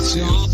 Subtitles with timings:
[0.00, 0.50] canción.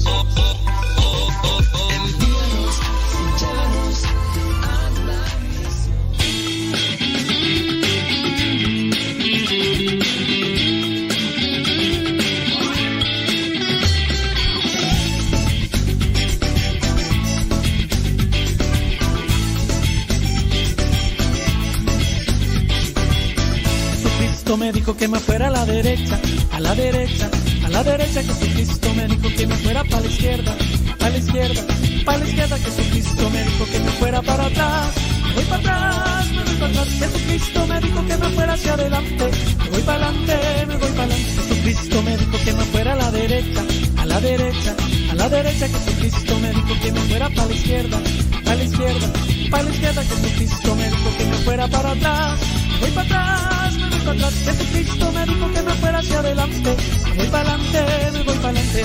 [24.57, 26.19] Me dijo que me fuera a la derecha,
[26.51, 27.31] a la derecha,
[27.77, 28.23] la derecha.
[28.23, 30.57] Jesucristo me dijo que me fuera para la izquierda,
[31.01, 31.63] a la izquierda,
[32.07, 32.59] para la izquierda.
[32.59, 34.95] Jesucristo me dijo que me fuera para atrás,
[35.35, 36.89] voy para atrás, me voy para atrás.
[36.99, 39.25] Jesucristo me dijo que me fuera hacia adelante,
[39.59, 41.33] me voy para adelante, me voy para adelante.
[41.37, 43.63] Jesucristo me dijo que me fuera a la derecha,
[43.99, 44.77] a la derecha,
[45.11, 45.69] a la derecha.
[45.69, 47.99] Jesucristo me dijo que me fuera para la izquierda,
[48.47, 49.13] a la izquierda,
[49.51, 50.03] para la izquierda.
[50.03, 52.41] Jesucristo me dijo que me fuera para atrás,
[52.81, 53.76] voy para atrás,
[54.15, 56.77] Jesucristo me dijo que me fuera hacia adelante,
[57.17, 58.85] voy para adelante, me voy para adelante.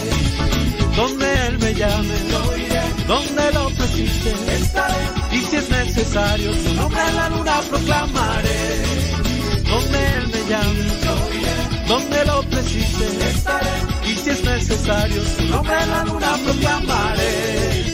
[0.96, 2.16] Donde Él me llame,
[3.08, 4.96] donde lo precise, estaré.
[5.32, 8.84] Y si es necesario, su nombre en la luna proclamaré.
[9.70, 10.92] Donde Él me llame,
[11.88, 13.70] donde lo precise, estaré.
[14.04, 17.91] Y si es necesario, su nombre en la luna proclamaré.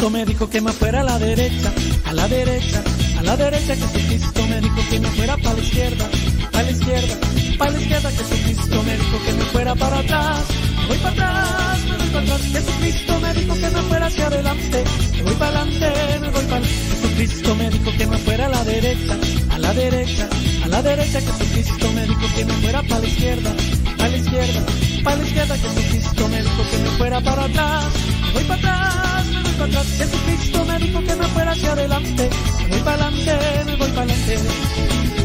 [0.00, 1.72] Jesucristo me dijo que me fuera a la derecha,
[2.06, 2.82] a la derecha,
[3.18, 3.76] a la derecha.
[3.76, 6.08] Jesucristo me dijo que me fuera para la izquierda,
[6.54, 7.16] a la izquierda,
[7.58, 8.10] para la izquierda.
[8.10, 10.40] Jesucristo me dijo que me fuera para atrás,
[10.80, 12.40] me voy para atrás, me voy para atrás.
[12.50, 14.84] Jesucristo me dijo que me fuera hacia adelante,
[15.16, 18.64] me voy para adelante, me voy para Jesucristo me dijo que me fuera a la
[18.64, 19.16] derecha,
[19.50, 20.28] a la derecha,
[20.64, 21.20] a la derecha.
[21.20, 23.54] Jesucristo me dijo que me fuera para la izquierda,
[23.98, 24.66] a la izquierda,
[25.04, 25.56] para la izquierda.
[25.58, 27.84] Jesucristo me dijo que me fuera para atrás,
[28.24, 29.19] me voy para atrás,
[29.64, 29.86] atrás.
[29.98, 32.30] Jesucristo me dijo que me fuera hacia adelante,
[32.60, 34.38] me voy para adelante, me voy para adelante.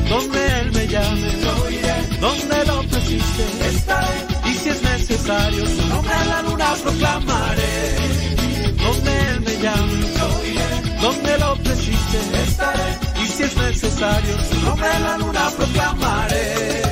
[0.10, 1.32] Donde Él me llame,
[2.20, 4.18] donde lo precise, estaré.
[4.46, 7.96] Y si es necesario, su nombre en la luna proclamaré.
[8.84, 10.06] Donde Él me llame,
[11.02, 13.00] donde lo precise, estaré.
[13.24, 16.85] Y si es necesario, su nombre en la luna proclamaré.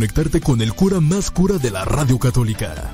[0.00, 2.90] Conectarte con el cura más cura de la radio católica.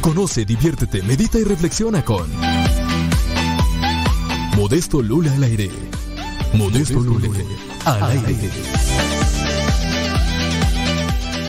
[0.00, 2.26] Conoce, diviértete, medita y reflexiona con
[4.56, 5.70] Modesto Lula al aire.
[6.54, 7.28] Modesto Lula
[7.84, 8.50] al aire.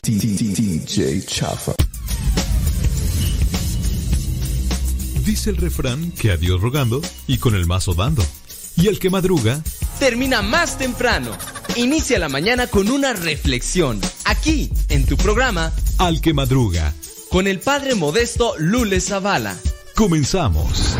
[0.03, 1.71] DJ Chafa.
[5.23, 8.25] Dice el refrán que a Dios rogando y con el mazo dando.
[8.75, 9.63] Y el que madruga,
[10.01, 11.29] termina más temprano.
[11.75, 16.91] Inicia la mañana con una reflexión, aquí, en tu programa, al que madruga.
[17.29, 19.55] con el padre modesto Lule Zavala.
[19.95, 20.97] Comenzamos.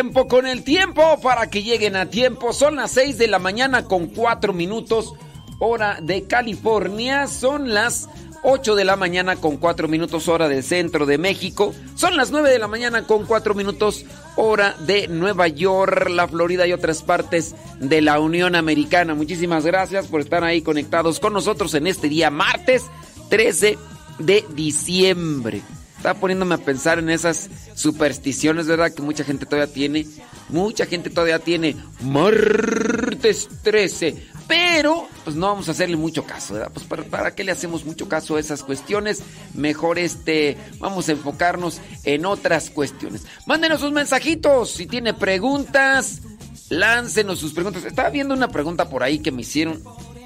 [0.00, 2.54] Tiempo con el tiempo para que lleguen a tiempo.
[2.54, 5.12] Son las 6 de la mañana con 4 minutos
[5.58, 7.26] hora de California.
[7.26, 8.08] Son las
[8.42, 11.74] 8 de la mañana con 4 minutos hora del centro de México.
[11.96, 14.06] Son las 9 de la mañana con 4 minutos
[14.36, 19.14] hora de Nueva York, la Florida y otras partes de la Unión Americana.
[19.14, 22.84] Muchísimas gracias por estar ahí conectados con nosotros en este día martes
[23.28, 23.76] 13
[24.18, 25.60] de diciembre.
[26.00, 28.90] Estaba poniéndome a pensar en esas supersticiones, ¿verdad?
[28.90, 30.06] Que mucha gente todavía tiene.
[30.48, 34.28] Mucha gente todavía tiene martes 13.
[34.48, 36.70] Pero, pues no vamos a hacerle mucho caso, ¿verdad?
[36.72, 39.22] Pues para, ¿para qué le hacemos mucho caso a esas cuestiones?
[39.52, 43.26] Mejor este, vamos a enfocarnos en otras cuestiones.
[43.44, 44.70] Mándenos sus mensajitos.
[44.70, 46.22] Si tiene preguntas,
[46.70, 47.84] láncenos sus preguntas.
[47.84, 49.84] Estaba viendo una pregunta por ahí que me hicieron.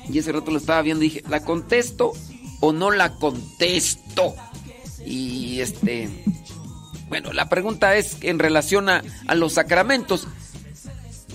[0.09, 2.12] Y ese rato lo estaba viendo y dije, ¿la contesto
[2.61, 4.37] o no la contesto?
[5.05, 6.09] Y este,
[7.09, 10.27] bueno, la pregunta es en relación a, a los sacramentos.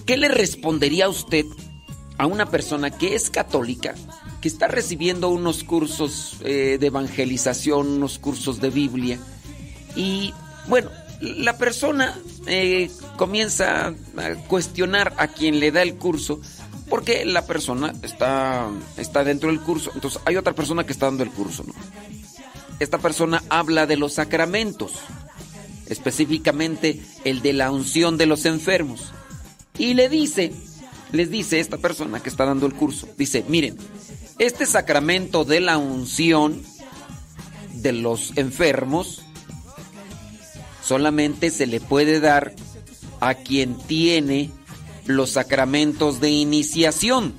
[0.06, 1.46] ¿Qué le respondería usted
[2.18, 3.96] a una persona que es católica,
[4.42, 9.20] que está recibiendo unos cursos eh, de evangelización, unos cursos de Biblia?
[9.96, 10.34] Y
[10.68, 10.90] bueno,
[11.22, 16.40] la persona eh, comienza a cuestionar a quien le da el curso
[16.90, 19.92] porque la persona está, está dentro del curso.
[19.94, 21.74] Entonces hay otra persona que está dando el curso, ¿no?
[22.80, 24.94] Esta persona habla de los sacramentos,
[25.88, 29.12] específicamente el de la unción de los enfermos.
[29.78, 30.54] Y le dice,
[31.12, 33.78] les dice esta persona que está dando el curso, dice, miren,
[34.38, 36.62] este sacramento de la unción
[37.74, 39.24] de los enfermos
[40.84, 42.54] solamente se le puede dar
[43.20, 44.50] a quien tiene
[45.06, 47.34] los sacramentos de iniciación.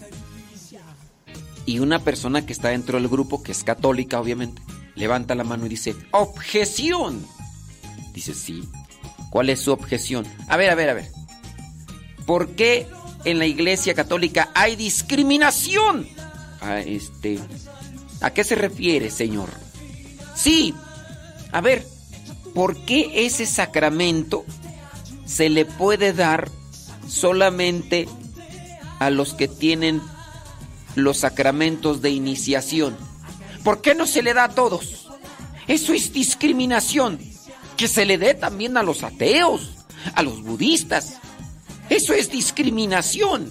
[1.66, 4.60] Y una persona que está dentro del grupo, que es católica obviamente,
[5.00, 7.26] levanta la mano y dice, objeción.
[8.12, 8.68] Dice, sí.
[9.30, 10.26] ¿Cuál es su objeción?
[10.46, 11.10] A ver, a ver, a ver.
[12.26, 12.86] ¿Por qué
[13.24, 16.06] en la iglesia católica hay discriminación?
[16.60, 17.40] Ah, este,
[18.20, 19.48] ¿A qué se refiere, señor?
[20.36, 20.74] Sí.
[21.50, 21.86] A ver,
[22.54, 24.44] ¿por qué ese sacramento
[25.24, 26.50] se le puede dar
[27.08, 28.06] solamente
[28.98, 30.02] a los que tienen
[30.94, 33.09] los sacramentos de iniciación?
[33.64, 35.08] ¿Por qué no se le da a todos?
[35.66, 37.18] Eso es discriminación.
[37.76, 39.70] Que se le dé también a los ateos,
[40.14, 41.18] a los budistas.
[41.88, 43.50] Eso es discriminación.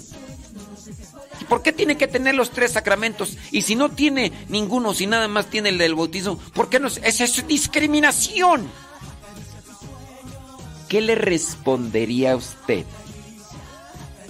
[1.41, 3.37] ¿Y por qué tiene que tener los tres sacramentos?
[3.51, 6.87] Y si no tiene ninguno, si nada más tiene el del bautismo, ¿por qué no?
[6.87, 8.69] Esa es discriminación.
[10.87, 12.85] ¿Qué le respondería a usted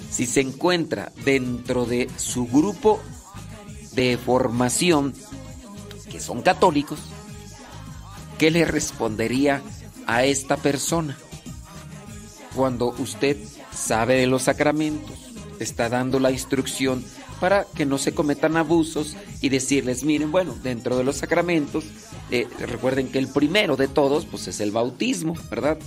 [0.09, 3.01] si se encuentra dentro de su grupo
[3.93, 5.13] de formación
[6.09, 6.99] que son católicos
[8.37, 9.61] ¿qué le respondería
[10.07, 11.17] a esta persona?
[12.55, 13.37] Cuando usted
[13.75, 15.15] sabe de los sacramentos,
[15.59, 17.03] está dando la instrucción
[17.39, 21.85] para que no se cometan abusos y decirles, miren, bueno, dentro de los sacramentos,
[22.31, 25.77] eh, recuerden que el primero de todos, pues es el bautismo, ¿verdad?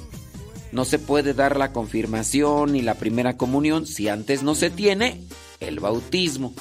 [0.72, 5.22] No se puede dar la confirmación ni la primera comunión si antes no se tiene
[5.60, 6.54] el bautismo,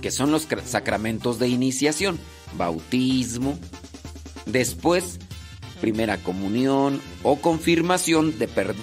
[0.00, 2.18] que son los cra- sacramentos de iniciación.
[2.56, 3.58] Bautismo,
[4.46, 5.18] después
[5.80, 8.34] primera comunión o confirmación,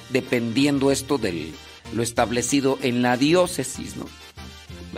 [0.10, 1.52] dependiendo esto de
[1.94, 3.96] lo establecido en la diócesis.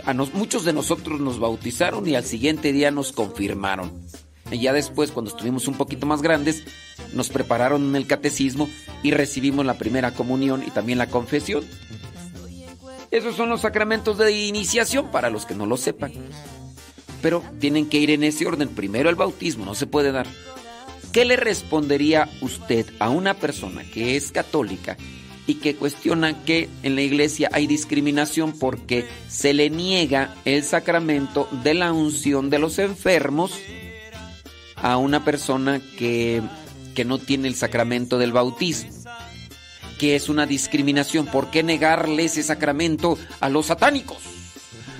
[0.04, 3.92] A muchos de nosotros nos bautizaron y al siguiente día nos confirmaron.
[4.50, 6.64] Y ya después, cuando estuvimos un poquito más grandes,
[7.14, 8.68] nos prepararon en el catecismo
[9.02, 11.64] y recibimos la primera comunión y también la confesión.
[13.10, 16.12] Esos son los sacramentos de iniciación para los que no lo sepan.
[17.24, 18.68] Pero tienen que ir en ese orden.
[18.68, 20.26] Primero el bautismo, no se puede dar.
[21.10, 24.98] ¿Qué le respondería usted a una persona que es católica
[25.46, 31.48] y que cuestiona que en la iglesia hay discriminación porque se le niega el sacramento
[31.62, 33.58] de la unción de los enfermos
[34.76, 36.42] a una persona que,
[36.94, 38.90] que no tiene el sacramento del bautismo?
[39.98, 41.24] Que es una discriminación.
[41.24, 44.43] ¿Por qué negarle ese sacramento a los satánicos?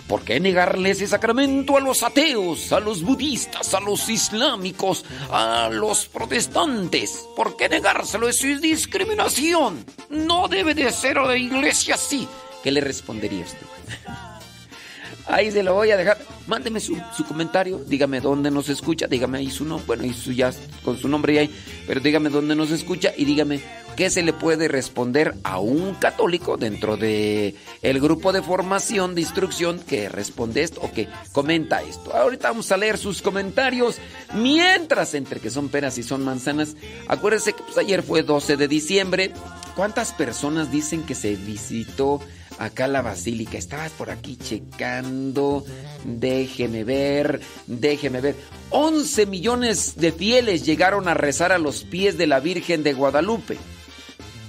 [0.06, 5.70] ¿Por qué negarle ese sacramento a los ateos, a los budistas, a los islámicos, a
[5.72, 7.26] los protestantes?
[7.34, 8.28] ¿Por qué negárselo?
[8.28, 9.84] Eso es discriminación.
[10.10, 12.28] No debe de ser la iglesia así.
[12.62, 13.66] ¿Qué le respondería usted?
[15.26, 16.18] Ahí se lo voy a dejar.
[16.46, 17.78] Mándeme su, su comentario.
[17.78, 19.06] Dígame dónde nos escucha.
[19.06, 19.86] Dígame ahí su nombre.
[19.86, 20.52] Bueno, y su, ya
[20.84, 21.50] con su nombre ahí.
[21.86, 23.62] Pero dígame dónde nos escucha y dígame
[23.96, 29.20] qué se le puede responder a un católico dentro de el grupo de formación de
[29.20, 32.14] instrucción que responde esto o que comenta esto.
[32.14, 33.98] Ahorita vamos a leer sus comentarios.
[34.34, 36.76] Mientras, entre que son peras y son manzanas,
[37.08, 39.32] acuérdense que pues, ayer fue 12 de diciembre.
[39.76, 42.20] ¿Cuántas personas dicen que se visitó
[42.58, 43.58] acá la basílica?
[43.58, 45.64] Estabas por aquí checando.
[46.04, 48.36] Déjeme ver, déjeme ver.
[48.70, 53.58] 11 millones de fieles llegaron a rezar a los pies de la Virgen de Guadalupe.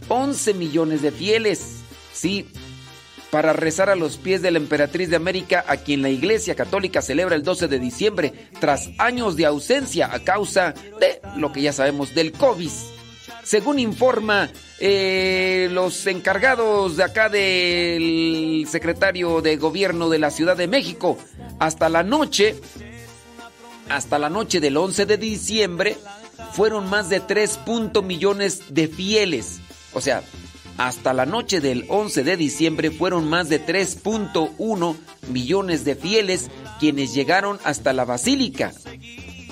[0.07, 1.77] 11 millones de fieles,
[2.13, 2.47] sí,
[3.35, 7.01] para rezar a los pies de la emperatriz de América, a quien la Iglesia Católica
[7.01, 11.73] celebra el 12 de diciembre, tras años de ausencia a causa de lo que ya
[11.73, 12.69] sabemos del COVID.
[13.43, 20.67] Según informa eh, los encargados de acá del secretario de gobierno de la Ciudad de
[20.67, 21.17] México,
[21.59, 22.55] hasta la noche,
[23.89, 25.97] hasta la noche del 11 de diciembre,
[26.53, 29.59] fueron más de 3 punto millones de fieles.
[29.95, 30.21] O sea,
[30.77, 34.95] hasta la noche del 11 de diciembre fueron más de 3.1
[35.29, 36.49] millones de fieles
[36.79, 38.73] quienes llegaron hasta la basílica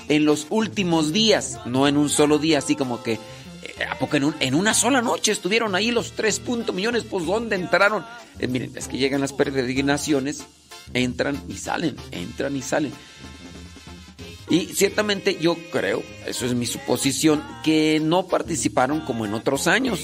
[0.09, 3.19] en los últimos días, no en un solo día, así como que, eh,
[3.89, 7.05] ¿a poco en, un- en una sola noche estuvieron ahí los 3 punto millones?
[7.09, 8.05] Pues ¿dónde entraron?
[8.39, 10.43] Eh, miren, es que llegan las peregrinaciones,
[10.93, 12.91] entran y salen, entran y salen.
[14.49, 20.01] Y ciertamente yo creo, eso es mi suposición, que no participaron como en otros años.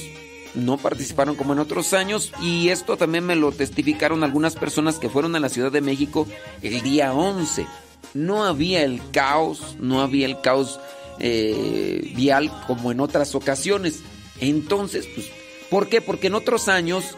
[0.55, 5.09] No participaron como en otros años y esto también me lo testificaron algunas personas que
[5.09, 6.27] fueron a la Ciudad de México
[6.61, 7.67] el día 11.
[8.13, 10.79] No había el caos, no había el caos
[11.19, 13.99] eh, vial como en otras ocasiones.
[14.39, 15.27] Entonces, pues,
[15.69, 16.01] ¿por qué?
[16.01, 17.15] Porque en otros años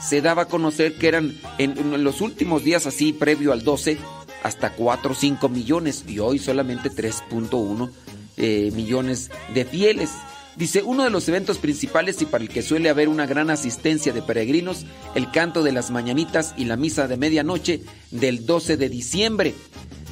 [0.00, 3.96] se daba a conocer que eran en, los últimos días así, previo al 12,
[4.42, 7.90] hasta 4 o 5 millones y hoy solamente 3.1
[8.36, 10.10] eh, millones de fieles.
[10.56, 14.12] Dice, uno de los eventos principales y para el que suele haber una gran asistencia
[14.12, 17.82] de peregrinos, el canto de las mañanitas y la misa de medianoche
[18.12, 19.54] del 12 de diciembre.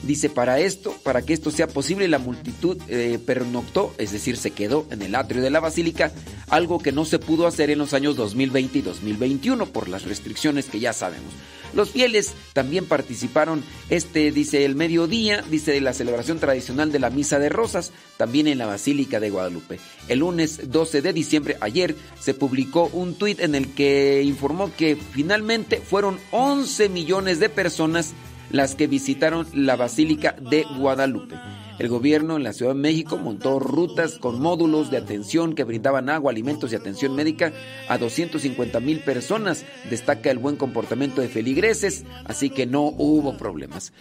[0.02, 4.50] Dice, para esto, para que esto sea posible, la multitud eh, pernoctó, es decir, se
[4.50, 6.12] quedó en el atrio de la basílica,
[6.48, 10.66] algo que no se pudo hacer en los años 2020 y 2021 por las restricciones
[10.66, 11.32] que ya sabemos.
[11.74, 17.08] Los fieles también participaron, este dice el mediodía, dice de la celebración tradicional de la
[17.08, 19.80] Misa de Rosas, también en la Basílica de Guadalupe.
[20.08, 24.96] El lunes 12 de diciembre, ayer, se publicó un tuit en el que informó que
[24.96, 28.12] finalmente fueron 11 millones de personas
[28.52, 31.36] las que visitaron la Basílica de Guadalupe.
[31.78, 36.10] El gobierno en la Ciudad de México montó rutas con módulos de atención que brindaban
[36.10, 37.52] agua, alimentos y atención médica
[37.88, 39.64] a 250 mil personas.
[39.90, 43.92] Destaca el buen comportamiento de feligreses, así que no hubo problemas.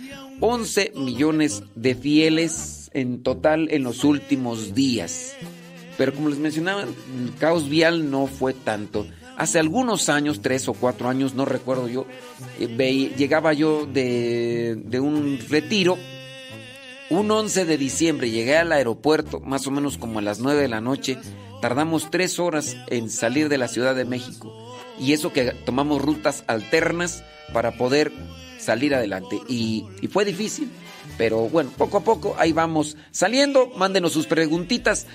[0.42, 5.34] 11 millones de fieles en total en los últimos días.
[5.98, 9.08] Pero como les mencionaba, el caos vial no fue tanto.
[9.42, 12.06] Hace algunos años, tres o cuatro años, no recuerdo yo,
[12.60, 15.98] eh, llegaba yo de, un retiro
[17.10, 20.68] Un 11 de diciembre llegué al aeropuerto, más o menos como a las 9 de
[20.68, 21.18] la noche.
[21.60, 24.54] Tardamos tres horas en salir de la Ciudad de México.
[25.00, 28.12] Y eso que tomamos rutas alternas para poder
[28.60, 29.40] salir adelante.
[29.48, 30.70] Y fue difícil,
[31.18, 33.72] pero bueno, poco a poco ahí vamos saliendo.
[33.76, 35.08] Mándenos sus preguntitas,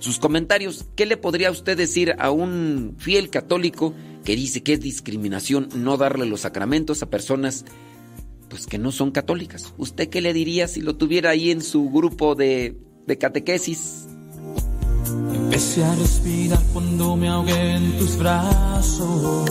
[0.00, 0.86] sus comentarios.
[0.96, 5.96] ¿Qué le podría usted decir a un fiel católico que dice que es discriminación no
[5.96, 7.64] darle los sacramentos a personas
[8.48, 9.72] pues que no son católicas?
[9.78, 12.76] ¿Usted qué le diría si lo tuviera ahí en su grupo de,
[13.06, 14.06] de catequesis?
[15.32, 19.50] Empecé a respirar cuando me ahogué en tus brazos.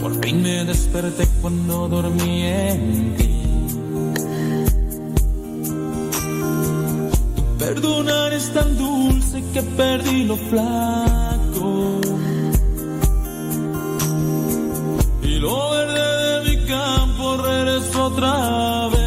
[0.00, 3.31] Por fin me desperté cuando dormí en ti.
[7.58, 12.00] Perdonar es tan dulce que perdí lo flaco.
[15.22, 19.02] Y lo verde de mi campo regresó otra vez.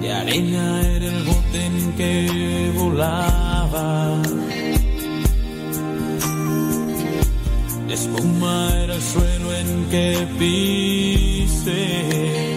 [0.00, 4.16] De arena era el bote en que volaba.
[7.86, 12.49] De espuma era el suelo en que pisé.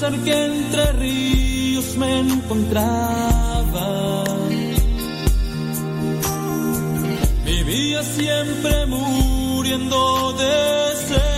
[0.00, 4.22] Pesar que entre ríos me encontraba,
[7.44, 11.37] vivía siempre muriendo de sed.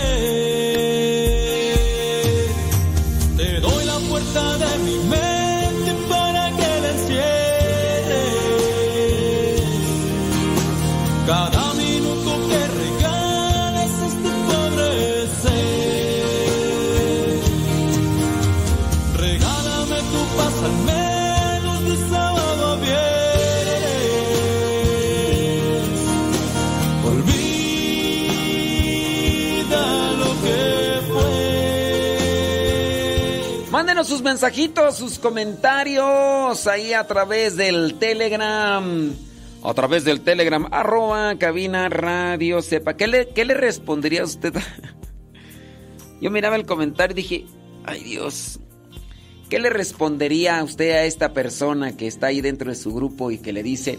[34.04, 39.12] Sus mensajitos, sus comentarios ahí a través del Telegram.
[39.62, 42.96] A través del Telegram, arroba cabina radio sepa.
[42.96, 44.54] ¿Qué le, qué le respondería a usted?
[46.20, 47.46] Yo miraba el comentario y dije,
[47.84, 48.60] ay Dios,
[49.48, 53.30] ¿qué le respondería a usted a esta persona que está ahí dentro de su grupo
[53.30, 53.98] y que le dice,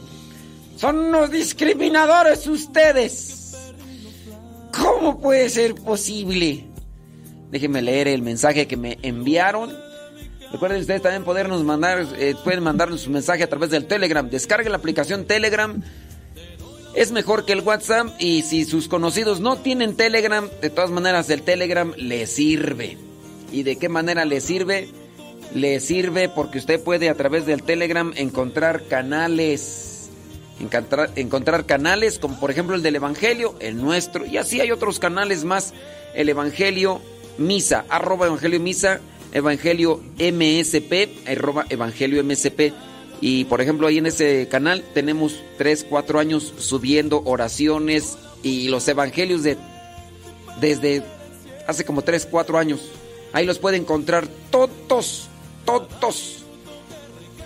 [0.78, 3.58] son unos discriminadores ustedes?
[4.72, 6.72] ¿Cómo puede ser posible?
[7.52, 9.90] Déjenme leer el mensaje que me enviaron.
[10.52, 14.30] Recuerden ustedes también podernos mandar, eh, pueden mandarnos su mensaje a través del Telegram.
[14.30, 15.82] Descarguen la aplicación Telegram.
[16.94, 21.30] Es mejor que el WhatsApp y si sus conocidos no tienen Telegram, de todas maneras
[21.30, 22.98] el Telegram les sirve.
[23.52, 24.90] ¿Y de qué manera les sirve?
[25.54, 30.10] Le sirve porque usted puede a través del Telegram encontrar canales.
[30.60, 35.00] Encontrar, encontrar canales como por ejemplo el del Evangelio, el nuestro, y así hay otros
[35.00, 35.74] canales más.
[36.14, 37.02] El Evangelio
[37.38, 39.00] Misa, arroba Evangelio Misa,
[39.34, 42.74] Evangelio MSP, arroba Evangelio MSP.
[43.22, 48.88] Y por ejemplo ahí en ese canal tenemos 3, 4 años subiendo oraciones y los
[48.88, 49.58] evangelios de
[50.60, 51.04] desde
[51.67, 52.91] hace como 3, 4 años.
[53.34, 55.28] Ahí los puede encontrar todos,
[55.65, 56.44] todos.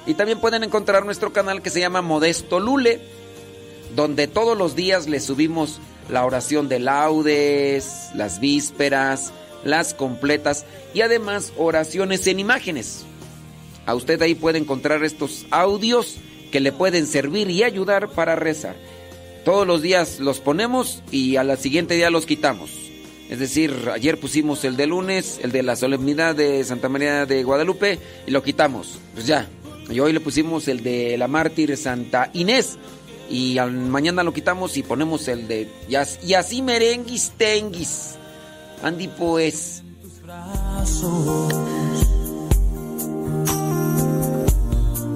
[0.07, 3.01] Y también pueden encontrar nuestro canal que se llama Modesto Lule,
[3.95, 9.33] donde todos los días le subimos la oración de laudes, las vísperas,
[9.65, 13.03] las completas y además oraciones en imágenes.
[13.85, 16.15] A usted ahí puede encontrar estos audios
[16.51, 18.75] que le pueden servir y ayudar para rezar.
[19.43, 22.71] Todos los días los ponemos y al siguiente día los quitamos.
[23.29, 27.43] Es decir, ayer pusimos el de lunes, el de la solemnidad de Santa María de
[27.43, 28.99] Guadalupe y lo quitamos.
[29.13, 29.49] Pues ya.
[29.89, 32.77] Y hoy le pusimos el de la mártir Santa Inés
[33.29, 35.67] y al mañana lo quitamos y ponemos el de
[36.23, 38.15] y así merenguis tenguis.
[38.83, 39.83] Andy pues.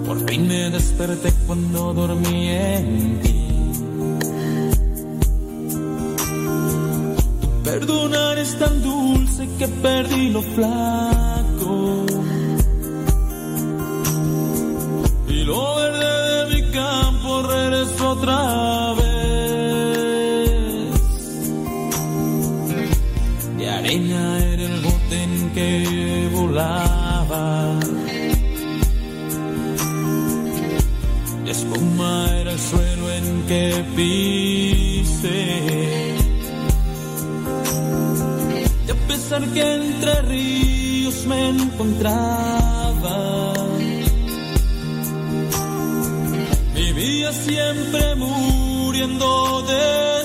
[0.05, 3.35] Por fin me desperté cuando dormí en ti.
[7.41, 12.05] Tu perdonar es tan dulce que perdí lo flaco.
[15.27, 19.08] Y lo verde de mi campo regresó otra vez.
[23.89, 27.79] Arena era el bote en que volaba.
[31.43, 36.13] De espuma era el suelo en que pisé.
[38.87, 43.53] Y a pesar que entre ríos me encontraba,
[46.75, 50.18] vivía siempre muriendo de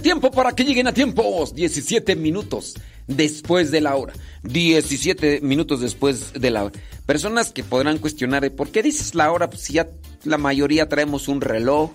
[0.00, 1.44] Tiempo para que lleguen a tiempo.
[1.54, 2.74] 17 minutos
[3.06, 4.12] después de la hora.
[4.42, 6.80] 17 minutos después de la hora.
[7.06, 8.50] Personas que podrán cuestionar.
[8.52, 9.48] ¿por qué dices la hora?
[9.48, 9.88] Pues si ya
[10.24, 11.90] la mayoría traemos un reloj.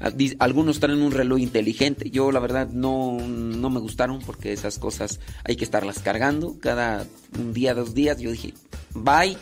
[0.00, 2.10] Ah, Algunos traen un reloj inteligente.
[2.10, 7.06] Yo la verdad no, no me gustaron porque esas cosas hay que estarlas cargando cada
[7.38, 8.18] un día, dos días.
[8.18, 8.54] Yo dije,
[8.94, 9.36] bye.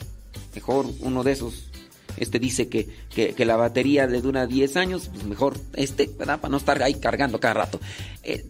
[0.54, 1.69] Mejor uno de esos
[2.20, 6.40] este dice que, que- la batería le dura 10 años, pues mejor este, ¿verdad?
[6.40, 7.80] Para no estar ahí cargando cada rato.
[8.22, 8.44] Eh,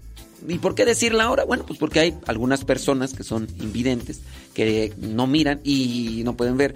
[0.48, 1.44] ¿Y por qué decirla ahora?
[1.44, 4.20] Bueno, pues porque hay algunas personas que son invidentes,
[4.54, 6.74] que no miran y no pueden ver,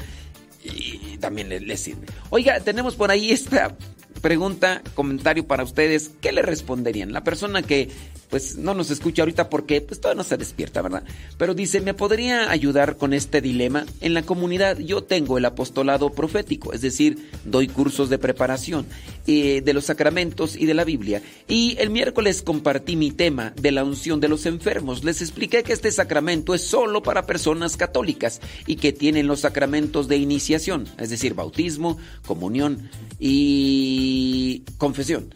[0.62, 2.06] y también les, les sirve.
[2.30, 3.76] Oiga, tenemos por ahí esta
[4.20, 6.10] pregunta, comentario para ustedes.
[6.20, 7.12] ¿Qué le responderían?
[7.12, 7.88] La persona que
[8.34, 11.04] pues no nos escucha ahorita porque pues todavía no se despierta, ¿verdad?
[11.38, 13.86] Pero dice, ¿me podría ayudar con este dilema?
[14.00, 18.86] En la comunidad yo tengo el apostolado profético, es decir, doy cursos de preparación
[19.28, 21.22] eh, de los sacramentos y de la Biblia.
[21.46, 25.04] Y el miércoles compartí mi tema de la unción de los enfermos.
[25.04, 30.08] Les expliqué que este sacramento es solo para personas católicas y que tienen los sacramentos
[30.08, 35.32] de iniciación, es decir, bautismo, comunión y confesión.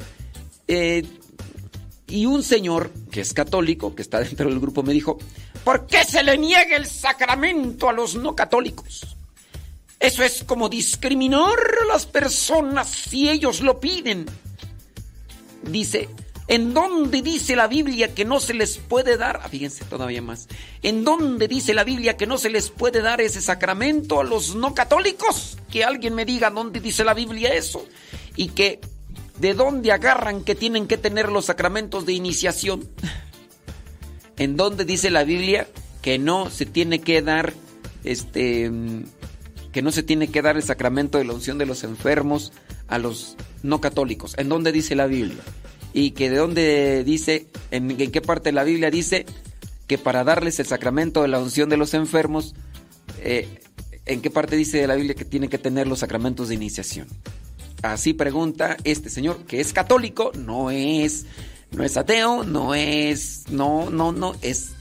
[0.67, 1.05] Eh,
[2.09, 5.19] y un señor que es católico, que está dentro del grupo, me dijo,
[5.65, 9.17] ¿por qué se le niega el sacramento a los no católicos?
[10.01, 14.27] Eso es como discriminar a las personas si ellos lo piden.
[15.65, 16.09] Dice,
[16.47, 19.41] ¿en dónde dice la Biblia que no se les puede dar?
[19.43, 20.49] ah, Fíjense todavía más.
[20.83, 24.55] ¿En dónde dice la Biblia que no se les puede dar ese sacramento a los
[24.55, 25.59] no católicos?
[25.71, 27.85] Que alguien me diga dónde dice la Biblia eso.
[28.37, 28.81] Y que
[29.41, 32.89] ¿De dónde agarran que tienen que tener los sacramentos de iniciación?
[34.37, 35.69] ¿En dónde dice la Biblia
[36.03, 37.53] que no se tiene que dar
[38.05, 38.71] este
[39.73, 42.53] que no se tiene que dar el sacramento de la unción de los enfermos
[42.89, 44.35] a los no católicos?
[44.39, 45.43] ¿En dónde dice la Biblia?
[45.93, 49.27] Y que de dónde dice en, qué parte de la Biblia dice
[49.87, 52.55] que para darles el sacramento de la unción de los enfermos
[53.21, 53.49] eh,
[54.09, 57.07] ¿En qué parte dice de la Biblia que tiene que tener los sacramentos de iniciación?
[57.83, 61.27] Así pregunta este señor, que es católico, no es,
[61.71, 64.73] no es ateo, no es, no, no, no, es.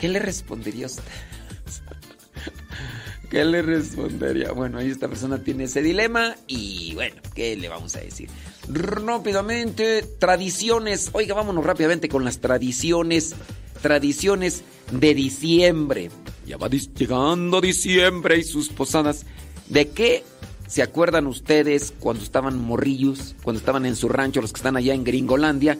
[0.00, 1.04] ¿Qué le respondería usted?
[3.30, 4.52] ¿Qué le respondería?
[4.52, 8.28] Bueno, ahí esta persona tiene ese dilema y bueno, ¿qué le vamos a decir?
[8.68, 11.10] Rápidamente, tradiciones.
[11.12, 13.36] Oiga, vámonos rápidamente con las tradiciones.
[13.80, 16.10] Tradiciones de diciembre.
[16.46, 19.24] Ya va llegando diciembre y sus posadas.
[19.68, 20.24] ¿De qué
[20.68, 24.92] se acuerdan ustedes cuando estaban morrillos, cuando estaban en su rancho, los que están allá
[24.94, 25.78] en Gringolandia?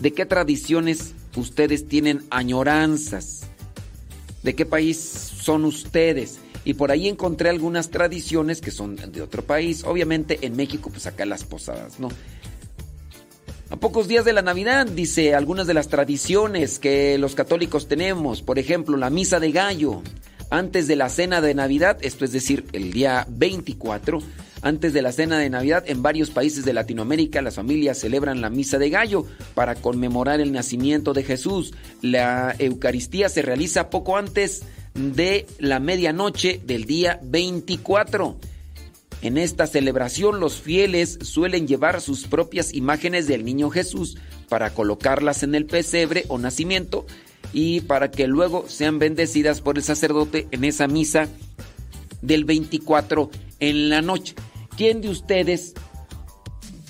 [0.00, 3.42] ¿De qué tradiciones ustedes tienen añoranzas?
[4.42, 6.38] ¿De qué país son ustedes?
[6.64, 9.84] Y por ahí encontré algunas tradiciones que son de otro país.
[9.84, 12.08] Obviamente en México, pues acá las posadas, ¿no?
[13.68, 18.42] A pocos días de la Navidad, dice algunas de las tradiciones que los católicos tenemos.
[18.42, 20.02] Por ejemplo, la misa de gallo.
[20.52, 24.18] Antes de la cena de Navidad, esto es decir, el día 24,
[24.60, 28.50] antes de la cena de Navidad, en varios países de Latinoamérica las familias celebran la
[28.50, 31.72] misa de gallo para conmemorar el nacimiento de Jesús.
[32.02, 38.36] La Eucaristía se realiza poco antes de la medianoche del día 24.
[39.22, 44.18] En esta celebración los fieles suelen llevar sus propias imágenes del niño Jesús
[44.50, 47.06] para colocarlas en el pesebre o nacimiento
[47.52, 51.28] y para que luego sean bendecidas por el sacerdote en esa misa
[52.22, 54.34] del 24 en la noche.
[54.76, 55.74] ¿Quién de ustedes,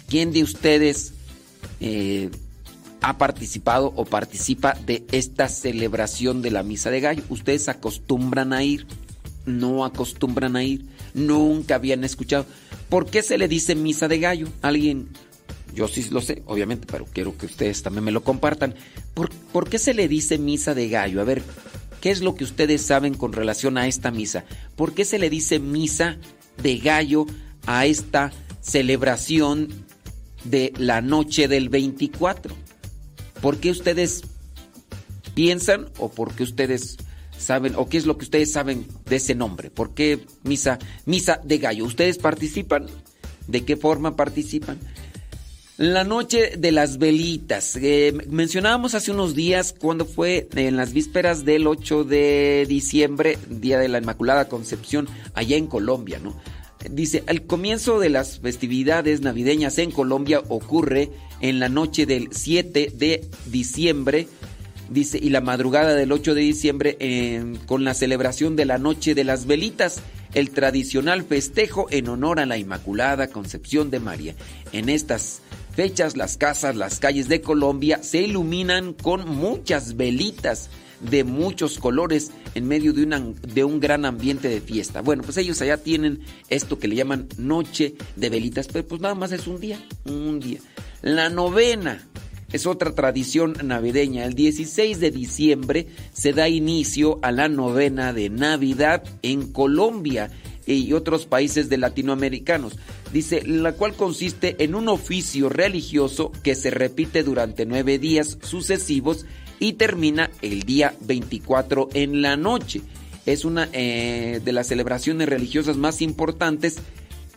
[0.09, 1.14] quién de ustedes
[1.81, 2.31] eh,
[3.01, 7.25] ha participado o participa de esta celebración de la misa de gallo?
[7.29, 8.87] ¿Ustedes acostumbran a ir?
[9.44, 10.85] ¿No acostumbran a ir?
[11.14, 12.46] Nunca habían escuchado.
[12.88, 14.48] ¿Por qué se le dice misa de gallo?
[14.61, 15.09] Alguien,
[15.74, 18.74] yo sí lo sé, obviamente, pero quiero que ustedes también me lo compartan.
[19.14, 21.20] ¿Por, por qué se le dice misa de gallo?
[21.20, 21.42] A ver,
[22.00, 24.44] ¿qué es lo que ustedes saben con relación a esta misa?
[24.76, 26.18] ¿Por qué se le dice misa
[26.62, 27.26] de gallo
[27.66, 29.68] a esta celebración
[30.44, 32.54] de la noche del 24?
[33.40, 34.22] ¿Por qué ustedes
[35.35, 36.98] piensan o por qué ustedes
[37.37, 39.70] saben o qué es lo que ustedes saben de ese nombre?
[39.70, 41.85] ¿Por qué misa misa de gallo?
[41.85, 42.87] ¿Ustedes participan?
[43.48, 44.78] ¿De qué forma participan?
[45.83, 47.75] La noche de las velitas.
[47.75, 53.81] Eh, mencionábamos hace unos días cuando fue en las vísperas del 8 de diciembre, Día
[53.81, 56.40] de la Inmaculada Concepción, allá en Colombia, ¿no?
[56.88, 62.92] Dice, el comienzo de las festividades navideñas en Colombia ocurre en la noche del 7
[62.95, 64.29] de diciembre,
[64.88, 66.97] dice, y la madrugada del 8 de diciembre
[67.66, 70.01] con la celebración de la Noche de las Velitas,
[70.33, 74.35] el tradicional festejo en honor a la Inmaculada Concepción de María.
[74.73, 75.42] En estas
[75.74, 82.30] fechas las casas, las calles de Colombia se iluminan con muchas velitas de muchos colores
[82.54, 85.00] en medio de, de un gran ambiente de fiesta.
[85.00, 89.14] Bueno, pues ellos allá tienen esto que le llaman noche de velitas, pero pues nada
[89.14, 90.61] más es un día, un día.
[91.00, 92.06] La novena
[92.52, 94.24] es otra tradición navideña.
[94.26, 100.30] El 16 de diciembre se da inicio a la novena de Navidad en Colombia
[100.66, 102.75] y otros países de latinoamericanos.
[103.12, 109.27] Dice, la cual consiste en un oficio religioso que se repite durante nueve días sucesivos
[109.59, 112.81] y termina el día 24 en la noche.
[113.27, 116.79] Es una eh, de las celebraciones religiosas más importantes.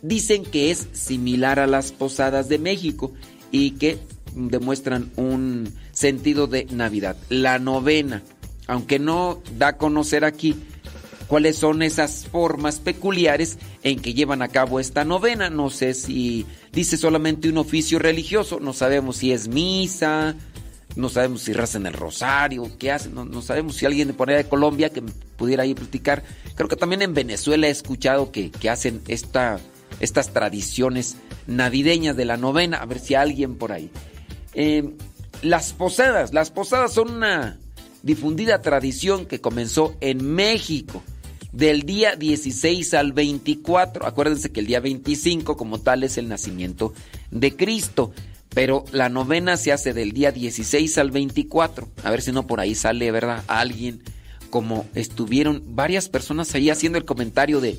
[0.02, 3.12] Dicen que es similar a las posadas de México
[3.52, 3.98] y que
[4.34, 7.16] demuestran un sentido de Navidad.
[7.28, 8.22] La novena,
[8.66, 10.56] aunque no da a conocer aquí
[11.26, 15.50] cuáles son esas formas peculiares en que llevan a cabo esta novena.
[15.50, 20.36] No sé si dice solamente un oficio religioso, no sabemos si es misa,
[20.94, 24.44] no sabemos si rezan el rosario, qué hacen, no, sabemos si alguien de por de
[24.44, 25.02] Colombia que
[25.36, 26.22] pudiera ahí platicar.
[26.54, 29.58] Creo que también en Venezuela he escuchado que, hacen esta,
[30.00, 33.90] estas tradiciones navideñas de la novena, a ver si alguien por ahí.
[34.54, 34.94] Eh,
[35.42, 37.58] las posadas, las posadas son una
[38.02, 41.02] difundida tradición que comenzó en México
[41.56, 44.06] del día 16 al 24.
[44.06, 46.92] Acuérdense que el día 25 como tal es el nacimiento
[47.30, 48.12] de Cristo.
[48.50, 51.88] Pero la novena se hace del día 16 al 24.
[52.04, 53.42] A ver si no por ahí sale, ¿verdad?
[53.46, 54.02] Alguien
[54.50, 57.78] como estuvieron varias personas ahí haciendo el comentario de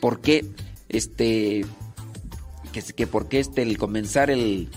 [0.00, 0.46] por qué
[0.88, 1.64] este
[2.72, 4.68] que, que por qué este el comenzar el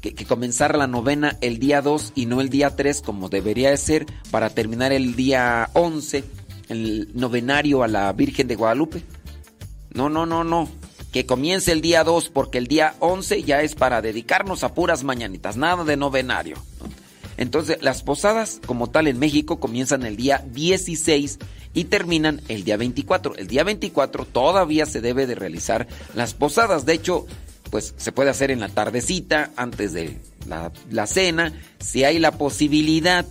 [0.00, 3.70] que, que, comenzar la novena el día 2 y no el día 3 como debería
[3.70, 6.24] de ser para terminar el día 11
[6.70, 9.02] el novenario a la Virgen de Guadalupe.
[9.92, 10.68] No, no, no, no
[11.12, 15.02] que comience el día 2 porque el día 11 ya es para dedicarnos a puras
[15.04, 16.56] mañanitas, nada de novenario.
[17.36, 21.38] Entonces, las posadas como tal en México comienzan el día 16
[21.72, 23.36] y terminan el día 24.
[23.36, 26.84] El día 24 todavía se debe de realizar las posadas.
[26.84, 27.26] De hecho,
[27.70, 32.32] pues se puede hacer en la tardecita, antes de la, la cena, si hay la
[32.32, 33.24] posibilidad.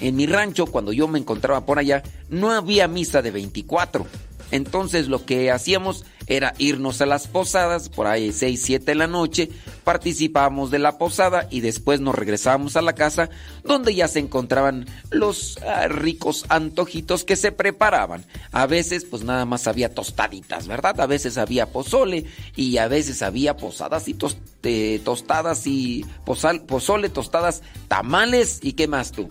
[0.00, 4.06] En mi rancho, cuando yo me encontraba por allá, no había misa de 24
[4.50, 9.06] entonces lo que hacíamos era irnos a las posadas, por ahí 6, 7 de la
[9.06, 9.48] noche,
[9.84, 13.30] participábamos de la posada y después nos regresábamos a la casa
[13.64, 18.24] donde ya se encontraban los ah, ricos antojitos que se preparaban.
[18.52, 21.00] A veces pues nada más había tostaditas, ¿verdad?
[21.00, 28.60] A veces había pozole y a veces había posadas y tostadas y pozole, tostadas, tamales
[28.62, 29.30] y qué más tú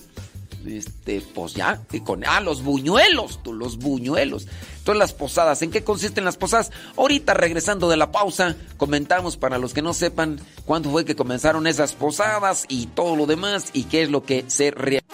[0.68, 4.48] este, pues ya, con, ah, los buñuelos, los buñuelos.
[4.84, 6.72] Todas las posadas, ¿en qué consisten las posadas?
[6.96, 11.68] Ahorita regresando de la pausa, comentamos para los que no sepan cuándo fue que comenzaron
[11.68, 15.06] esas posadas y todo lo demás y qué es lo que se realiza.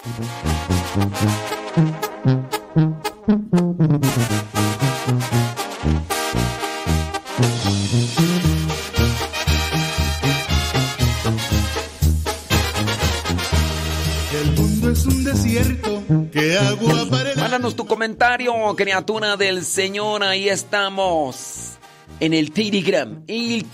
[16.32, 17.06] Que agua
[17.38, 20.24] Mándanos tu comentario, criatura del Señor.
[20.24, 21.74] Ahí estamos.
[22.20, 23.24] En el Telegram.
[23.28, 23.66] El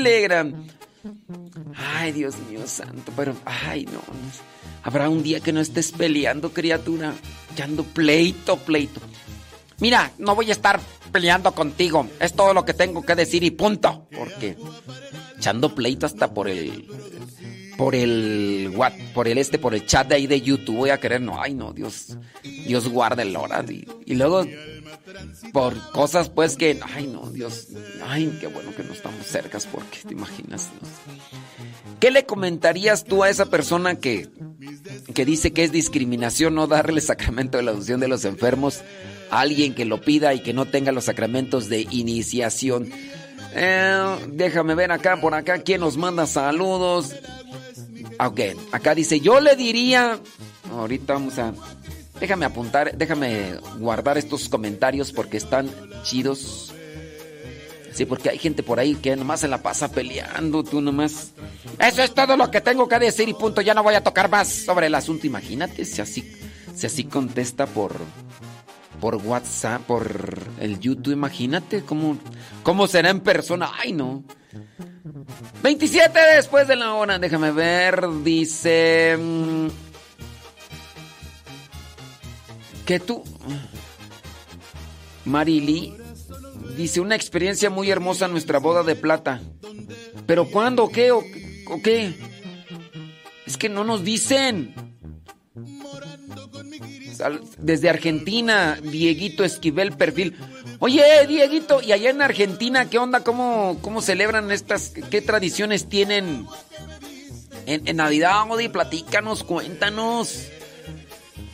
[0.00, 0.66] Telegram.
[1.74, 4.02] Ay, Dios mío santo, pero, ay, no.
[4.82, 7.14] Habrá un día que no estés peleando, criatura.
[7.52, 9.00] Echando pleito, pleito.
[9.80, 10.80] Mira, no voy a estar
[11.12, 12.06] peleando contigo.
[12.20, 14.06] Es todo lo que tengo que decir y punto.
[14.16, 14.56] Porque
[15.36, 16.88] echando pleito hasta por el
[17.78, 20.98] por el what, por el este, por el chat de ahí de YouTube voy a
[20.98, 23.64] querer, no, ay no, Dios, Dios guarde el hora.
[24.04, 24.44] Y, luego
[25.52, 27.68] por cosas pues que, ay no, Dios,
[28.04, 30.70] ay, qué bueno que no estamos cercas porque te imaginas.
[32.00, 34.28] ¿Qué le comentarías tú a esa persona que,
[35.14, 38.80] que dice que es discriminación no darle sacramento de la unción de los enfermos
[39.30, 42.90] a alguien que lo pida y que no tenga los sacramentos de iniciación?
[43.54, 47.14] Eh, déjame ver acá, por acá, quién nos manda saludos.
[48.20, 48.40] Ok,
[48.72, 50.18] acá dice, yo le diría,
[50.72, 51.52] ahorita vamos a,
[52.20, 55.70] déjame apuntar, déjame guardar estos comentarios porque están
[56.02, 56.74] chidos.
[57.92, 61.32] Sí, porque hay gente por ahí que nomás se la pasa peleando, tú nomás.
[61.80, 64.30] Eso es todo lo que tengo que decir y punto, ya no voy a tocar
[64.30, 65.26] más sobre el asunto.
[65.26, 66.32] Imagínate si así,
[66.76, 67.96] si así contesta por,
[69.00, 72.18] por WhatsApp, por el YouTube, imagínate cómo,
[72.62, 73.70] cómo será en persona.
[73.78, 74.24] Ay, no.
[75.62, 79.16] 27 después de la hora, déjame ver, dice...
[79.18, 79.66] mm,
[82.86, 83.22] Que tú...
[85.26, 85.94] Marily
[86.76, 89.42] dice una experiencia muy hermosa nuestra boda de plata.
[90.26, 90.84] ¿Pero cuándo?
[90.84, 91.10] ¿O qué?
[91.12, 92.14] ¿O, o qué?
[93.46, 94.74] Es que no nos dicen.
[97.58, 100.36] Desde Argentina, Dieguito Esquivel Perfil.
[100.78, 103.24] Oye, Dieguito, ¿y allá en Argentina qué onda?
[103.24, 104.90] ¿Cómo, cómo celebran estas?
[105.10, 106.46] ¿Qué tradiciones tienen
[107.66, 108.50] en, en Navidad?
[108.50, 110.48] Odi, platícanos, cuéntanos.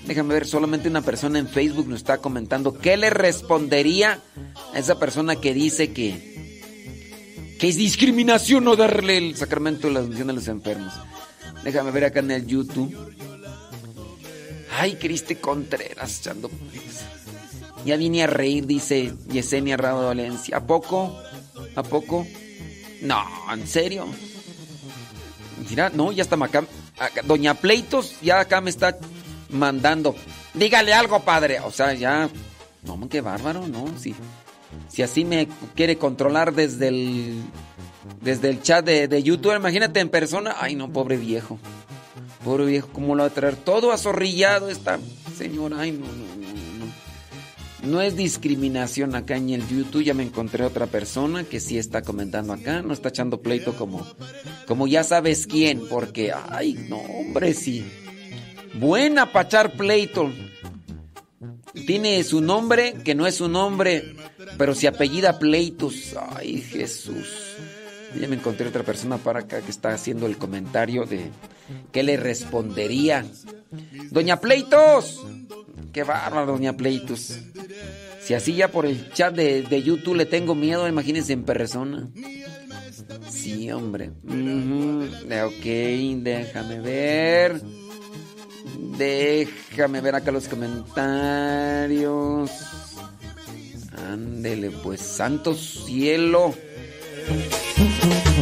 [0.06, 2.76] Déjame ver, solamente una persona en Facebook nos está comentando.
[2.76, 4.20] ¿Qué le respondería
[4.74, 6.60] a esa persona que dice que,
[7.58, 10.92] que es discriminación no darle el sacramento de la unción a los enfermos?
[11.62, 12.94] Déjame ver acá en el YouTube.
[14.76, 16.50] Ay, Cristi Contreras echando.
[17.84, 20.56] Ya vine a reír, dice Yesenia Rado Valencia.
[20.56, 21.18] ¿A poco?
[21.76, 22.26] ¿A poco?
[23.02, 24.06] No, ¿en serio?
[25.68, 26.64] Mira, no, ya está acá-
[27.24, 28.96] Doña Pleitos ya acá me está
[29.50, 30.14] mandando.
[30.54, 31.60] Dígale algo, padre.
[31.60, 32.28] O sea, ya.
[32.84, 33.86] No, qué bárbaro, ¿no?
[33.98, 34.14] Si,
[34.88, 37.42] si así me quiere controlar desde el.
[38.20, 40.56] Desde el chat de, de YouTube, imagínate en persona.
[40.60, 41.58] Ay, no, pobre viejo.
[42.44, 43.56] Pobre viejo, ¿cómo lo va a traer?
[43.56, 44.98] Todo azorrillado esta
[45.36, 45.80] señora.
[45.80, 47.90] Ay, no, no, no, no.
[47.90, 50.04] No es discriminación acá en el YouTube.
[50.04, 52.82] Ya me encontré otra persona que sí está comentando acá.
[52.82, 54.06] No está echando pleito como,
[54.66, 55.88] como ya sabes quién.
[55.88, 57.84] Porque, ay, no, hombre, sí.
[58.74, 60.30] Buena para echar pleito.
[61.86, 64.14] Tiene su nombre, que no es su nombre,
[64.58, 66.14] pero se apellida Pleitos.
[66.36, 67.56] Ay, Jesús.
[68.20, 71.30] Ya me encontré otra persona para acá que está haciendo el comentario de
[71.92, 73.26] qué le respondería.
[74.10, 75.24] Doña Pleitos.
[75.92, 77.38] Qué bárbaro, Doña Pleitos.
[78.22, 82.08] Si así ya por el chat de, de YouTube le tengo miedo, imagínense en persona.
[83.28, 84.12] Sí, hombre.
[84.22, 85.08] Ujú.
[85.46, 85.64] Ok,
[86.22, 87.60] déjame ver.
[88.96, 92.50] Déjame ver acá los comentarios.
[94.10, 96.54] Ándele, pues, santo cielo.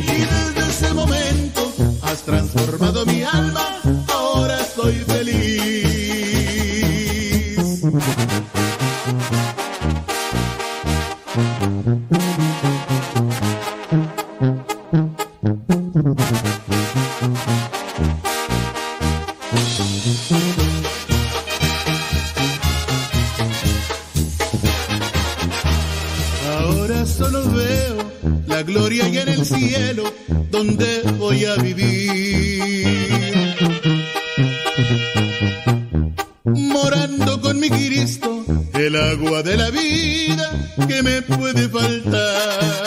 [0.03, 5.43] Y desde ese momento has transformado mi alma, ahora estoy feliz.
[30.51, 32.87] Donde voy a vivir.
[36.45, 38.45] Morando con mi Cristo,
[38.75, 40.51] el agua de la vida
[40.89, 42.82] que me puede faltar.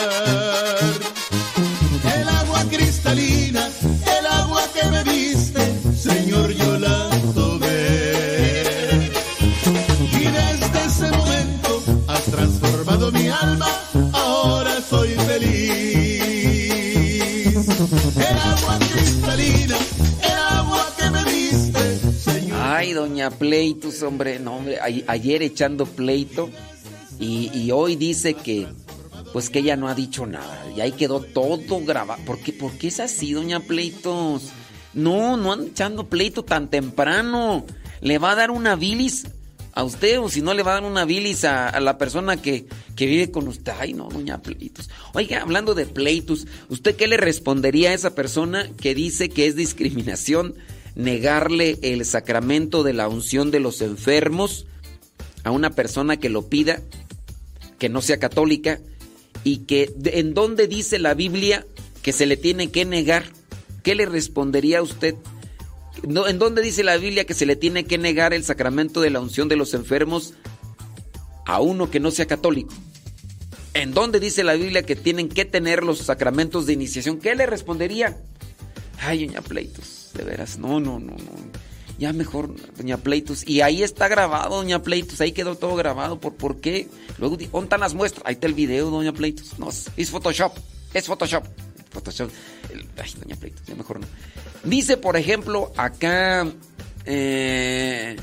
[23.30, 26.50] Pleitos, hombre, no, hombre, ayer echando pleito
[27.18, 28.66] y, y hoy dice que,
[29.32, 30.64] pues que ella no ha dicho nada.
[30.76, 32.22] Y ahí quedó todo grabado.
[32.24, 34.50] ¿Por qué, ¿Por qué es así, doña Pleitos?
[34.94, 37.64] No, no anda echando pleito tan temprano.
[38.00, 39.26] Le va a dar una bilis
[39.72, 42.40] a usted o si no le va a dar una bilis a, a la persona
[42.40, 42.66] que,
[42.96, 43.72] que vive con usted.
[43.78, 44.88] Ay, no, doña Pleitos.
[45.12, 49.54] Oiga, hablando de pleitos, ¿usted qué le respondería a esa persona que dice que es
[49.54, 50.54] discriminación
[50.96, 54.66] negarle el sacramento de la unción de los enfermos
[55.44, 56.82] a una persona que lo pida,
[57.78, 58.80] que no sea católica,
[59.44, 61.64] y que en dónde dice la Biblia
[62.06, 63.24] que se le tiene que negar?
[63.82, 65.16] ¿Qué le respondería a usted?
[66.04, 69.18] ¿En dónde dice la Biblia que se le tiene que negar el sacramento de la
[69.18, 70.34] unción de los enfermos
[71.46, 72.72] a uno que no sea católico?
[73.74, 77.18] ¿En dónde dice la Biblia que tienen que tener los sacramentos de iniciación?
[77.18, 78.16] ¿Qué le respondería?
[78.98, 81.66] Ay, doña Pleitos, de veras, no, no, no, no.
[81.98, 83.46] Ya mejor, doña Pleitos.
[83.46, 86.20] Y ahí está grabado, doña Pleitos, ahí quedó todo grabado.
[86.20, 86.88] ¿Por, por qué?
[87.18, 88.24] Luego, ¿dónde las muestras?
[88.26, 89.58] Ahí está el video, doña Pleitos.
[89.58, 90.56] No, es Photoshop,
[90.92, 91.44] es Photoshop.
[91.90, 92.30] Photoshop.
[93.02, 94.06] Ay, doña Pleitos, ya mejor no.
[94.64, 96.46] Dice, por ejemplo, acá...
[97.04, 98.16] Eh,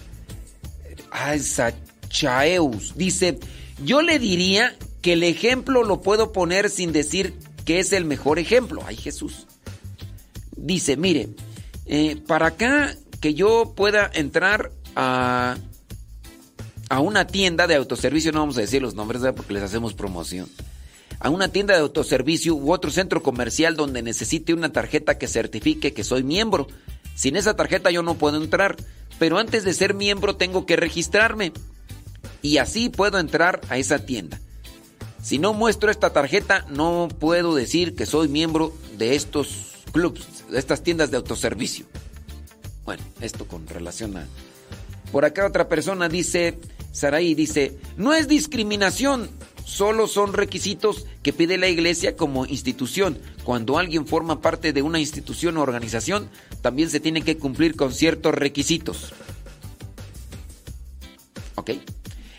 [1.40, 2.96] Sachaeus.
[2.96, 3.40] Dice,
[3.84, 7.34] yo le diría que el ejemplo lo puedo poner sin decir
[7.66, 8.84] que es el mejor ejemplo.
[8.86, 9.48] Ay, Jesús.
[10.64, 11.28] Dice, mire,
[11.88, 15.58] eh, para acá que yo pueda entrar a,
[16.88, 20.48] a una tienda de autoservicio, no vamos a decir los nombres porque les hacemos promoción,
[21.20, 25.94] a una tienda de autoservicio u otro centro comercial donde necesite una tarjeta que certifique
[25.94, 26.68] que soy miembro.
[27.14, 28.78] Sin esa tarjeta yo no puedo entrar,
[29.20, 31.52] pero antes de ser miembro tengo que registrarme
[32.42, 34.40] y así puedo entrar a esa tienda.
[35.22, 40.84] Si no muestro esta tarjeta, no puedo decir que soy miembro de estos clubs, estas
[40.84, 41.86] tiendas de autoservicio.
[42.86, 44.28] Bueno, esto con relación a...
[45.12, 46.58] Por acá otra persona dice,
[46.92, 49.30] Saraí dice, no es discriminación,
[49.66, 53.20] solo son requisitos que pide la iglesia como institución.
[53.44, 56.30] Cuando alguien forma parte de una institución o organización,
[56.62, 59.14] también se tiene que cumplir con ciertos requisitos.
[61.56, 61.72] ¿Ok?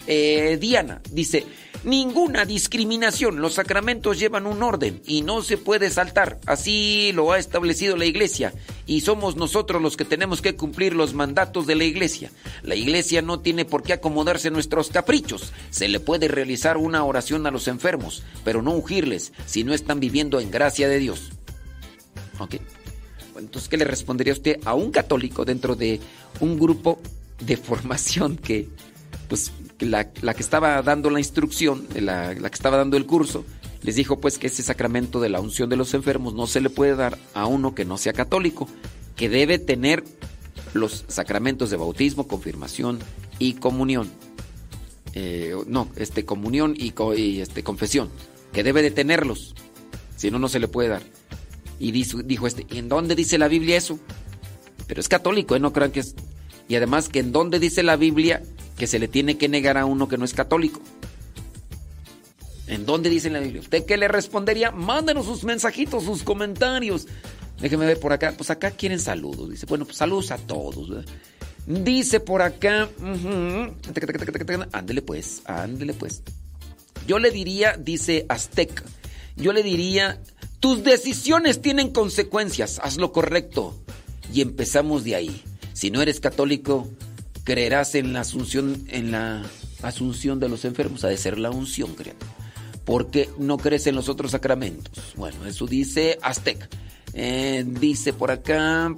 [0.06, 1.46] Eh, Diana dice,
[1.84, 7.38] ninguna discriminación, los sacramentos llevan un orden y no se puede saltar, así lo ha
[7.38, 8.52] establecido la iglesia
[8.86, 12.30] y somos nosotros los que tenemos que cumplir los mandatos de la iglesia.
[12.62, 17.46] La iglesia no tiene por qué acomodarse nuestros caprichos, se le puede realizar una oración
[17.46, 21.30] a los enfermos, pero no ungirles si no están viviendo en gracia de Dios.
[22.38, 22.56] ¿Ok?
[23.38, 26.00] Entonces, ¿qué le respondería usted a un católico dentro de
[26.40, 27.00] un grupo
[27.40, 28.68] de formación que,
[29.28, 29.52] pues,
[29.84, 33.44] la, que estaba dando la instrucción, la, que estaba dando el curso,
[33.82, 36.70] les dijo pues que ese sacramento de la unción de los enfermos no se le
[36.70, 38.68] puede dar a uno que no sea católico,
[39.16, 40.04] que debe tener
[40.72, 42.98] los sacramentos de bautismo, confirmación
[43.38, 44.10] y comunión.
[45.14, 48.10] Eh, no, este, comunión y, y, este, confesión,
[48.52, 49.54] que debe de tenerlos,
[50.16, 51.02] si no, no se le puede dar.
[51.78, 53.98] Y dijo, dijo este, ¿y en dónde dice la Biblia eso?
[54.86, 55.60] Pero es católico, ¿eh?
[55.60, 56.14] No crean que es...
[56.68, 58.42] Y además que en dónde dice la Biblia
[58.76, 60.80] que se le tiene que negar a uno que no es católico.
[62.66, 63.60] ¿En dónde dice la Biblia?
[63.60, 64.70] ¿Usted qué le respondería?
[64.70, 67.06] Mándenos sus mensajitos, sus comentarios.
[67.60, 68.32] Déjeme ver por acá.
[68.36, 69.50] Pues acá quieren saludos.
[69.50, 71.04] Dice, bueno, pues saludos a todos.
[71.66, 72.88] Dice por acá.
[74.72, 76.22] Ándele pues, ándele pues.
[77.06, 78.82] Yo le diría, dice Aztec,
[79.36, 80.20] yo le diría,
[80.60, 83.78] tus decisiones tienen consecuencias, haz lo correcto.
[84.32, 85.42] Y empezamos de ahí.
[85.74, 86.88] Si no eres católico,
[87.44, 89.42] creerás en la asunción, en la
[89.82, 92.32] asunción de los enfermos, ha de ser la unción, criatura.
[92.84, 95.14] Porque no crees en los otros sacramentos.
[95.16, 96.68] Bueno, eso dice Aztec.
[97.14, 98.94] Eh, dice por acá.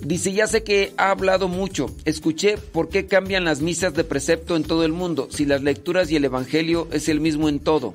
[0.00, 1.94] Dice, ya sé que ha hablado mucho.
[2.04, 6.10] Escuché por qué cambian las misas de precepto en todo el mundo, si las lecturas
[6.10, 7.92] y el evangelio es el mismo en todo.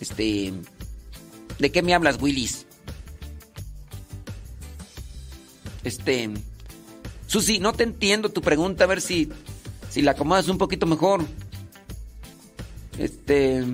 [0.00, 0.52] Este.
[1.58, 2.66] ¿De qué me hablas, Willis?
[5.84, 6.30] Este.
[7.26, 9.30] Susi, no te entiendo tu pregunta, a ver si,
[9.90, 11.24] si la acomodas un poquito mejor.
[12.98, 13.64] Este.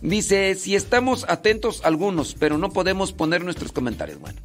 [0.00, 4.20] Dice, si estamos atentos algunos, pero no podemos poner nuestros comentarios.
[4.20, 4.38] Bueno.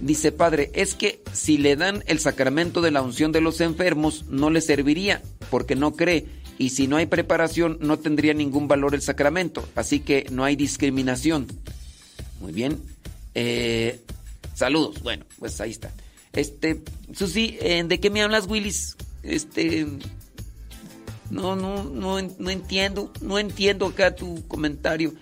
[0.00, 4.24] Dice, padre, es que si le dan el sacramento de la unción de los enfermos,
[4.30, 5.20] no le serviría,
[5.50, 6.26] porque no cree.
[6.56, 9.66] Y si no hay preparación, no tendría ningún valor el sacramento.
[9.74, 11.46] Así que no hay discriminación.
[12.40, 12.80] Muy bien.
[13.34, 14.00] Eh,
[14.60, 15.02] Saludos.
[15.02, 15.90] Bueno, pues ahí está.
[16.34, 16.82] Este,
[17.14, 18.94] Susi, ¿de qué me hablas, Willis?
[19.22, 19.86] Este,
[21.30, 25.14] no, no, no, no entiendo, no entiendo acá tu comentario.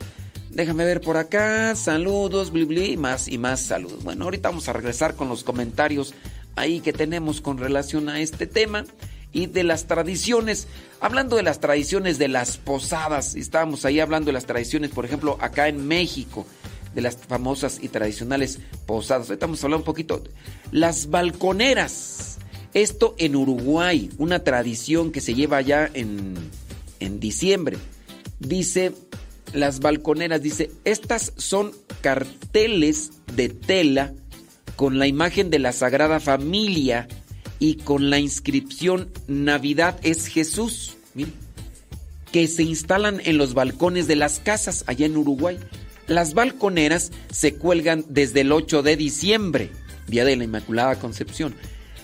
[0.51, 4.03] Déjame ver por acá, saludos, bli, más y más saludos.
[4.03, 6.15] Bueno, ahorita vamos a regresar con los comentarios
[6.57, 8.87] ahí que tenemos con relación a este tema
[9.31, 10.67] y de las tradiciones.
[10.99, 15.39] Hablando de las tradiciones de las posadas, estábamos ahí hablando de las tradiciones, por ejemplo,
[15.41, 16.45] acá en México
[16.99, 19.29] de las famosas y tradicionales posadas.
[19.29, 20.25] Ahorita vamos a hablar un poquito.
[20.73, 22.39] Las balconeras.
[22.75, 26.35] Esto en Uruguay, una tradición que se lleva ya en,
[26.99, 27.79] en diciembre.
[28.41, 28.95] Dice,
[29.53, 31.71] las balconeras, dice, estas son
[32.01, 34.13] carteles de tela
[34.75, 37.07] con la imagen de la Sagrada Familia
[37.61, 40.97] y con la inscripción Navidad es Jesús,
[42.33, 45.61] que se instalan en los balcones de las casas allá en Uruguay.
[46.09, 49.71] Las balconeras se cuelgan desde el 8 de diciembre,
[50.07, 51.55] Día de la Inmaculada Concepción,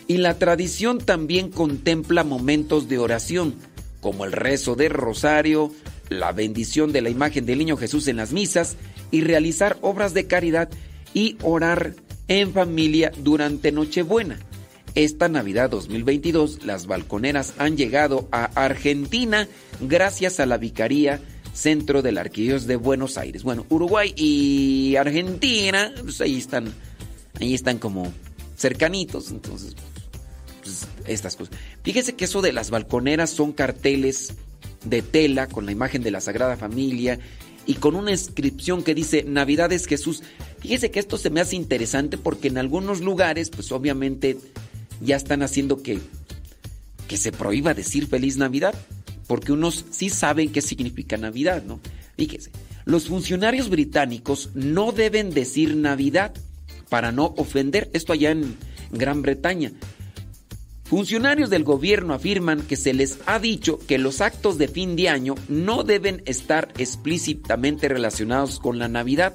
[0.07, 3.55] y la tradición también contempla momentos de oración,
[4.03, 5.73] como el rezo del rosario,
[6.11, 8.77] la bendición de la imagen del Niño Jesús en las misas
[9.11, 10.69] y realizar obras de caridad
[11.15, 11.95] y orar
[12.29, 14.39] en familia durante Nochebuena.
[14.95, 19.49] Esta Navidad 2022 las balconeras han llegado a Argentina
[19.81, 21.23] gracias a la Vicaría
[21.55, 23.45] Centro del Arquidiócesis de Buenos Aires.
[23.45, 26.75] Bueno, Uruguay y Argentina, pues ahí están,
[27.41, 28.13] ahí están como
[28.57, 29.75] cercanitos, entonces,
[30.63, 31.55] pues, estas cosas.
[31.83, 34.35] Fíjese que eso de las balconeras son carteles
[34.85, 37.19] de tela con la imagen de la Sagrada Familia
[37.67, 40.23] y con una inscripción que dice Navidad es Jesús.
[40.59, 44.37] Fíjese que esto se me hace interesante porque en algunos lugares, pues obviamente
[45.01, 46.01] ya están haciendo que,
[47.09, 48.75] que se prohíba decir feliz Navidad,
[49.27, 51.81] porque unos sí saben qué significa Navidad, ¿no?
[52.17, 52.51] Fíjese,
[52.85, 56.35] los funcionarios británicos no deben decir Navidad
[56.89, 58.57] para no ofender, esto allá en
[58.93, 59.73] Gran Bretaña.
[60.85, 65.09] Funcionarios del gobierno afirman que se les ha dicho que los actos de fin de
[65.09, 69.33] año no deben estar explícitamente relacionados con la Navidad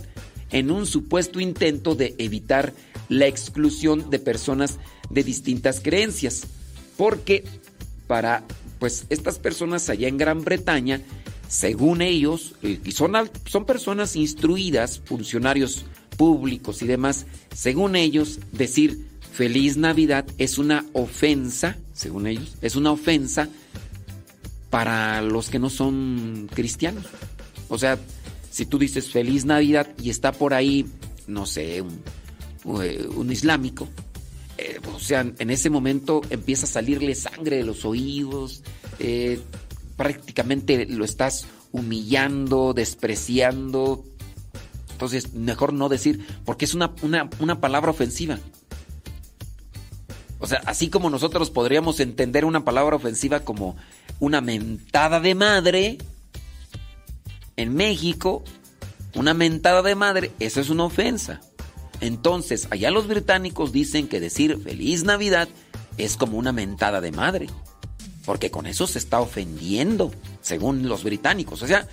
[0.51, 2.73] en un supuesto intento de evitar
[3.09, 4.77] la exclusión de personas
[5.09, 6.45] de distintas creencias.
[6.95, 7.43] Porque
[8.07, 8.43] para
[8.79, 11.01] pues estas personas allá en Gran Bretaña,
[11.47, 13.13] según ellos, eh, y son,
[13.45, 15.85] son personas instruidas, funcionarios
[16.17, 22.91] públicos y demás, según ellos, decir feliz Navidad es una ofensa, según ellos, es una
[22.91, 23.49] ofensa
[24.69, 27.05] para los que no son cristianos.
[27.69, 27.97] O sea,
[28.51, 30.85] si tú dices feliz Navidad y está por ahí,
[31.27, 33.87] no sé, un, eh, un islámico,
[34.59, 38.61] eh, o sea, en ese momento empieza a salirle sangre de los oídos,
[38.99, 39.39] eh,
[39.95, 44.03] prácticamente lo estás humillando, despreciando.
[44.91, 48.37] Entonces, mejor no decir, porque es una, una, una palabra ofensiva.
[50.39, 53.77] O sea, así como nosotros podríamos entender una palabra ofensiva como
[54.19, 55.97] una mentada de madre,
[57.55, 58.43] en México,
[59.15, 61.39] una mentada de madre, eso es una ofensa.
[62.01, 65.49] Entonces, allá los británicos dicen que decir feliz Navidad
[65.97, 67.47] es como una mentada de madre.
[68.25, 71.61] Porque con eso se está ofendiendo, según los británicos.
[71.61, 71.87] O sea,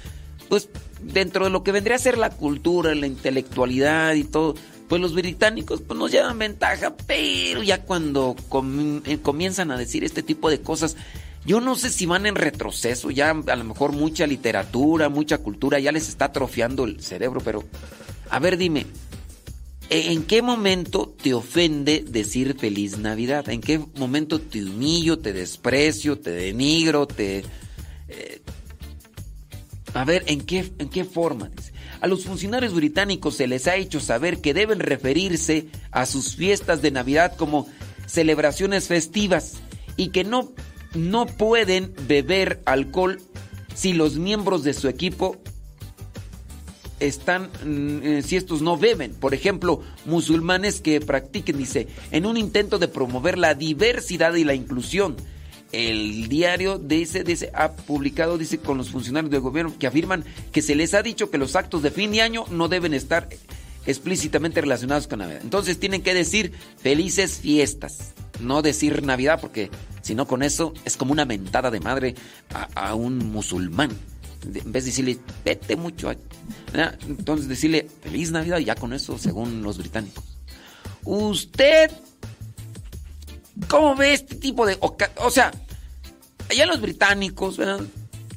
[0.49, 0.69] pues
[1.01, 4.55] dentro de lo que vendría a ser la cultura, la intelectualidad y todo,
[4.89, 8.37] pues los británicos pues, nos llevan ventaja, pero ya cuando
[9.07, 10.97] eh, comienzan a decir este tipo de cosas,
[11.45, 15.79] yo no sé si van en retroceso, ya a lo mejor mucha literatura, mucha cultura
[15.79, 17.65] ya les está atrofiando el cerebro, pero
[18.31, 18.87] a ver dime,
[19.89, 23.49] ¿En qué momento te ofende decir feliz Navidad?
[23.49, 27.45] ¿En qué momento te humillo, te desprecio, te denigro, te...
[28.09, 28.43] eh,
[29.95, 31.51] a ver, ¿en qué, ¿en qué forma?
[32.01, 36.82] A los funcionarios británicos se les ha hecho saber que deben referirse a sus fiestas
[36.82, 37.68] de Navidad como
[38.07, 39.55] celebraciones festivas
[39.97, 40.53] y que no,
[40.95, 43.20] no pueden beber alcohol
[43.74, 45.39] si los miembros de su equipo
[47.01, 49.12] están, mm, eh, si estos no beben.
[49.12, 54.55] Por ejemplo, musulmanes que practiquen, dice, en un intento de promover la diversidad y la
[54.55, 55.16] inclusión.
[55.72, 60.62] El diario dice, dice, ha publicado, dice, con los funcionarios del gobierno que afirman que
[60.62, 63.28] se les ha dicho que los actos de fin de año no deben estar
[63.84, 65.40] explícitamente relacionados con Navidad.
[65.42, 69.70] Entonces tienen que decir felices fiestas, no decir Navidad, porque
[70.03, 72.14] si no con eso es como una mentada de madre
[72.53, 73.90] a, a un musulmán.
[74.43, 76.09] En vez de decirle, vete mucho.
[76.09, 76.18] ay",
[76.72, 76.99] ¿verdad?
[77.07, 80.24] Entonces decirle feliz Navidad y ya con eso, según los británicos.
[81.05, 81.91] Usted,
[83.68, 84.78] ¿cómo ve este tipo de...
[84.80, 85.53] O sea,
[86.51, 87.80] allá los británicos, ¿verdad?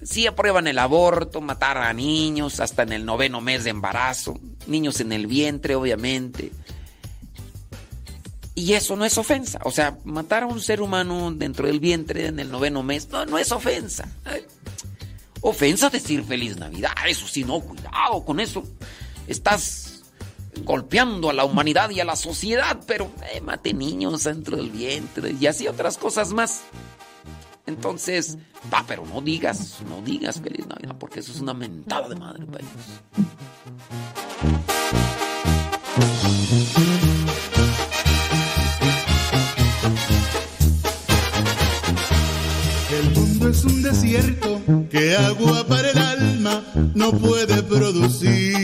[0.03, 4.99] Sí aprueban el aborto, matar a niños hasta en el noveno mes de embarazo, niños
[5.01, 6.51] en el vientre, obviamente.
[8.55, 9.59] Y eso no es ofensa.
[9.63, 13.25] O sea, matar a un ser humano dentro del vientre en el noveno mes, no,
[13.25, 14.07] no es ofensa.
[15.41, 18.63] Ofensa decir feliz Navidad, eso sí, no, cuidado con eso.
[19.27, 20.03] Estás
[20.63, 25.35] golpeando a la humanidad y a la sociedad, pero eh, mate niños dentro del vientre
[25.39, 26.61] y así otras cosas más.
[27.65, 28.37] Entonces,
[28.73, 32.45] va, pero no digas, no digas feliz Navidad, porque eso es una mentada de madre
[32.45, 32.73] para ellos.
[43.59, 46.63] Es un desierto que agua para el alma
[46.95, 48.55] no puede producir.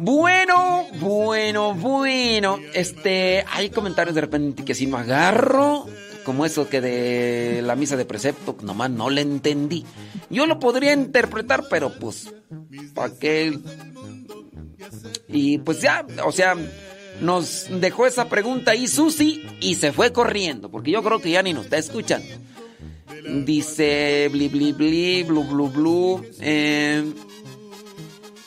[0.00, 2.58] Bueno, bueno, bueno.
[2.72, 5.86] Este, hay comentarios de repente que si me agarro,
[6.24, 9.84] como eso que de la misa de precepto, nomás no le entendí.
[10.30, 12.32] Yo lo podría interpretar, pero pues,
[12.94, 13.58] ¿para qué?
[15.28, 16.54] Y pues ya, o sea,
[17.20, 21.42] nos dejó esa pregunta ahí Susi y se fue corriendo, porque yo creo que ya
[21.42, 22.26] ni nos está escuchando.
[23.44, 26.26] Dice bli bli bli, blu blu blu.
[26.40, 27.04] eh,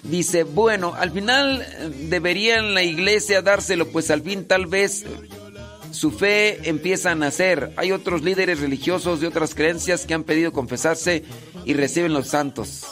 [0.04, 5.06] Dice, bueno, al final eh, debería en la iglesia dárselo, pues al fin tal vez
[5.92, 7.72] su fe empieza a nacer.
[7.78, 11.24] Hay otros líderes religiosos de otras creencias que han pedido confesarse
[11.66, 12.88] y reciben los santos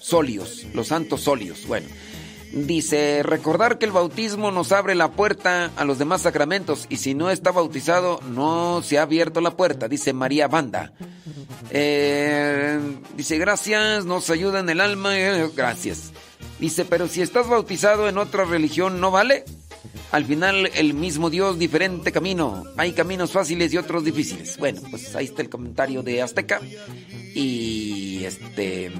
[0.00, 1.64] solios, los santos solios.
[1.66, 1.86] Bueno,
[2.52, 7.14] dice, recordar que el bautismo nos abre la puerta a los demás sacramentos y si
[7.14, 10.92] no está bautizado no se ha abierto la puerta, dice María Banda.
[11.70, 12.78] Eh,
[13.16, 15.18] dice, gracias, nos ayuda en el alma.
[15.18, 16.12] eh, Gracias.
[16.58, 19.44] Dice, pero si estás bautizado en otra religión, ¿no vale?
[20.10, 22.64] Al final, el mismo Dios, diferente camino.
[22.76, 24.56] Hay caminos fáciles y otros difíciles.
[24.58, 26.60] Bueno, pues ahí está el comentario de Azteca.
[27.34, 28.90] Y este.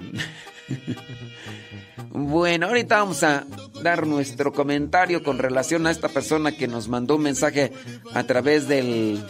[2.10, 3.44] bueno, ahorita vamos a
[3.82, 7.72] dar nuestro comentario con relación a esta persona que nos mandó un mensaje
[8.14, 9.24] a través del.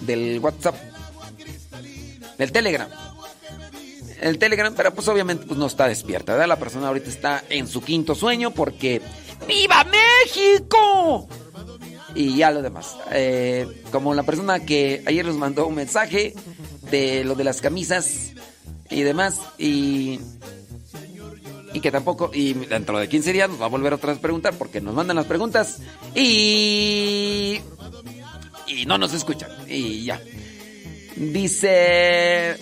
[0.00, 0.76] del WhatsApp.
[2.38, 2.88] Del Telegram.
[4.20, 6.48] El Telegram, pero pues obviamente pues no está despierta, ¿verdad?
[6.48, 9.00] La persona ahorita está en su quinto sueño porque
[9.46, 11.28] ¡Viva México!
[12.14, 12.96] Y ya lo demás.
[13.12, 16.34] Eh, como la persona que ayer nos mandó un mensaje
[16.90, 18.32] de lo de las camisas
[18.90, 20.18] y demás, y,
[21.80, 24.54] que tampoco, y dentro de 15 días nos va a volver otra vez a preguntar
[24.54, 25.80] porque nos mandan las preguntas
[26.14, 27.60] y.
[28.66, 29.50] y no nos escuchan.
[29.68, 30.20] Y ya.
[31.16, 32.56] Dice.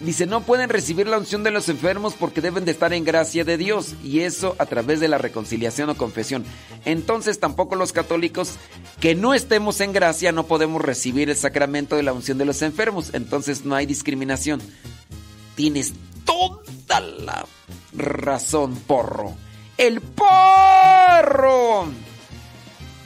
[0.00, 3.42] Dice, no pueden recibir la unción de los enfermos porque deben de estar en gracia
[3.44, 6.44] de Dios y eso a través de la reconciliación o confesión.
[6.84, 8.56] Entonces tampoco los católicos
[9.00, 12.60] que no estemos en gracia no podemos recibir el sacramento de la unción de los
[12.60, 13.14] enfermos.
[13.14, 14.60] Entonces no hay discriminación.
[15.54, 15.94] Tienes
[16.26, 16.58] toda
[16.88, 17.46] la
[17.92, 19.34] razón, porro.
[19.76, 21.88] El porro.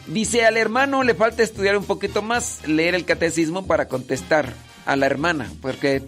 [0.06, 4.54] Dice, al hermano le falta estudiar un poquito más, leer el catecismo para contestar
[4.86, 6.02] a la hermana, porque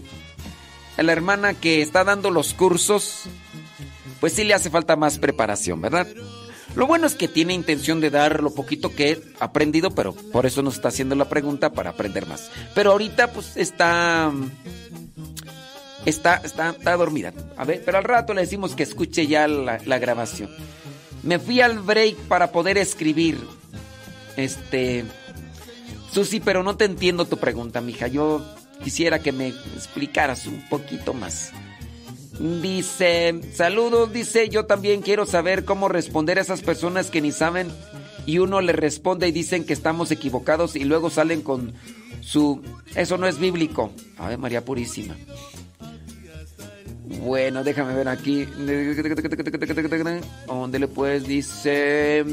[0.96, 3.24] a la hermana que está dando los cursos,
[4.20, 6.06] pues sí le hace falta más preparación, ¿verdad?
[6.74, 10.46] Lo bueno es que tiene intención de dar lo poquito que ha aprendido, pero por
[10.46, 12.50] eso nos está haciendo la pregunta para aprender más.
[12.74, 14.32] Pero ahorita pues está
[16.07, 17.32] está está, está dormida.
[17.57, 20.51] A ver, pero al rato le decimos que escuche ya la, grabación.
[21.22, 23.38] Me fui al break para poder escribir.
[24.36, 25.05] Este
[26.12, 28.09] Susi, pero no te entiendo tu pregunta, mija.
[28.09, 28.44] Yo
[28.82, 31.53] quisiera que me explicaras un poquito más.
[32.62, 37.68] Dice, saludos, dice, yo también quiero saber cómo responder a esas personas que ni saben
[38.24, 41.74] y uno le responde y dicen que estamos equivocados y luego salen con
[42.20, 42.62] su...
[42.94, 43.92] Eso no es bíblico.
[44.18, 45.16] A ver, María Purísima.
[47.18, 48.44] Bueno, déjame ver aquí.
[50.46, 51.26] ¿Dónde le puedes?
[51.26, 52.24] Dice...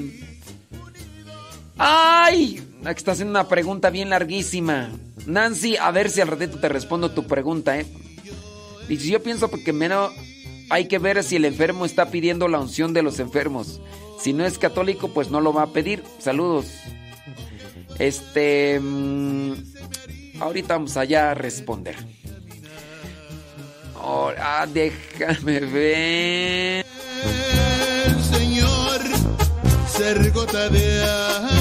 [1.78, 2.62] ¡Ay!
[2.86, 4.92] Aquí está haciendo una pregunta bien larguísima.
[5.26, 7.86] Nancy, a ver si al ratito te respondo tu pregunta, ¿eh?
[8.88, 10.12] Dice, yo pienso que menos
[10.70, 13.82] hay que ver si el enfermo está pidiendo la unción de los enfermos.
[14.20, 16.04] Si no es católico, pues no lo va a pedir.
[16.20, 16.68] Saludos.
[18.00, 18.80] Este...
[18.80, 19.54] mm,
[20.40, 21.96] ahorita vamos allá a responder.
[24.00, 26.86] Ahora, déjame ver.
[28.32, 29.02] Señor
[29.88, 31.57] ser gota de agua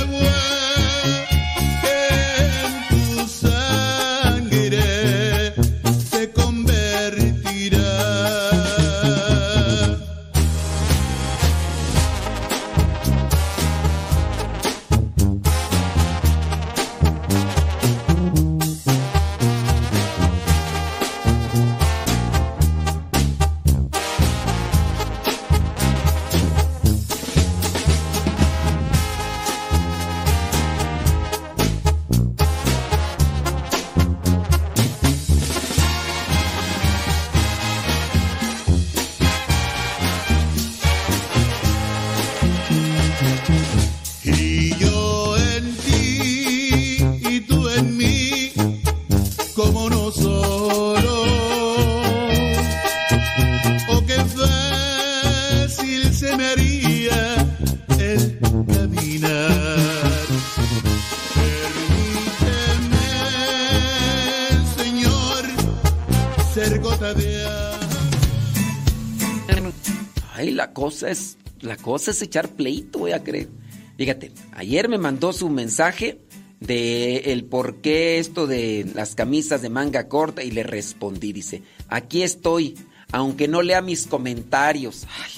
[71.03, 73.49] es, la cosa es echar pleito, voy a creer.
[73.97, 76.20] Fíjate, ayer me mandó su mensaje
[76.61, 81.62] de el por qué esto de las camisas de manga corta y le respondí, dice,
[81.88, 82.76] aquí estoy,
[83.12, 85.07] aunque no lea mis comentarios.
[85.22, 85.32] Ay.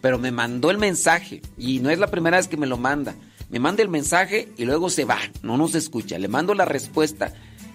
[0.00, 3.14] Pero me mandó el mensaje y no es la primera vez que me lo manda.
[3.48, 6.18] Me manda el mensaje y luego se va, no nos escucha.
[6.18, 7.32] Le mando la respuesta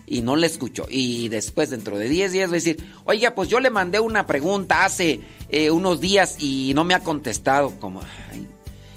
[0.10, 0.88] y no le escucho.
[0.90, 4.26] Y después, dentro de 10 días, va a decir, oiga, pues yo le mandé una
[4.26, 7.80] pregunta hace eh, unos días y no me ha contestado.
[7.80, 8.02] Como,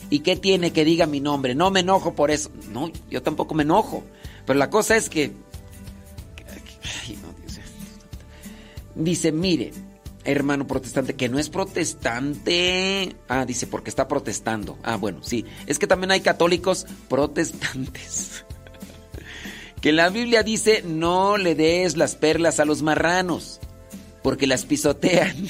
[0.08, 1.54] ¿y qué tiene que diga mi nombre?
[1.54, 2.50] No me enojo por eso.
[2.70, 4.02] No, yo tampoco me enojo.
[4.46, 5.32] Pero la cosa es que...
[7.06, 7.60] ay, no, Dios.
[8.94, 9.72] Dice, mire,
[10.24, 13.16] hermano protestante, que no es protestante.
[13.28, 14.78] Ah, dice, porque está protestando.
[14.82, 15.44] Ah, bueno, sí.
[15.66, 18.46] Es que también hay católicos protestantes.
[19.82, 23.60] Que la Biblia dice no le des las perlas a los marranos,
[24.22, 25.36] porque las pisotean.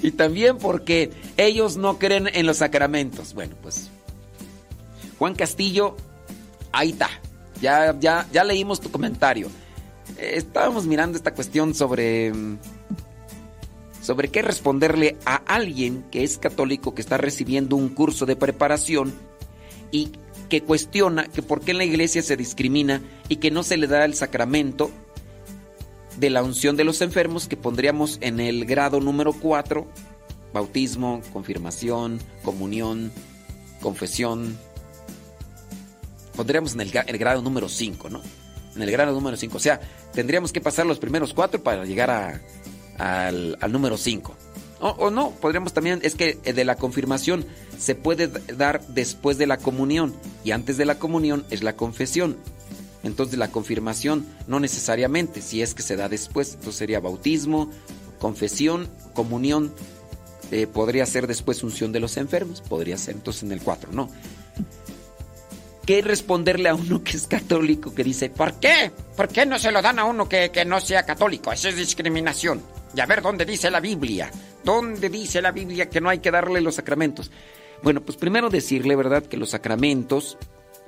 [0.00, 3.34] Y también porque ellos no creen en los sacramentos.
[3.34, 3.90] Bueno, pues
[5.18, 5.96] Juan Castillo,
[6.70, 7.10] ahí está.
[7.60, 9.48] Ya, ya, ya leímos tu comentario.
[10.16, 12.32] Eh, Estábamos mirando esta cuestión sobre
[14.00, 19.12] sobre qué responderle a alguien que es católico que está recibiendo un curso de preparación
[19.90, 20.12] y
[20.48, 23.86] que cuestiona que por qué en la iglesia se discrimina y que no se le
[23.86, 24.90] da el sacramento
[26.18, 29.86] de la unción de los enfermos que pondríamos en el grado número 4,
[30.52, 33.12] bautismo, confirmación, comunión,
[33.80, 34.58] confesión.
[36.34, 38.22] Pondríamos en el, grado número 5, ¿no?
[38.74, 39.56] En el grado número 5.
[39.56, 39.80] O sea,
[40.12, 42.40] tendríamos que pasar los primeros cuatro para llegar a,
[42.98, 44.34] al, al número 5.
[44.80, 47.44] O, no, podríamos también, es que eh, de la confirmación
[47.78, 50.14] se puede dar después de la comunión
[50.44, 52.36] y antes de la comunión es la confesión.
[53.02, 57.70] Entonces la confirmación no necesariamente, si es que se da después, entonces sería bautismo,
[58.18, 59.72] confesión, comunión,
[60.50, 64.10] eh, podría ser después unción de los enfermos, podría ser entonces en el 4, no.
[65.88, 68.92] ¿Qué responderle a uno que es católico que dice, ¿por qué?
[69.16, 71.50] ¿Por qué no se lo dan a uno que, no sea católico?
[71.50, 72.62] Eso es discriminación.
[72.94, 74.30] Y a ver dónde dice la Biblia.
[74.64, 77.30] ¿Dónde dice la Biblia que no hay que darle los sacramentos?
[77.82, 80.36] Bueno, pues primero decirle, ¿verdad?, que los sacramentos,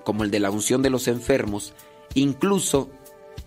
[0.04, 1.72] como el de la unción de los enfermos,
[2.14, 2.90] incluso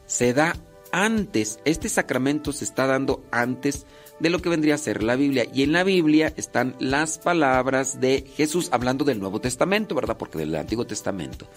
[0.05, 0.55] se da
[0.91, 3.85] antes, este sacramento se está dando antes
[4.19, 5.45] de lo que vendría a ser la Biblia.
[5.51, 10.17] Y en la Biblia están las palabras de Jesús, hablando del Nuevo Testamento, ¿verdad?
[10.17, 11.47] Porque del Antiguo Testamento.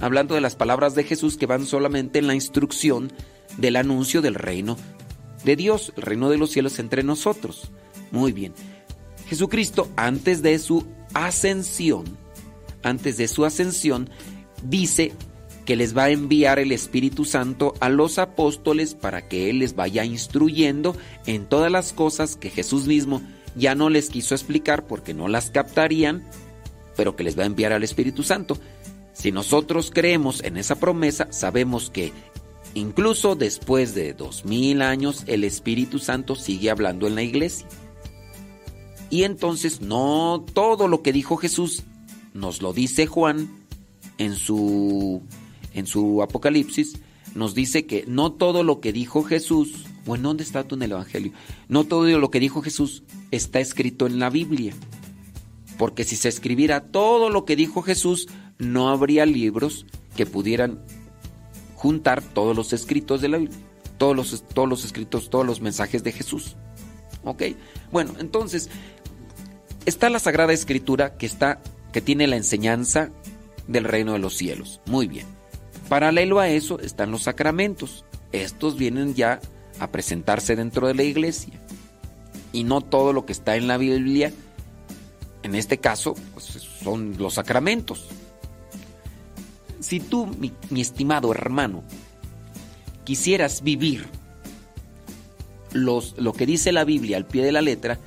[0.00, 3.12] Hablando de las palabras de Jesús que van solamente en la instrucción
[3.58, 4.76] del anuncio del reino
[5.46, 7.70] de Dios, el reino de los cielos entre nosotros.
[8.10, 8.52] Muy bien.
[9.28, 10.84] Jesucristo, antes de su
[11.14, 12.04] ascensión,
[12.82, 14.10] antes de su ascensión,
[14.62, 15.12] dice
[15.64, 19.74] que les va a enviar el Espíritu Santo a los apóstoles para que Él les
[19.74, 23.22] vaya instruyendo en todas las cosas que Jesús mismo
[23.54, 26.24] ya no les quiso explicar porque no las captarían,
[26.96, 28.58] pero que les va a enviar al Espíritu Santo.
[29.12, 32.12] Si nosotros creemos en esa promesa, sabemos que
[32.76, 37.66] incluso después de dos mil años el Espíritu Santo sigue hablando en la iglesia.
[39.08, 41.84] Y entonces no todo lo que dijo Jesús
[42.34, 43.48] nos lo dice Juan
[44.18, 45.22] en su
[45.72, 46.98] en su Apocalipsis
[47.34, 50.92] nos dice que no todo lo que dijo Jesús, bueno, ¿dónde está tú en el
[50.92, 51.32] Evangelio?
[51.68, 54.74] No todo lo que dijo Jesús está escrito en la Biblia.
[55.76, 59.84] Porque si se escribiera todo lo que dijo Jesús, no habría libros
[60.16, 60.80] que pudieran
[62.34, 63.58] todos los escritos de la Biblia,
[63.98, 66.56] todos los, todos los escritos, todos los mensajes de Jesús.
[67.24, 67.42] ¿Ok?
[67.90, 68.68] Bueno, entonces,
[69.84, 71.60] está la Sagrada Escritura que, está,
[71.92, 73.10] que tiene la enseñanza
[73.66, 74.80] del reino de los cielos.
[74.86, 75.26] Muy bien.
[75.88, 78.04] Paralelo a eso están los sacramentos.
[78.32, 79.40] Estos vienen ya
[79.78, 81.54] a presentarse dentro de la iglesia.
[82.52, 84.32] Y no todo lo que está en la Biblia,
[85.42, 86.46] en este caso, pues
[86.82, 88.08] son los sacramentos.
[89.86, 91.84] Si tú, mi, mi estimado hermano,
[93.04, 94.04] quisieras vivir
[95.72, 98.00] los, lo que dice la Biblia al pie de la letra,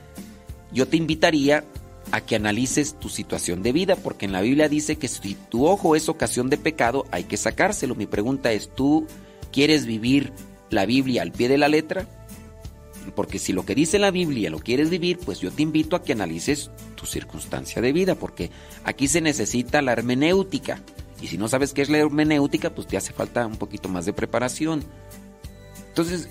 [0.73, 1.63] yo te invitaría
[2.11, 5.67] a que analices tu situación de vida, porque en la Biblia dice que si tu
[5.67, 7.95] ojo es ocasión de pecado, hay que sacárselo.
[7.95, 9.07] Mi pregunta es, ¿tú
[9.53, 10.33] quieres vivir
[10.69, 12.05] la Biblia al pie de la letra?
[13.15, 16.03] Porque si lo que dice la Biblia lo quieres vivir, pues yo te invito a
[16.03, 18.51] que analices tu circunstancia de vida, porque
[18.83, 20.81] aquí se necesita la hermenéutica.
[21.21, 24.05] Y si no sabes qué es la hermenéutica, pues te hace falta un poquito más
[24.05, 24.83] de preparación.
[25.89, 26.29] Entonces,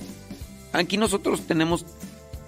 [0.73, 1.85] aquí nosotros tenemos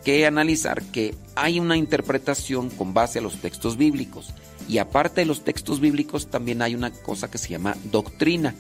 [0.05, 4.33] que analizar que hay una interpretación con base a los textos bíblicos.
[4.69, 8.55] Y aparte de los textos bíblicos, también hay una cosa que se llama doctrina.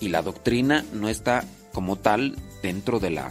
[0.00, 3.30] Y la doctrina no está como tal dentro de la,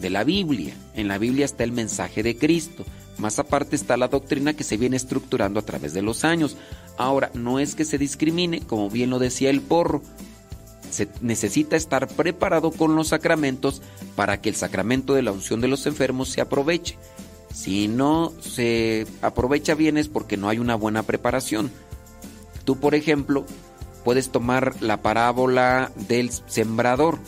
[0.00, 0.74] de la Biblia.
[0.94, 2.84] En la Biblia está el mensaje de Cristo.
[3.18, 6.56] Más aparte está la doctrina que se viene estructurando a través de los años.
[6.96, 10.02] Ahora, no es que se discrimine, como bien lo decía el porro.
[10.90, 13.82] Se necesita estar preparado con los sacramentos
[14.14, 16.96] para que el sacramento de la unción de los enfermos se aproveche.
[17.52, 21.70] Si no se aprovecha bien es porque no hay una buena preparación.
[22.64, 23.44] Tú, por ejemplo,
[24.04, 27.18] puedes tomar la parábola del sembrador.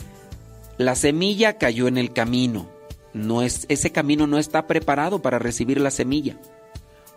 [0.77, 2.69] La semilla cayó en el camino.
[3.13, 6.37] No es, ese camino no está preparado para recibir la semilla.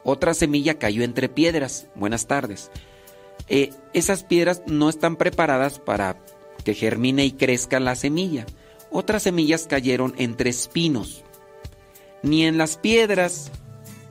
[0.03, 1.86] Otra semilla cayó entre piedras.
[1.95, 2.70] Buenas tardes.
[3.49, 6.16] Eh, esas piedras no están preparadas para
[6.64, 8.47] que germine y crezca la semilla.
[8.90, 11.24] Otras semillas cayeron entre espinos.
[12.22, 13.51] Ni en las piedras,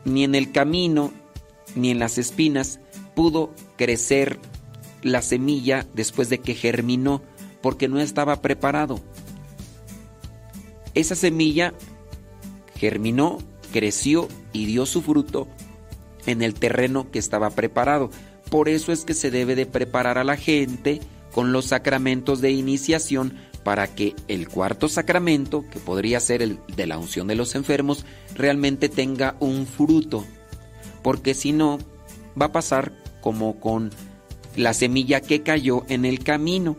[0.05, 1.11] ni en el camino,
[1.75, 2.79] ni en las espinas
[3.15, 4.39] pudo crecer
[5.01, 7.21] la semilla después de que germinó,
[7.61, 8.99] porque no estaba preparado.
[10.93, 11.73] Esa semilla
[12.75, 13.39] germinó,
[13.71, 15.47] creció y dio su fruto
[16.25, 18.09] en el terreno que estaba preparado.
[18.49, 20.99] Por eso es que se debe de preparar a la gente
[21.33, 23.33] con los sacramentos de iniciación
[23.63, 28.05] para que el cuarto sacramento, que podría ser el de la unción de los enfermos,
[28.35, 30.25] realmente tenga un fruto.
[31.01, 31.79] Porque si no,
[32.39, 33.91] va a pasar como con
[34.55, 36.77] la semilla que cayó en el camino.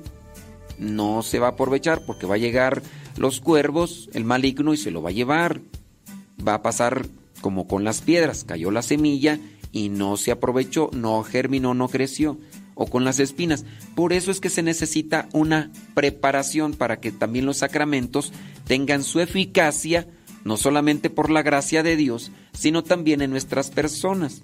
[0.78, 2.82] No se va a aprovechar porque va a llegar
[3.16, 5.60] los cuervos, el maligno, y se lo va a llevar.
[6.46, 7.06] Va a pasar
[7.40, 9.38] como con las piedras, cayó la semilla
[9.70, 12.38] y no se aprovechó, no germinó, no creció,
[12.74, 13.64] o con las espinas.
[13.94, 18.32] Por eso es que se necesita una preparación para que también los sacramentos
[18.66, 20.06] tengan su eficacia,
[20.44, 24.42] no solamente por la gracia de Dios, sino también en nuestras personas.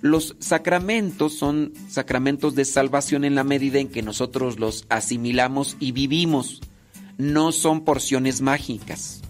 [0.00, 5.92] Los sacramentos son sacramentos de salvación en la medida en que nosotros los asimilamos y
[5.92, 6.60] vivimos.
[7.18, 9.22] No son porciones mágicas.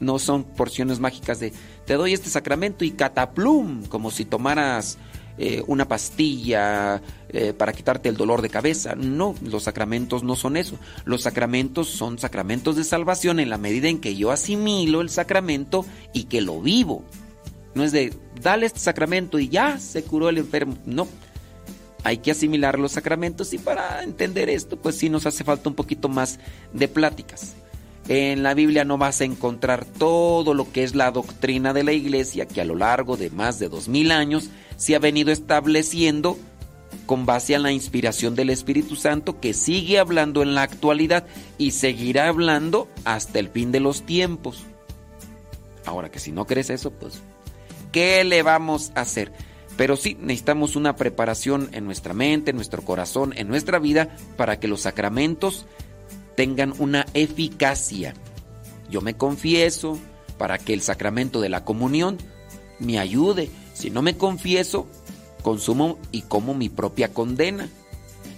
[0.00, 1.52] No son porciones mágicas de
[1.86, 4.98] te doy este sacramento y cataplum, como si tomaras
[5.38, 8.94] eh, una pastilla eh, para quitarte el dolor de cabeza.
[8.94, 10.78] No, los sacramentos no son eso.
[11.04, 15.84] Los sacramentos son sacramentos de salvación en la medida en que yo asimilo el sacramento
[16.12, 17.04] y que lo vivo.
[17.74, 20.78] No es de, dale este sacramento y ya se curó el enfermo.
[20.86, 21.06] No.
[22.06, 25.74] Hay que asimilar los sacramentos y para entender esto, pues sí nos hace falta un
[25.74, 26.38] poquito más
[26.72, 27.56] de pláticas.
[28.06, 31.92] En la Biblia no vas a encontrar todo lo que es la doctrina de la
[31.92, 36.38] iglesia que a lo largo de más de dos mil años se ha venido estableciendo
[37.06, 41.26] con base a la inspiración del Espíritu Santo que sigue hablando en la actualidad
[41.58, 44.62] y seguirá hablando hasta el fin de los tiempos.
[45.84, 47.20] Ahora que si no crees eso, pues
[47.90, 49.32] ¿qué le vamos a hacer?
[49.76, 54.58] Pero sí necesitamos una preparación en nuestra mente, en nuestro corazón, en nuestra vida, para
[54.58, 55.66] que los sacramentos
[56.34, 58.14] tengan una eficacia.
[58.90, 59.98] Yo me confieso
[60.38, 62.18] para que el sacramento de la comunión
[62.78, 63.50] me ayude.
[63.74, 64.86] Si no me confieso,
[65.42, 67.68] consumo y como mi propia condena.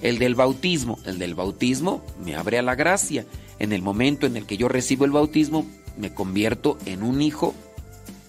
[0.03, 3.27] El del bautismo, el del bautismo me abre a la gracia.
[3.59, 5.67] En el momento en el que yo recibo el bautismo,
[5.97, 7.55] me convierto en un hijo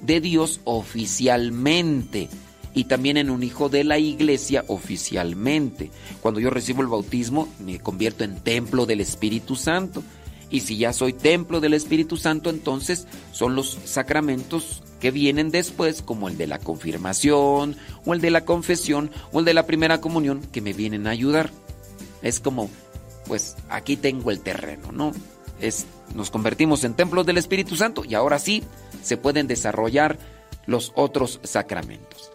[0.02, 2.30] de Dios oficialmente
[2.74, 5.92] y también en un hijo de la iglesia oficialmente.
[6.22, 10.04] Cuando yo recibo el bautismo me convierto en templo del Espíritu Santo.
[10.52, 16.02] Y si ya soy templo del Espíritu Santo, entonces son los sacramentos que vienen después,
[16.02, 20.02] como el de la confirmación, o el de la confesión, o el de la primera
[20.02, 21.52] comunión, que me vienen a ayudar.
[22.24, 22.70] Es como,
[23.28, 25.12] pues aquí tengo el terreno, ¿no?
[25.62, 28.64] Es, nos convertimos en templos del Espíritu Santo y ahora sí
[29.04, 30.18] se pueden desarrollar
[30.66, 32.29] los otros sacramentos.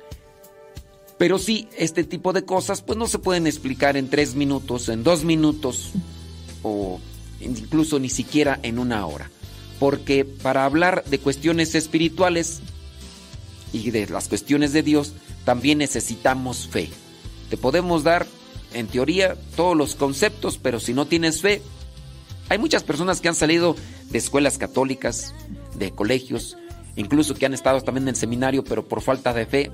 [1.18, 5.04] Pero sí, este tipo de cosas pues no se pueden explicar en tres minutos, en
[5.04, 5.92] dos minutos
[6.62, 7.00] o
[7.40, 9.30] incluso ni siquiera en una hora.
[9.78, 12.60] Porque para hablar de cuestiones espirituales
[13.72, 15.12] y de las cuestiones de Dios,
[15.44, 16.88] también necesitamos fe.
[17.50, 18.26] Te podemos dar,
[18.72, 21.62] en teoría, todos los conceptos, pero si no tienes fe,
[22.48, 23.76] hay muchas personas que han salido
[24.10, 25.34] de escuelas católicas,
[25.76, 26.56] de colegios,
[26.96, 29.70] incluso que han estado también en el seminario, pero por falta de fe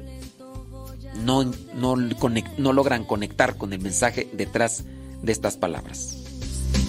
[1.17, 1.45] no,
[1.75, 4.85] no, no logran conectar con el mensaje detrás
[5.23, 6.17] de estas palabras.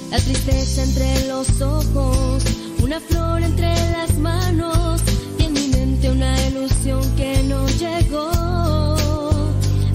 [0.10, 2.44] La tristeza entre los ojos,
[2.84, 5.02] una flor entre las manos
[5.40, 8.30] y en mi mente una ilusión que no llegó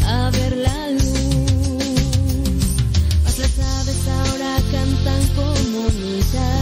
[0.07, 1.05] a ver la luz.
[3.25, 6.56] Mas las aves ahora cantan comunidad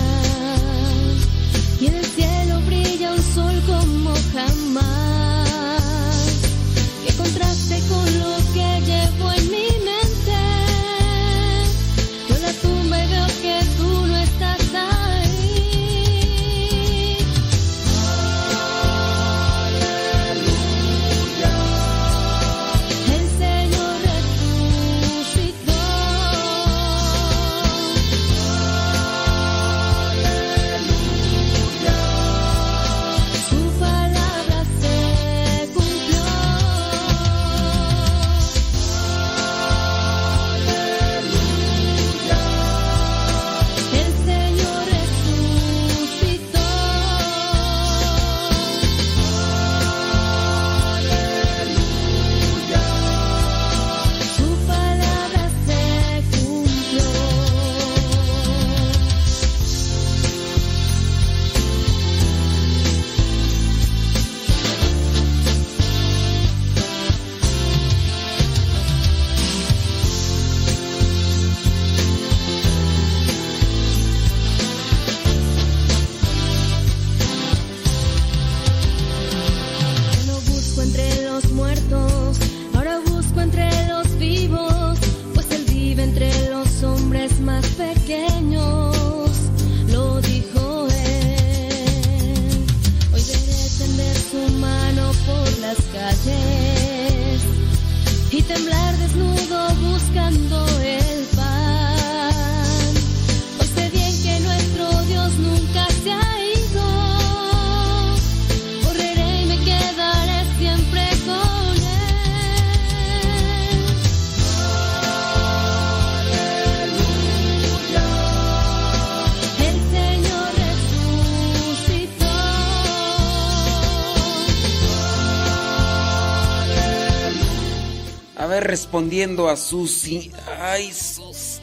[128.60, 130.30] respondiendo a Susi.
[130.60, 131.60] Ay, Sus.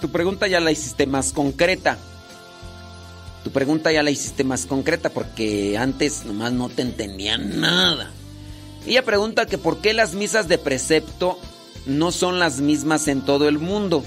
[0.00, 1.98] Tu pregunta ya la hiciste más concreta.
[3.42, 8.10] Tu pregunta ya la hiciste más concreta porque antes nomás no te entendía nada.
[8.86, 11.38] Ella pregunta que por qué las misas de precepto
[11.86, 14.04] no son las mismas en todo el mundo.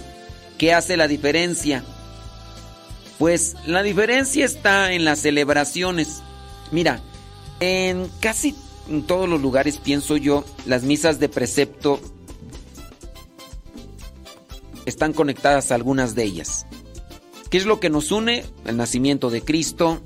[0.57, 1.83] ¿Qué hace la diferencia?
[3.17, 6.21] Pues la diferencia está en las celebraciones.
[6.71, 6.99] Mira,
[7.59, 8.55] en casi
[8.89, 11.99] en todos los lugares, pienso yo, las misas de precepto
[14.85, 16.65] están conectadas a algunas de ellas.
[17.49, 18.45] ¿Qué es lo que nos une?
[18.65, 20.01] El nacimiento de Cristo.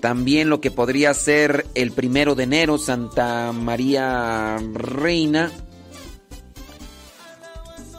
[0.00, 5.50] También lo que podría ser el primero de enero, Santa María Reina.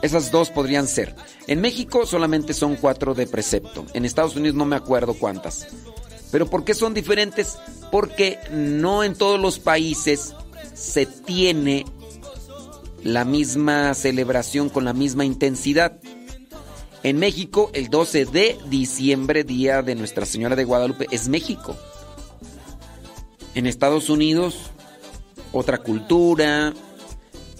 [0.02, 1.14] Esas dos podrían ser.
[1.48, 3.86] En México solamente son cuatro de precepto.
[3.94, 5.66] En Estados Unidos no me acuerdo cuántas.
[6.30, 7.58] ¿Pero por qué son diferentes?
[7.90, 10.34] Porque no en todos los países
[10.74, 11.84] se tiene
[13.02, 15.98] la misma celebración con la misma intensidad.
[17.02, 21.76] En México, el 12 de diciembre, día de Nuestra Señora de Guadalupe, es México.
[23.54, 24.70] En Estados Unidos,
[25.52, 26.74] otra cultura,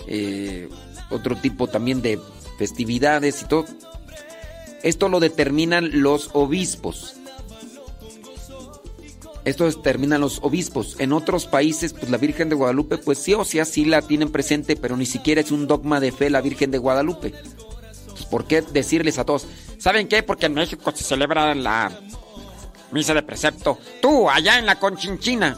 [0.07, 0.68] eh,
[1.11, 2.20] otro tipo también de
[2.59, 3.64] festividades y todo.
[4.83, 7.18] Esto lo determinan los obispos.
[9.45, 10.97] Esto determinan los obispos.
[10.99, 14.30] En otros países, pues la Virgen de Guadalupe, pues sí o sí así la tienen
[14.30, 17.32] presente, pero ni siquiera es un dogma de fe la Virgen de Guadalupe.
[18.11, 19.47] Pues, ¿Por qué decirles a todos?
[19.78, 20.22] ¿Saben qué?
[20.22, 21.99] Porque en México se celebra la
[22.91, 23.78] misa de precepto.
[24.03, 25.57] Tú, allá en la Conchinchina,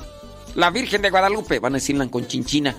[0.55, 2.75] la Virgen de Guadalupe, van a decir la Conchinchina.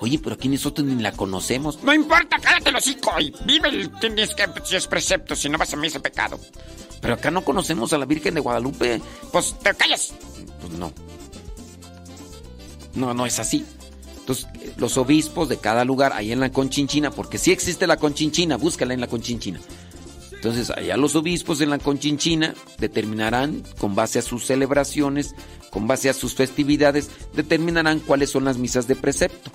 [0.00, 1.82] Oye, pero aquí nosotros ni la conocemos.
[1.82, 5.58] No importa, cállate el hocico y vive el tienes que si es precepto, si no
[5.58, 6.40] vas a misa pecado.
[7.00, 9.00] Pero acá no conocemos a la Virgen de Guadalupe.
[9.30, 10.12] Pues te callas.
[10.62, 10.92] Pues no.
[12.94, 13.64] No, no es así.
[14.18, 14.46] Entonces,
[14.76, 18.94] los obispos de cada lugar, ahí en la Conchinchina, porque sí existe la Conchinchina, búscala
[18.94, 19.60] en la Conchinchina.
[20.32, 25.34] Entonces, allá los obispos en la Conchinchina determinarán, con base a sus celebraciones,
[25.70, 29.50] con base a sus festividades, determinarán cuáles son las misas de precepto.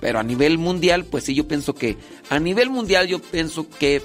[0.00, 1.96] Pero a nivel mundial, pues sí, yo pienso que,
[2.30, 4.02] a nivel mundial yo pienso que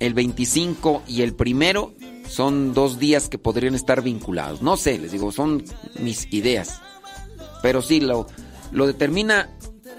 [0.00, 1.94] el 25 y el primero
[2.28, 4.62] son dos días que podrían estar vinculados.
[4.62, 5.64] No sé, les digo, son
[6.00, 6.80] mis ideas.
[7.62, 8.26] Pero sí, lo,
[8.72, 9.50] lo determina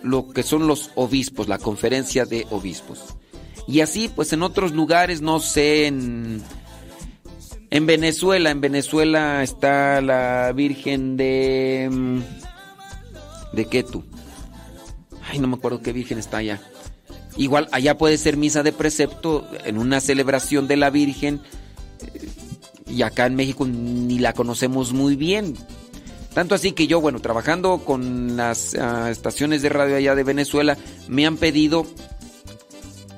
[0.04, 3.16] lo que son los obispos, la conferencia de obispos.
[3.68, 6.42] Y así, pues en otros lugares, no sé, en,
[7.70, 11.90] en Venezuela, en Venezuela está la Virgen de...
[11.92, 12.20] mm,
[13.54, 14.04] ¿De qué tú?
[15.30, 16.62] Ay, no me acuerdo qué Virgen está allá.
[17.36, 21.42] Igual, allá puede ser misa de precepto en una celebración de la Virgen.
[22.98, 25.54] Y acá en México ni la conocemos muy bien.
[26.34, 30.80] Tanto así que yo, bueno, trabajando con las ah, estaciones de radio allá de Venezuela,
[31.08, 31.86] me han pedido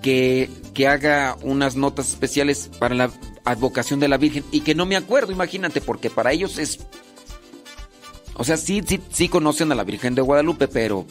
[0.02, 3.10] que, que haga unas notas especiales para la
[3.46, 6.80] advocación de la Virgen y que no me acuerdo, imagínate, porque para ellos es...
[8.36, 11.06] O sea, sí, sí, sí conocen a la Virgen de Guadalupe, pero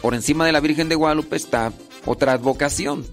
[0.00, 1.70] por encima de la Virgen de Guadalupe está
[2.06, 3.04] otra advocación.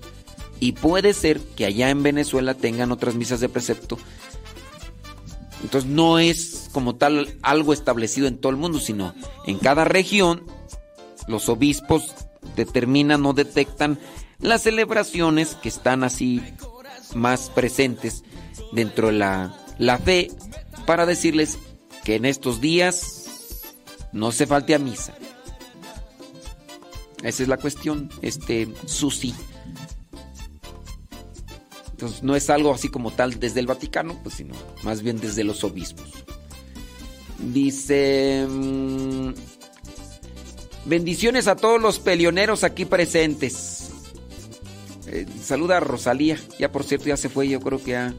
[0.62, 3.98] Y puede ser que allá en Venezuela tengan otras misas de precepto.
[5.64, 9.16] Entonces no es como tal algo establecido en todo el mundo, sino
[9.48, 10.44] en cada región
[11.28, 12.14] los obispos
[12.56, 13.98] determinan o detectan
[14.40, 16.42] las celebraciones que están así
[17.16, 18.24] más presentes
[18.74, 20.32] dentro de la, la fe
[20.86, 21.58] para decirles
[22.04, 23.62] que en estos días
[24.12, 25.16] no se falte a misa.
[27.24, 29.34] Esa es la cuestión, este, Susi.
[31.94, 35.44] Entonces no es algo así como tal desde el Vaticano, pues sino más bien desde
[35.44, 36.08] los obispos.
[37.40, 38.46] Dice...
[38.50, 39.34] mm,
[40.86, 43.90] bendiciones a todos los pelioneros aquí presentes.
[45.08, 46.38] Eh, saluda a Rosalía.
[46.60, 48.14] Ya por cierto ya se fue, yo creo que ya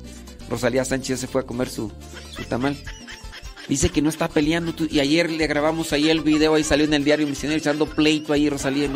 [0.49, 1.91] Rosalía Sánchez se fue a comer su,
[2.37, 2.77] su tamal.
[3.69, 4.75] Dice que no está peleando.
[4.75, 7.87] tú- y ayer le grabamos ahí el video, ahí salió en el diario Misionero echando
[7.87, 8.89] pleito ahí Rosalía.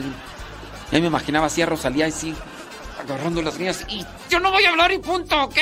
[0.93, 2.35] Ya me imaginaba así a Rosalía así,
[2.99, 3.85] agarrando las niñas.
[3.89, 5.57] Y yo no voy a hablar y punto, ¿ok?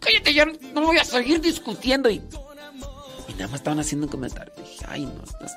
[0.00, 2.08] Cállate, ya no voy a seguir discutiendo.
[2.10, 2.22] Y,
[3.28, 4.52] y nada más estaban haciendo un comentario.
[4.56, 5.54] Dije, ay, no, las,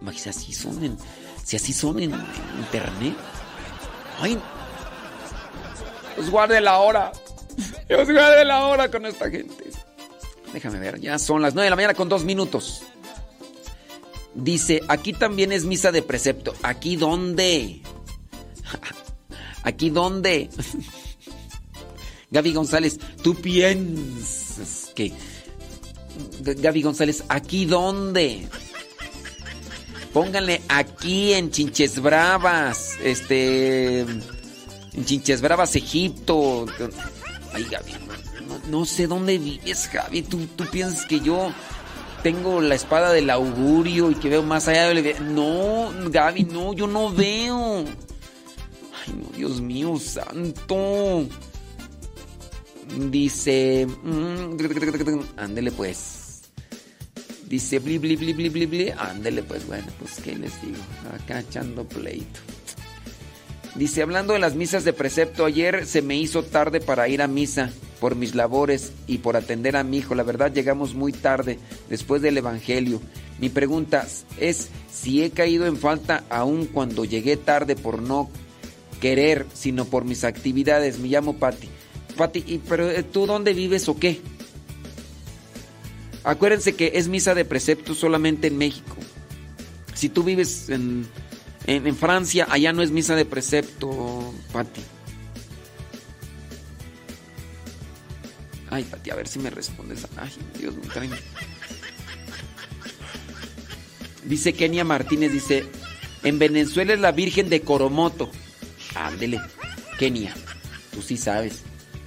[0.00, 0.98] imagínate, así son en,
[1.44, 3.14] Si así son en, en internet.
[4.20, 4.38] Ay.
[6.16, 7.12] Dios guarde la hora.
[7.88, 9.70] Dios guarde la hora con esta gente.
[10.52, 12.82] Déjame ver, ya son las 9 de la mañana con dos minutos.
[14.34, 16.54] Dice, aquí también es misa de precepto.
[16.62, 17.82] ¿Aquí dónde?
[19.62, 20.48] ¿Aquí dónde?
[22.30, 25.12] Gaby González, tú piensas que...
[26.42, 28.46] Gaby González, ¿aquí dónde?
[30.12, 34.00] Pónganle aquí en Chinches Bravas, este...
[34.00, 36.66] En Chinches Bravas, Egipto.
[37.52, 37.92] Ay, Gaby,
[38.46, 40.22] no, no- sé dónde vives, Gaby.
[40.22, 41.52] ¿Tú, tú piensas que yo
[42.22, 45.34] tengo la espada del augurio y que veo más allá del...
[45.34, 47.84] No, Gaby, no, yo no veo.
[49.36, 51.26] Dios mío, santo.
[53.10, 53.86] Dice...
[53.86, 54.56] mm,
[55.36, 56.42] Ándele pues.
[57.46, 58.90] Dice bli bli bli bli.
[58.90, 60.78] Ándele pues, bueno, pues qué les digo.
[61.14, 62.40] Acá echando pleito.
[63.74, 67.28] Dice, hablando de las misas de precepto, ayer se me hizo tarde para ir a
[67.28, 70.14] misa por mis labores y por atender a mi hijo.
[70.14, 71.58] La verdad llegamos muy tarde
[71.88, 73.00] después del Evangelio.
[73.38, 74.06] Mi pregunta
[74.38, 78.28] es si he caído en falta aún cuando llegué tarde por no
[79.00, 80.98] querer, sino por mis actividades.
[80.98, 81.68] Me llamo Patti.
[82.16, 84.20] Patti, ¿y pero eh, tú dónde vives o qué?
[86.22, 88.96] Acuérdense que es misa de precepto solamente en México.
[89.94, 91.06] Si tú vives en,
[91.66, 94.82] en, Francia, allá no es misa de precepto, Patti.
[98.70, 100.06] Ay, Pati, a ver si me respondes.
[100.16, 101.10] Ay, Dios me traen.
[104.24, 105.64] Dice Kenia Martínez, dice,
[106.22, 108.30] en Venezuela es la Virgen de Coromoto.
[108.94, 109.40] Ándele,
[109.98, 110.34] Kenia,
[110.92, 111.62] tú sí sabes.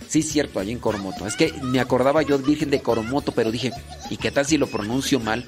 [0.07, 1.25] Sí, cierto, allí en Coromoto.
[1.25, 3.71] Es que me acordaba yo Virgen de Coromoto, pero dije,
[4.09, 5.45] ¿y qué tal si lo pronuncio mal?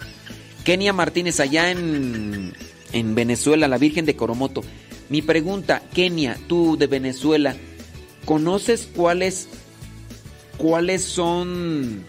[0.64, 2.54] Kenia Martínez, allá en,
[2.92, 4.62] en Venezuela, la Virgen de Coromoto.
[5.10, 7.56] Mi pregunta, Kenia, tú de Venezuela,
[8.26, 9.48] ¿conoces cuáles
[10.58, 12.06] cuáles son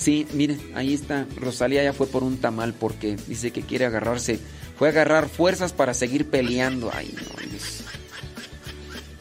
[0.00, 1.26] Sí, miren, ahí está.
[1.36, 4.40] Rosalía ya fue por un tamal porque dice que quiere agarrarse.
[4.80, 6.90] Fue agarrar fuerzas para seguir peleando.
[6.94, 7.82] Ay, no, Dios.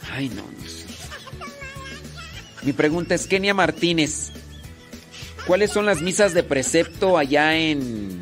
[0.10, 0.86] Ay, no, Dios.
[2.64, 4.32] Mi pregunta es, Kenia Martínez,
[5.46, 8.22] ¿cuáles son las misas de precepto allá en...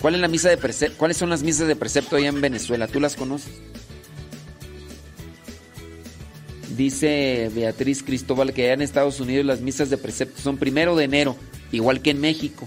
[0.00, 0.98] ¿Cuál es la misa de precepto?
[0.98, 2.86] ¿Cuáles son las misas de precepto allá en Venezuela?
[2.86, 3.54] ¿Tú las conoces?
[6.76, 11.06] Dice Beatriz Cristóbal que allá en Estados Unidos las misas de precepto son primero de
[11.06, 11.36] enero,
[11.72, 12.66] igual que en México.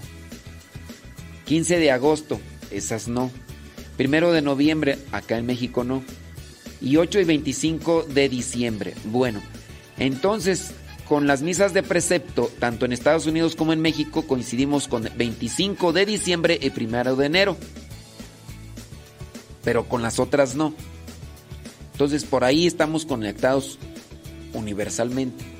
[1.46, 2.40] 15 de agosto,
[2.70, 3.30] esas no.
[3.96, 6.02] Primero de noviembre, acá en México no.
[6.80, 8.94] Y 8 y 25 de diciembre.
[9.04, 9.40] Bueno,
[9.98, 10.72] entonces
[11.06, 15.92] con las misas de precepto, tanto en Estados Unidos como en México, coincidimos con 25
[15.92, 17.56] de diciembre y primero de enero.
[19.62, 20.74] Pero con las otras no.
[21.92, 23.78] Entonces por ahí estamos conectados
[24.54, 25.53] universalmente.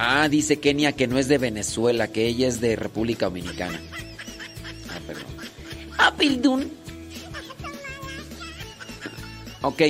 [0.00, 3.80] Ah, dice Kenia que no es de Venezuela, que ella es de República Dominicana.
[4.88, 5.26] Ah, perdón.
[5.98, 6.70] Ah, perdón.
[9.60, 9.82] Ok,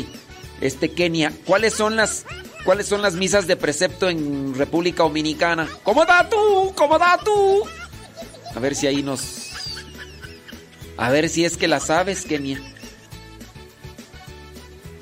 [0.63, 2.25] este Kenia, ¿cuáles son las
[2.65, 5.69] cuáles son las misas de precepto en República Dominicana?
[5.83, 6.73] ¿Cómo da tú?
[6.75, 7.65] ¿Cómo da tú?
[8.57, 9.51] A ver si ahí nos
[10.97, 12.63] A ver si es que la sabes, Kenia.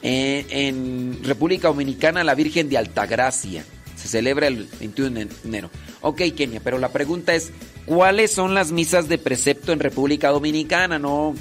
[0.03, 3.65] En, en República Dominicana la Virgen de Altagracia
[4.07, 5.71] se celebra el 21 de enero.
[6.01, 7.53] Ok, Kenia, pero la pregunta es,
[7.85, 10.99] ¿cuáles son las misas de precepto en República Dominicana?
[10.99, 11.35] No,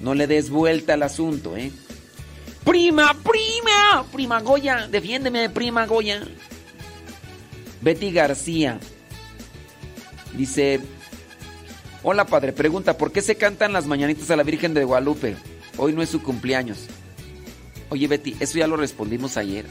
[0.00, 1.70] no le des vuelta al asunto, ¿eh?
[2.64, 6.22] Prima, prima, prima Goya, defiéndeme, prima Goya.
[7.80, 8.78] Betty García
[10.36, 10.80] dice,
[12.02, 15.36] hola padre, pregunta, ¿por qué se cantan las mañanitas a la Virgen de Guadalupe?
[15.78, 16.86] Hoy no es su cumpleaños.
[17.88, 19.66] Oye Betty, eso ya lo respondimos ayer.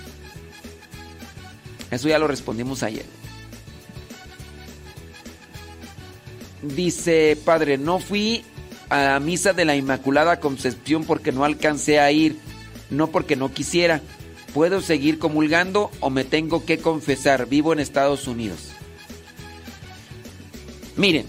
[1.92, 3.06] Eso ya lo respondimos ayer.
[6.62, 8.44] Dice, padre, no fui
[8.90, 12.38] a la misa de la Inmaculada Concepción porque no alcancé a ir,
[12.90, 14.02] no porque no quisiera.
[14.54, 17.48] ¿Puedo seguir comulgando o me tengo que confesar?
[17.48, 18.70] Vivo en Estados Unidos.
[20.98, 21.26] Miren,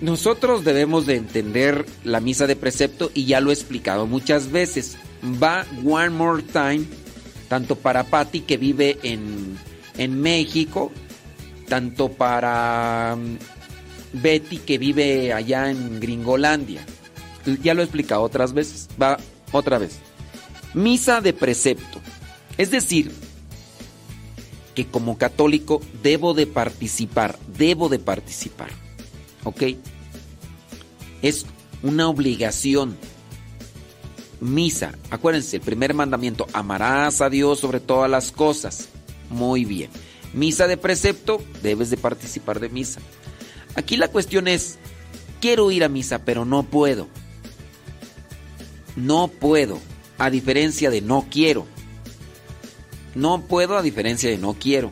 [0.00, 4.96] nosotros debemos de entender la misa de precepto y ya lo he explicado muchas veces.
[5.22, 6.86] Va one more time,
[7.50, 9.58] tanto para Patty que vive en,
[9.98, 10.92] en México,
[11.68, 16.86] tanto para mm, Betty que vive allá en Gringolandia.
[17.60, 18.88] Ya lo he explicado otras veces.
[19.02, 19.18] Va
[19.50, 19.98] otra vez.
[20.74, 22.00] Misa de precepto.
[22.56, 23.10] Es decir,
[24.76, 28.70] que como católico debo de participar, debo de participar.
[29.42, 29.62] ¿Ok?
[31.20, 31.46] Es
[31.82, 32.96] una obligación.
[34.40, 38.88] Misa, acuérdense, el primer mandamiento, amarás a Dios sobre todas las cosas.
[39.28, 39.90] Muy bien.
[40.32, 43.00] Misa de precepto, debes de participar de misa.
[43.74, 44.78] Aquí la cuestión es,
[45.40, 47.08] quiero ir a misa, pero no puedo.
[48.96, 49.78] No puedo,
[50.18, 51.66] a diferencia de no quiero.
[53.14, 54.90] No puedo a diferencia de no quiero.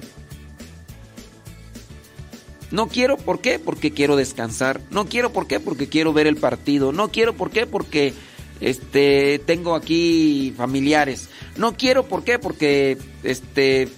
[2.70, 3.58] No quiero, ¿por qué?
[3.58, 4.80] Porque quiero descansar.
[4.90, 5.58] No quiero, ¿por qué?
[5.58, 6.92] Porque quiero ver el partido.
[6.92, 7.66] No quiero, ¿por qué?
[7.66, 8.12] Porque
[8.60, 11.28] este tengo aquí familiares.
[11.56, 12.39] No quiero, ¿por qué?
[12.39, 13.89] Porque este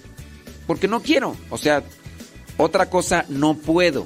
[0.67, 1.35] porque no quiero.
[1.49, 1.83] O sea,
[2.57, 4.05] otra cosa no puedo.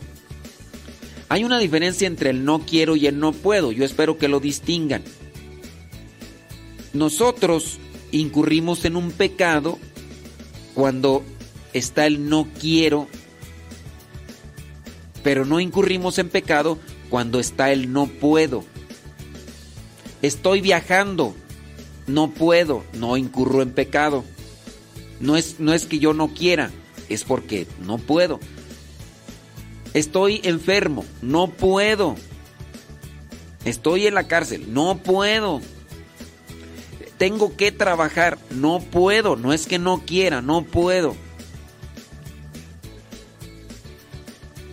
[1.27, 3.71] Hay una diferencia entre el no quiero y el no puedo.
[3.71, 5.03] Yo espero que lo distingan.
[6.93, 7.79] Nosotros
[8.11, 9.77] incurrimos en un pecado
[10.73, 11.23] cuando
[11.73, 13.07] está el no quiero,
[15.23, 16.77] pero no incurrimos en pecado
[17.09, 18.63] cuando está el no puedo.
[20.25, 21.35] Estoy viajando,
[22.07, 24.25] no puedo, no incurro en pecado.
[25.19, 26.71] No es, no es que yo no quiera,
[27.09, 28.39] es porque no puedo.
[29.93, 32.15] Estoy enfermo, no puedo.
[33.65, 35.61] Estoy en la cárcel, no puedo.
[37.19, 39.35] Tengo que trabajar, no puedo.
[39.35, 41.15] No es que no quiera, no puedo.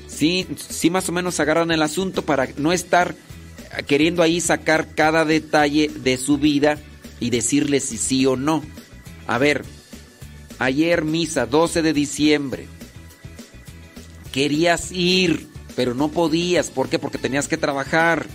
[0.06, 3.14] Sí, sí más o menos agarran el asunto para no estar
[3.86, 6.78] queriendo ahí sacar cada detalle de su vida
[7.20, 8.62] y decirle si sí o no.
[9.26, 9.64] A ver,
[10.58, 12.66] ayer misa 12 de diciembre.
[14.32, 16.70] Querías ir, pero no podías.
[16.70, 16.98] ¿Por qué?
[16.98, 18.26] Porque tenías que trabajar.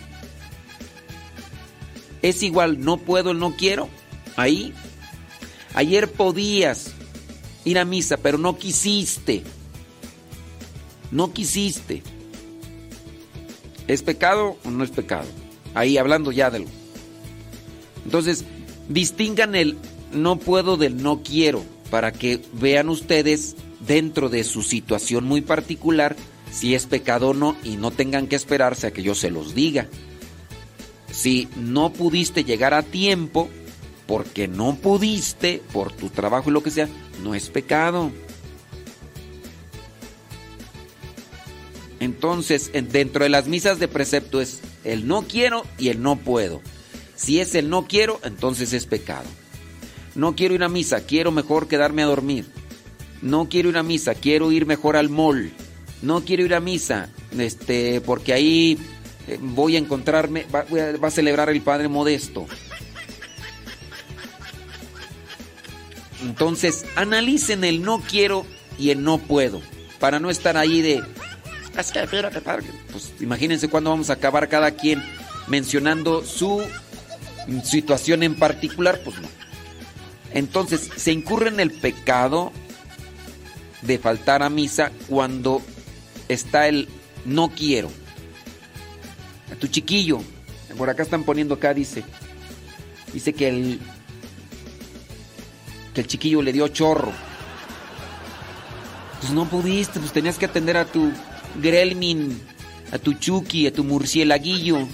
[2.22, 3.90] Es igual, no puedo, no quiero.
[4.36, 4.74] Ahí.
[5.74, 6.94] Ayer podías
[7.66, 9.44] ir a misa, pero no quisiste.
[11.12, 12.04] No quisiste.
[13.88, 15.28] ¿Es pecado o no es pecado?
[15.74, 16.66] Ahí hablando ya de lo.
[18.06, 18.46] Entonces,
[18.90, 19.78] distingan el
[20.12, 23.56] no puedo del no quiero para que vean ustedes
[23.86, 26.16] dentro de su situación muy particular
[26.52, 29.54] si es pecado o no y no tengan que esperarse a que yo se los
[29.54, 29.88] diga.
[31.12, 33.50] Si no pudiste llegar a tiempo,
[34.06, 36.88] porque no pudiste, por tu trabajo y lo que sea,
[37.24, 38.12] no es pecado.
[42.00, 46.62] Entonces, dentro de las misas de precepto es el no quiero y el no puedo.
[47.16, 49.28] Si es el no quiero, entonces es pecado.
[50.16, 52.46] No quiero ir a misa, quiero mejor quedarme a dormir.
[53.22, 55.52] No quiero ir a misa, quiero ir mejor al mall.
[56.04, 58.78] No quiero ir a misa, este, porque ahí
[59.28, 60.66] eh, voy a encontrarme, va,
[61.04, 62.46] va a celebrar el Padre Modesto.
[66.22, 68.46] Entonces, analicen el no quiero
[68.78, 69.62] y el no puedo,
[70.00, 71.04] para no estar ahí de,
[72.92, 75.04] pues imagínense cuándo vamos a acabar cada quien
[75.48, 76.64] mencionando su
[77.64, 79.28] situación en particular, pues no.
[80.34, 82.52] Entonces, se incurre en el pecado
[83.82, 85.62] de faltar a misa cuando
[86.28, 86.90] está el
[87.26, 87.90] no quiero.
[89.52, 90.20] A tu chiquillo,
[90.78, 92.04] por acá están poniendo acá, dice,
[93.14, 93.80] dice que el,
[95.94, 97.12] que el chiquillo le dio chorro.
[99.22, 101.12] Pues no pudiste, pues tenías que atender a tu
[101.62, 102.40] Grelmin,
[102.92, 104.88] a tu Chucky, a tu murcielaguillo.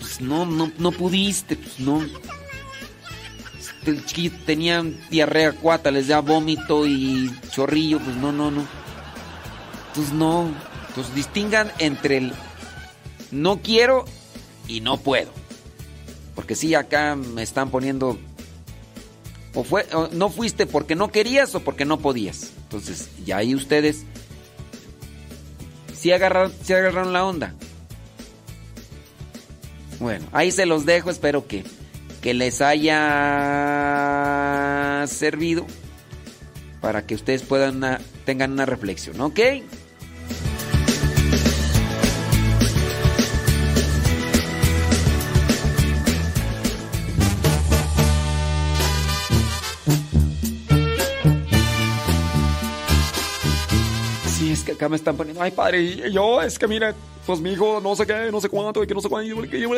[0.00, 2.04] Pues no, no, no pudiste, pues no.
[3.86, 8.66] El chiquillo tenía diarrea cuata, les da vómito y chorrillo, pues no, no, no.
[9.94, 10.50] Pues no.
[10.94, 12.32] Pues distingan entre el
[13.30, 14.04] no quiero
[14.66, 15.30] y no puedo.
[16.34, 18.18] Porque si acá me están poniendo.
[19.54, 22.50] O, fue, no fuiste porque no querías o porque no podías.
[22.64, 24.04] Entonces, ya ahí ustedes.
[26.06, 27.52] Si agarraron, sí agarraron la onda.
[29.98, 31.10] Bueno, ahí se los dejo.
[31.10, 31.64] Espero que,
[32.22, 32.94] que les haya
[35.08, 35.66] servido.
[36.80, 39.40] Para que ustedes puedan tengan una reflexión, ¿ok?
[54.76, 56.94] Acá me están poniendo, ay padre, y yo, es que mira,
[57.26, 59.44] pues mi hijo, no sé qué, no sé cuánto, y que no sé cuánto.
[59.44, 59.70] y que yo-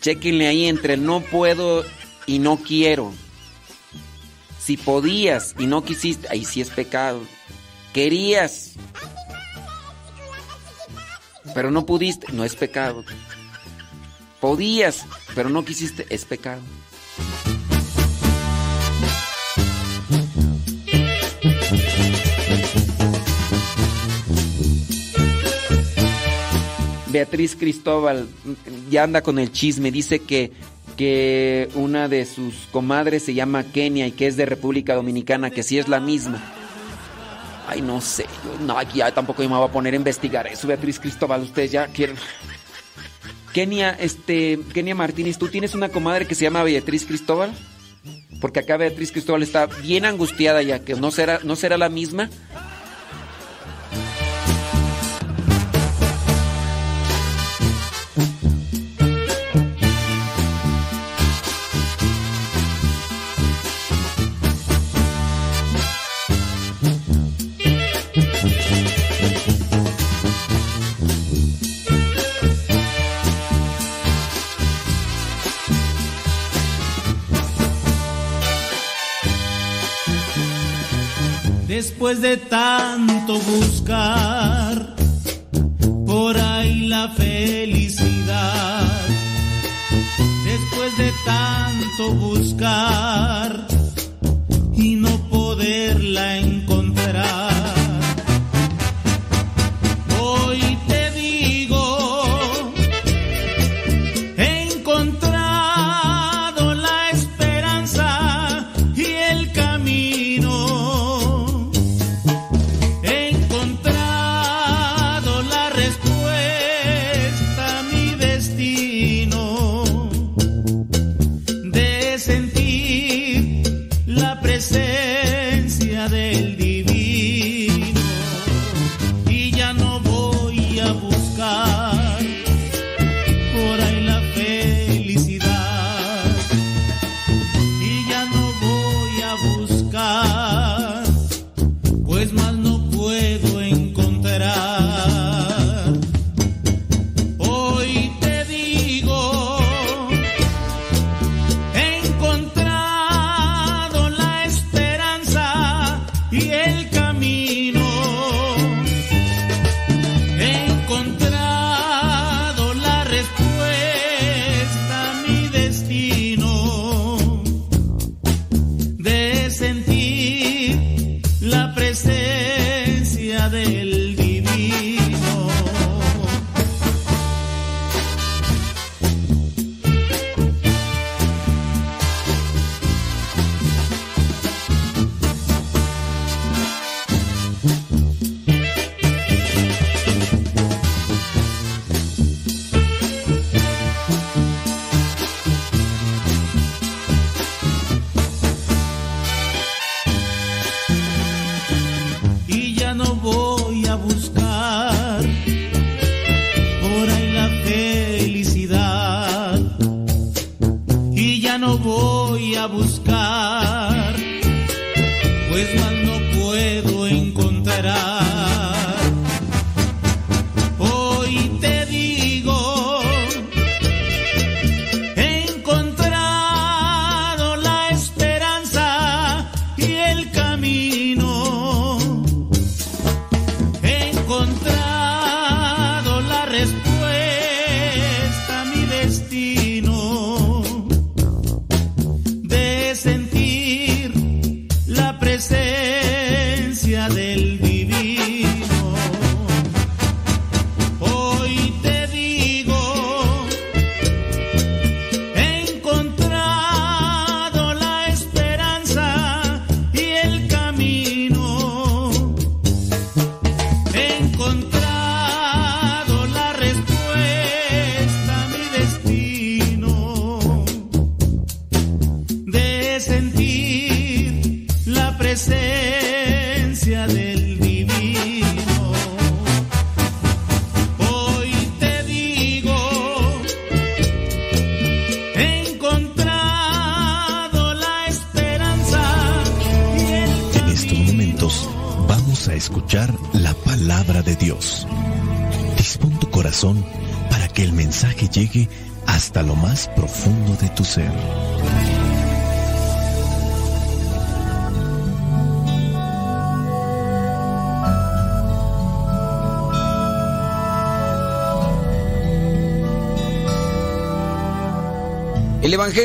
[0.00, 1.84] Chequenle ahí entre no puedo
[2.26, 3.12] y no quiero.
[4.58, 7.20] Si podías y no quisiste, ahí sí es pecado.
[7.92, 8.72] Querías,
[11.54, 13.04] pero no pudiste, no es pecado.
[14.40, 15.04] Podías,
[15.34, 16.62] pero no quisiste, es pecado.
[27.10, 28.28] Beatriz Cristóbal
[28.88, 30.52] ya anda con el chisme, dice que,
[30.96, 35.62] que una de sus comadres se llama Kenia y que es de República Dominicana, que
[35.62, 36.40] sí es la misma.
[37.66, 38.26] Ay, no sé,
[38.60, 42.16] no, aquí tampoco me voy a poner a investigar eso, Beatriz Cristóbal, ustedes ya quieren...
[43.52, 47.52] Kenia, este, Kenia Martínez, ¿tú tienes una comadre que se llama Beatriz Cristóbal?
[48.40, 52.30] Porque acá Beatriz Cristóbal está bien angustiada ya, que no será, no será la misma
[82.10, 84.96] después de tanto buscar
[86.06, 88.82] por ahí la felicidad.
[90.44, 93.64] Después de tanto buscar
[94.74, 97.59] y no poderla encontrar.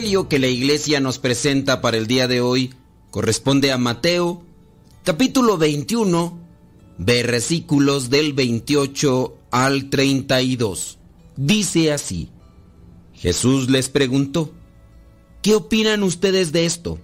[0.05, 2.75] Evangelio que la iglesia nos presenta para el día de hoy
[3.09, 4.43] corresponde a Mateo,
[5.03, 6.37] capítulo 21,
[6.99, 10.99] versículos del 28 al 32.
[11.37, 12.29] Dice así,
[13.15, 14.53] Jesús les preguntó,
[15.41, 16.99] ¿qué opinan ustedes de esto?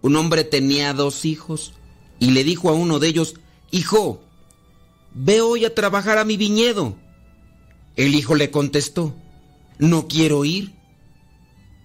[0.00, 1.74] Un hombre tenía dos hijos
[2.18, 3.34] y le dijo a uno de ellos,
[3.70, 4.22] Hijo,
[5.12, 6.96] ve hoy a trabajar a mi viñedo.
[7.94, 9.14] El hijo le contestó,
[9.78, 10.80] No quiero ir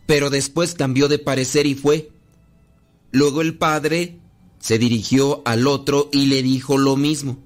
[0.08, 2.10] pero después cambió de parecer y fue.
[3.12, 4.18] Luego el padre
[4.58, 7.38] se dirigió al otro y le dijo lo mismo.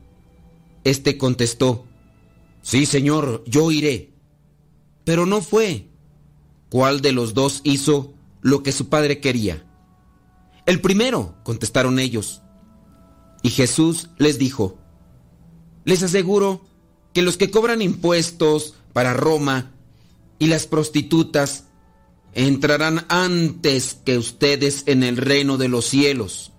[0.85, 1.85] Este contestó,
[2.61, 4.13] Sí, señor, yo iré.
[5.03, 5.87] Pero no fue.
[6.69, 9.65] ¿Cuál de los dos hizo lo que su padre quería?
[10.65, 12.41] El primero, contestaron ellos.
[13.41, 14.77] Y Jesús les dijo,
[15.83, 16.61] Les aseguro
[17.13, 19.71] que los que cobran impuestos para Roma
[20.37, 21.65] y las prostitutas
[22.33, 26.51] entrarán antes que ustedes en el reino de los cielos.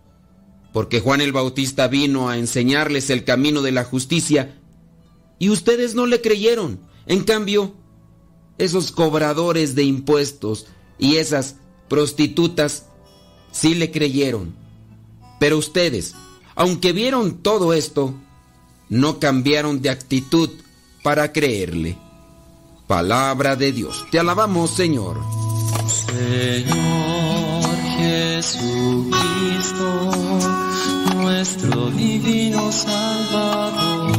[0.72, 4.58] Porque Juan el Bautista vino a enseñarles el camino de la justicia
[5.38, 6.80] y ustedes no le creyeron.
[7.06, 7.74] En cambio,
[8.58, 10.66] esos cobradores de impuestos
[10.98, 11.56] y esas
[11.88, 12.86] prostitutas
[13.50, 14.54] sí le creyeron.
[15.40, 16.14] Pero ustedes,
[16.54, 18.14] aunque vieron todo esto,
[18.88, 20.50] no cambiaron de actitud
[21.02, 21.98] para creerle.
[22.86, 24.06] Palabra de Dios.
[24.10, 25.51] Te alabamos, Señor.
[26.12, 27.64] Señor
[27.96, 29.88] Jesucristo,
[31.14, 34.12] nuestro divino Salvador.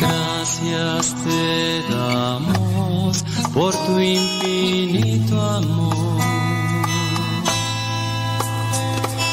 [0.00, 3.22] Gracias te damos
[3.52, 6.22] por tu infinito amor.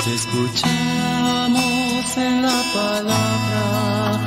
[0.03, 0.67] Te escuchamos
[2.17, 4.26] en la palabra,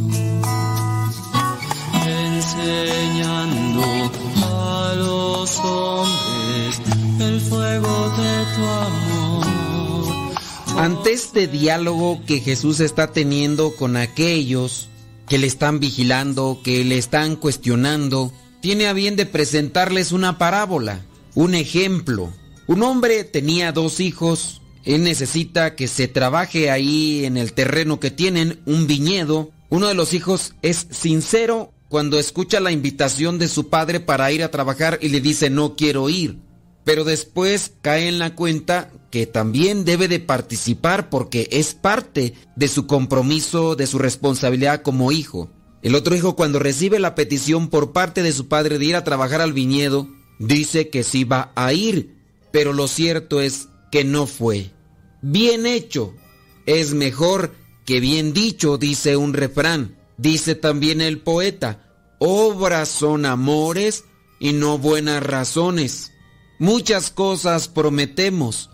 [5.59, 6.81] hombres
[7.19, 10.35] el fuego de tu amor.
[10.77, 14.89] Ante este diálogo que Jesús está teniendo con aquellos
[15.27, 21.05] que le están vigilando, que le están cuestionando, tiene a bien de presentarles una parábola,
[21.35, 22.31] un ejemplo.
[22.67, 28.11] Un hombre tenía dos hijos, él necesita que se trabaje ahí en el terreno que
[28.11, 29.51] tienen, un viñedo.
[29.69, 34.43] Uno de los hijos es sincero cuando escucha la invitación de su padre para ir
[34.43, 36.37] a trabajar y le dice no quiero ir.
[36.85, 42.69] Pero después cae en la cuenta que también debe de participar porque es parte de
[42.69, 45.51] su compromiso, de su responsabilidad como hijo.
[45.83, 49.03] El otro hijo cuando recibe la petición por parte de su padre de ir a
[49.03, 50.07] trabajar al viñedo,
[50.39, 52.15] dice que sí va a ir,
[52.53, 54.71] pero lo cierto es que no fue.
[55.21, 56.13] Bien hecho
[56.65, 57.53] es mejor
[57.85, 60.00] que bien dicho, dice un refrán.
[60.21, 61.79] Dice también el poeta,
[62.19, 64.05] obras son amores
[64.39, 66.11] y no buenas razones.
[66.59, 68.69] Muchas cosas prometemos,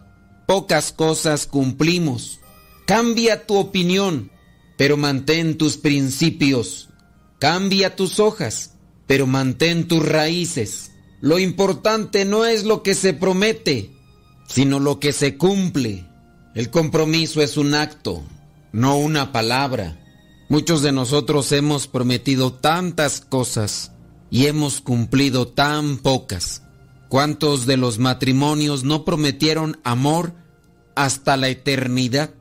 [0.46, 2.42] pocas cosas cumplimos.
[2.86, 4.30] Cambia tu opinión,
[4.78, 6.90] pero mantén tus principios.
[7.40, 8.74] Cambia tus hojas,
[9.06, 10.92] pero mantén tus raíces.
[11.22, 13.96] Lo importante no es lo que se promete,
[14.50, 16.06] sino lo que se cumple.
[16.56, 18.22] El compromiso es un acto,
[18.74, 19.98] no una palabra.
[20.50, 23.92] Muchos de nosotros hemos prometido tantas cosas
[24.32, 26.64] y hemos cumplido tan pocas.
[27.10, 30.34] ¿Cuántos de los matrimonios no prometieron amor
[30.96, 32.34] hasta la eternidad?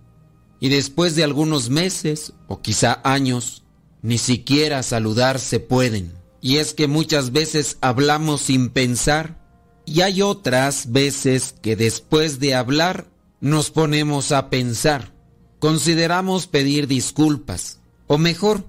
[0.60, 3.64] Y después de algunos meses o quizá años,
[4.02, 6.12] ni siquiera saludarse pueden.
[6.40, 9.44] Y es que muchas veces hablamos sin pensar
[9.84, 13.08] y hay otras veces que después de hablar
[13.40, 15.12] nos ponemos a pensar.
[15.58, 18.64] Consideramos pedir disculpas o mejor,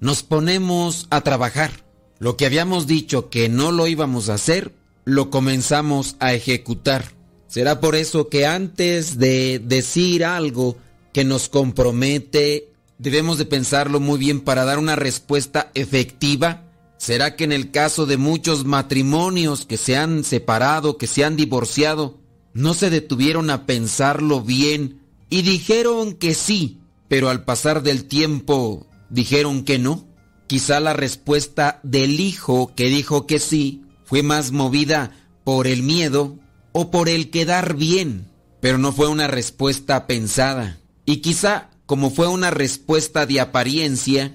[0.00, 1.84] nos ponemos a trabajar.
[2.18, 4.74] Lo que habíamos dicho que no lo íbamos a hacer,
[5.04, 7.12] lo comenzamos a ejecutar.
[7.46, 10.76] Será por eso que antes de decir algo
[11.12, 16.64] que nos compromete, debemos de pensarlo muy bien para dar una respuesta efectiva.
[16.98, 21.36] ¿Será que en el caso de muchos matrimonios que se han separado, que se han
[21.36, 22.18] divorciado,
[22.52, 25.00] no se detuvieron a pensarlo bien
[25.30, 30.06] y dijeron que sí, pero al pasar del tiempo dijeron que no?
[30.46, 35.10] Quizá la respuesta del hijo que dijo que sí fue más movida
[35.44, 36.38] por el miedo
[36.72, 38.30] o por el quedar bien,
[38.60, 40.78] pero no fue una respuesta pensada.
[41.04, 44.34] Y quizá como fue una respuesta de apariencia,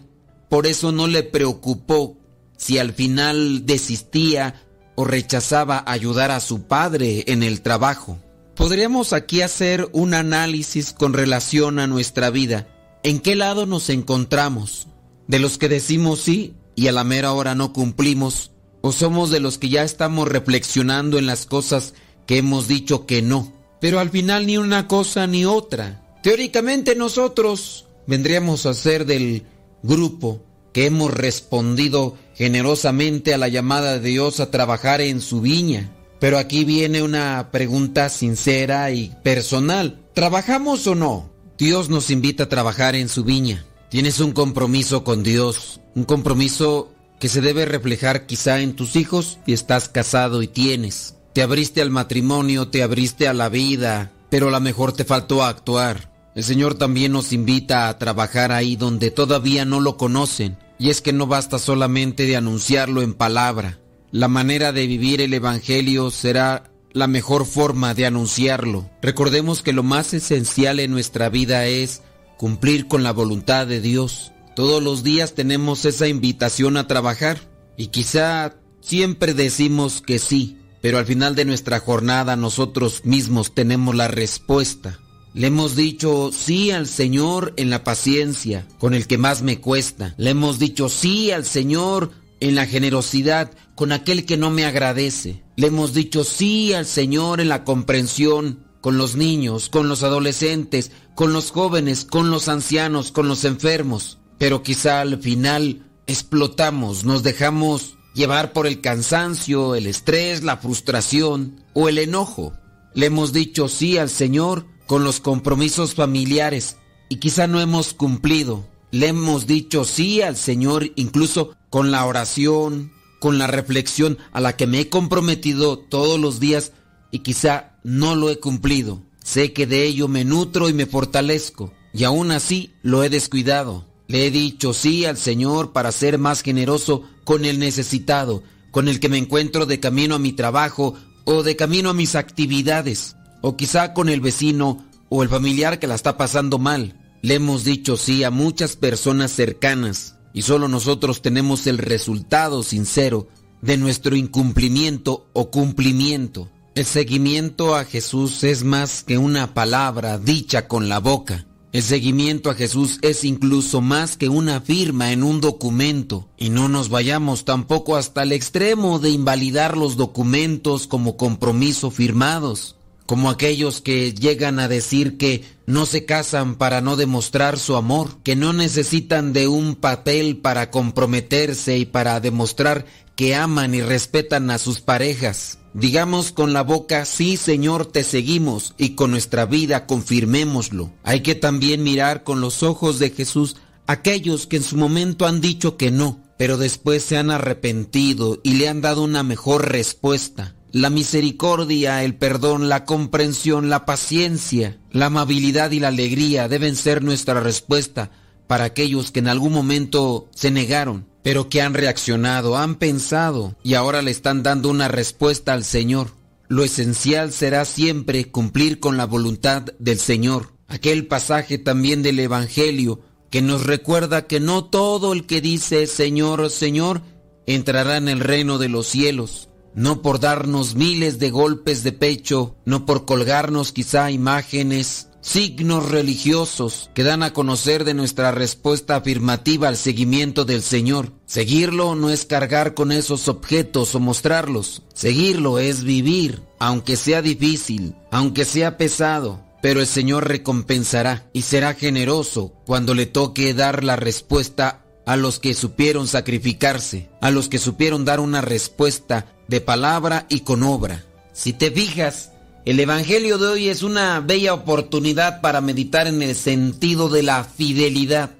[0.49, 2.17] por eso no le preocupó
[2.57, 4.63] si al final desistía
[4.95, 8.17] o rechazaba ayudar a su padre en el trabajo.
[8.55, 12.67] Podríamos aquí hacer un análisis con relación a nuestra vida.
[13.01, 14.87] ¿En qué lado nos encontramos?
[15.27, 18.51] ¿De los que decimos sí y a la mera hora no cumplimos?
[18.81, 21.95] ¿O somos de los que ya estamos reflexionando en las cosas
[22.27, 23.51] que hemos dicho que no?
[23.81, 26.19] Pero al final ni una cosa ni otra.
[26.21, 29.43] Teóricamente nosotros vendríamos a ser del
[29.81, 30.43] grupo
[30.73, 35.91] que hemos respondido generosamente a la llamada de Dios a trabajar en su viña.
[36.23, 39.99] Pero aquí viene una pregunta sincera y personal.
[40.13, 41.29] ¿Trabajamos o no?
[41.57, 43.65] Dios nos invita a trabajar en su viña.
[43.89, 49.37] Tienes un compromiso con Dios, un compromiso que se debe reflejar quizá en tus hijos
[49.45, 51.17] si estás casado y tienes.
[51.33, 55.43] Te abriste al matrimonio, te abriste a la vida, pero a lo mejor te faltó
[55.43, 56.09] actuar.
[56.35, 60.57] El Señor también nos invita a trabajar ahí donde todavía no lo conocen.
[60.79, 63.79] Y es que no basta solamente de anunciarlo en palabra.
[64.13, 68.87] La manera de vivir el Evangelio será la mejor forma de anunciarlo.
[69.01, 72.03] Recordemos que lo más esencial en nuestra vida es
[72.37, 74.31] cumplir con la voluntad de Dios.
[74.55, 77.39] Todos los días tenemos esa invitación a trabajar
[77.75, 83.95] y quizá siempre decimos que sí, pero al final de nuestra jornada nosotros mismos tenemos
[83.95, 84.99] la respuesta.
[85.33, 90.13] Le hemos dicho sí al Señor en la paciencia, con el que más me cuesta.
[90.19, 92.11] Le hemos dicho sí al Señor
[92.43, 95.43] en la generosidad, con aquel que no me agradece.
[95.55, 100.91] Le hemos dicho sí al Señor en la comprensión, con los niños, con los adolescentes,
[101.15, 104.19] con los jóvenes, con los ancianos, con los enfermos.
[104.37, 111.63] Pero quizá al final explotamos, nos dejamos llevar por el cansancio, el estrés, la frustración
[111.73, 112.53] o el enojo.
[112.93, 116.77] Le hemos dicho sí al Señor con los compromisos familiares
[117.09, 118.67] y quizá no hemos cumplido.
[118.91, 122.91] Le hemos dicho sí al Señor incluso con la oración,
[123.23, 126.73] con la reflexión a la que me he comprometido todos los días
[127.09, 129.01] y quizá no lo he cumplido.
[129.23, 133.85] Sé que de ello me nutro y me fortalezco y aún así lo he descuidado.
[134.09, 138.99] Le he dicho sí al Señor para ser más generoso con el necesitado, con el
[138.99, 143.55] que me encuentro de camino a mi trabajo o de camino a mis actividades o
[143.55, 146.99] quizá con el vecino o el familiar que la está pasando mal.
[147.21, 153.27] Le hemos dicho sí a muchas personas cercanas y solo nosotros tenemos el resultado sincero
[153.61, 156.49] de nuestro incumplimiento o cumplimiento.
[156.75, 161.45] El seguimiento a Jesús es más que una palabra dicha con la boca.
[161.71, 166.27] El seguimiento a Jesús es incluso más que una firma en un documento.
[166.37, 172.75] Y no nos vayamos tampoco hasta el extremo de invalidar los documentos como compromiso firmados
[173.05, 178.17] como aquellos que llegan a decir que no se casan para no demostrar su amor,
[178.23, 182.85] que no necesitan de un papel para comprometerse y para demostrar
[183.15, 185.59] que aman y respetan a sus parejas.
[185.73, 190.91] Digamos con la boca, sí Señor, te seguimos y con nuestra vida confirmémoslo.
[191.03, 193.57] Hay que también mirar con los ojos de Jesús
[193.87, 198.55] aquellos que en su momento han dicho que no, pero después se han arrepentido y
[198.55, 205.05] le han dado una mejor respuesta la misericordia, el perdón, la comprensión, la paciencia, la
[205.05, 208.09] amabilidad y la alegría deben ser nuestra respuesta
[208.47, 213.75] para aquellos que en algún momento se negaron, pero que han reaccionado, han pensado y
[213.75, 216.09] ahora le están dando una respuesta al Señor.
[216.47, 220.53] Lo esencial será siempre cumplir con la voluntad del Señor.
[220.67, 226.49] Aquel pasaje también del Evangelio que nos recuerda que no todo el que dice Señor,
[226.49, 227.03] Señor,
[227.45, 232.55] entrará en el reino de los cielos no por darnos miles de golpes de pecho,
[232.65, 239.69] no por colgarnos quizá imágenes, signos religiosos que dan a conocer de nuestra respuesta afirmativa
[239.69, 241.11] al seguimiento del Señor.
[241.25, 244.83] Seguirlo no es cargar con esos objetos o mostrarlos.
[244.93, 249.41] Seguirlo es vivir, aunque sea difícil, aunque sea pesado.
[249.61, 255.39] Pero el Señor recompensará y será generoso cuando le toque dar la respuesta a los
[255.39, 261.03] que supieron sacrificarse, a los que supieron dar una respuesta de palabra y con obra.
[261.33, 262.31] Si te fijas,
[262.65, 267.43] el Evangelio de hoy es una bella oportunidad para meditar en el sentido de la
[267.43, 268.31] fidelidad.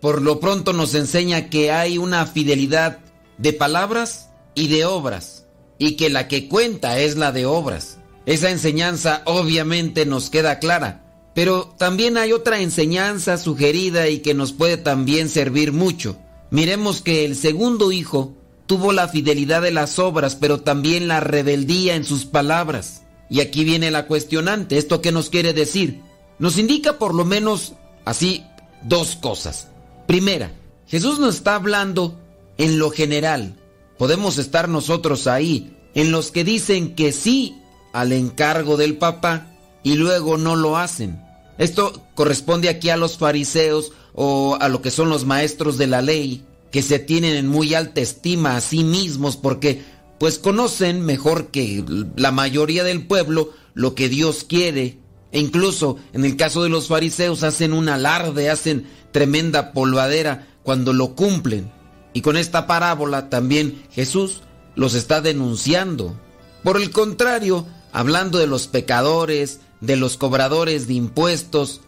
[0.00, 2.98] Por lo pronto nos enseña que hay una fidelidad
[3.38, 5.46] de palabras y de obras,
[5.78, 7.98] y que la que cuenta es la de obras.
[8.26, 10.99] Esa enseñanza obviamente nos queda clara,
[11.34, 16.16] pero también hay otra enseñanza sugerida y que nos puede también servir mucho.
[16.50, 18.34] Miremos que el segundo hijo
[18.66, 23.02] tuvo la fidelidad de las obras, pero también la rebeldía en sus palabras.
[23.28, 24.76] Y aquí viene la cuestionante.
[24.76, 26.00] ¿Esto qué nos quiere decir?
[26.38, 27.74] Nos indica por lo menos
[28.04, 28.44] así
[28.82, 29.68] dos cosas.
[30.06, 30.52] Primera,
[30.86, 32.18] Jesús nos está hablando
[32.58, 33.56] en lo general.
[33.98, 37.56] Podemos estar nosotros ahí en los que dicen que sí
[37.92, 39.49] al encargo del Papa
[39.82, 41.22] y luego no lo hacen.
[41.58, 46.02] Esto corresponde aquí a los fariseos o a lo que son los maestros de la
[46.02, 49.82] ley, que se tienen en muy alta estima a sí mismos porque
[50.18, 51.84] pues conocen mejor que
[52.16, 54.98] la mayoría del pueblo lo que Dios quiere.
[55.32, 60.92] E incluso en el caso de los fariseos hacen un alarde, hacen tremenda polvadera cuando
[60.92, 61.70] lo cumplen.
[62.12, 64.42] Y con esta parábola también Jesús
[64.74, 66.18] los está denunciando.
[66.62, 71.80] Por el contrario, hablando de los pecadores, de los cobradores de impuestos,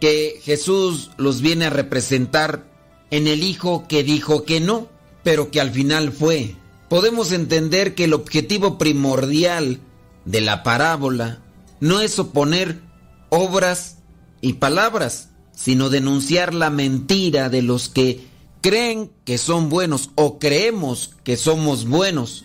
[0.00, 2.64] que Jesús los viene a representar
[3.10, 4.88] en el Hijo que dijo que no,
[5.22, 6.56] pero que al final fue.
[6.88, 9.80] Podemos entender que el objetivo primordial
[10.24, 11.40] de la parábola
[11.80, 12.80] no es oponer
[13.28, 13.98] obras
[14.40, 18.26] y palabras, sino denunciar la mentira de los que
[18.60, 22.44] creen que son buenos o creemos que somos buenos,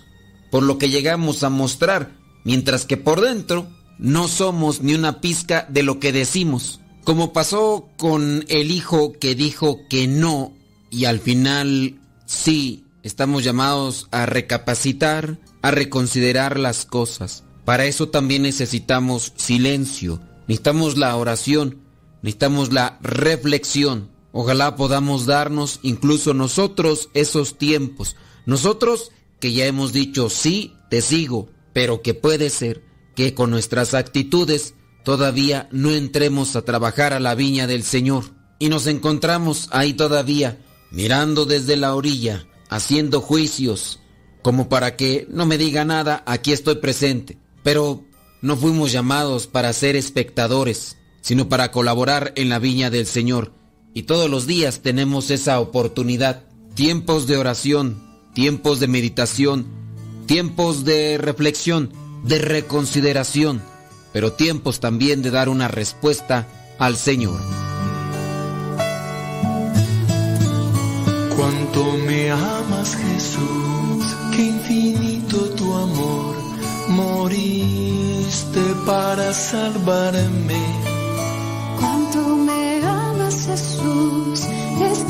[0.51, 2.11] por lo que llegamos a mostrar,
[2.43, 3.67] mientras que por dentro
[3.97, 6.79] no somos ni una pizca de lo que decimos.
[7.03, 10.53] Como pasó con el hijo que dijo que no
[10.89, 17.43] y al final sí, estamos llamados a recapacitar, a reconsiderar las cosas.
[17.63, 21.79] Para eso también necesitamos silencio, necesitamos la oración,
[22.21, 24.09] necesitamos la reflexión.
[24.31, 28.15] Ojalá podamos darnos incluso nosotros esos tiempos.
[28.45, 32.84] Nosotros que ya hemos dicho sí, te sigo, pero que puede ser
[33.15, 38.25] que con nuestras actitudes todavía no entremos a trabajar a la viña del Señor
[38.59, 40.59] y nos encontramos ahí todavía
[40.91, 43.99] mirando desde la orilla, haciendo juicios,
[44.41, 47.37] como para que no me diga nada, aquí estoy presente.
[47.63, 48.05] Pero
[48.41, 53.53] no fuimos llamados para ser espectadores, sino para colaborar en la viña del Señor.
[53.93, 56.43] Y todos los días tenemos esa oportunidad.
[56.75, 59.65] Tiempos de oración, tiempos de meditación,
[60.27, 61.91] tiempos de reflexión,
[62.25, 63.61] de reconsideración,
[64.11, 66.47] pero tiempos también de dar una respuesta
[66.79, 67.39] al Señor.
[71.37, 76.35] Cuánto me amas Jesús, qué infinito tu amor,
[76.89, 80.61] moriste para salvarme.
[81.79, 84.45] Cuánto me amas Jesús,
[84.81, 85.07] es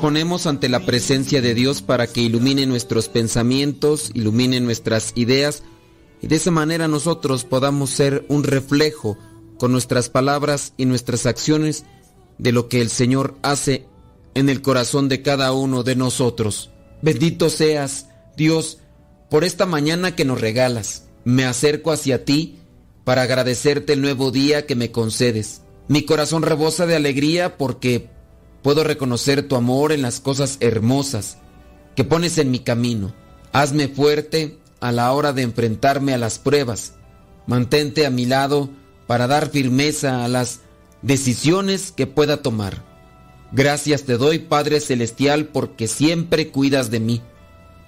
[0.00, 5.62] ponemos ante la presencia de Dios para que ilumine nuestros pensamientos, ilumine nuestras ideas
[6.20, 9.18] y de esa manera nosotros podamos ser un reflejo
[9.58, 11.84] con nuestras palabras y nuestras acciones
[12.38, 13.86] de lo que el Señor hace
[14.34, 16.70] en el corazón de cada uno de nosotros.
[17.02, 18.06] Bendito seas,
[18.36, 18.78] Dios,
[19.30, 21.04] por esta mañana que nos regalas.
[21.24, 22.58] Me acerco hacia ti
[23.04, 25.62] para agradecerte el nuevo día que me concedes.
[25.88, 28.08] Mi corazón rebosa de alegría porque
[28.62, 31.38] puedo reconocer tu amor en las cosas hermosas
[31.96, 33.14] que pones en mi camino.
[33.52, 36.94] Hazme fuerte a la hora de enfrentarme a las pruebas.
[37.46, 38.70] Mantente a mi lado
[39.06, 40.60] para dar firmeza a las
[41.02, 42.84] decisiones que pueda tomar.
[43.52, 47.22] Gracias te doy, Padre Celestial, porque siempre cuidas de mí,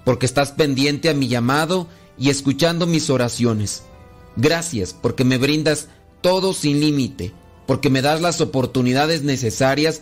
[0.03, 1.87] porque estás pendiente a mi llamado
[2.17, 3.83] y escuchando mis oraciones.
[4.35, 5.87] Gracias porque me brindas
[6.21, 7.31] todo sin límite,
[7.67, 10.01] porque me das las oportunidades necesarias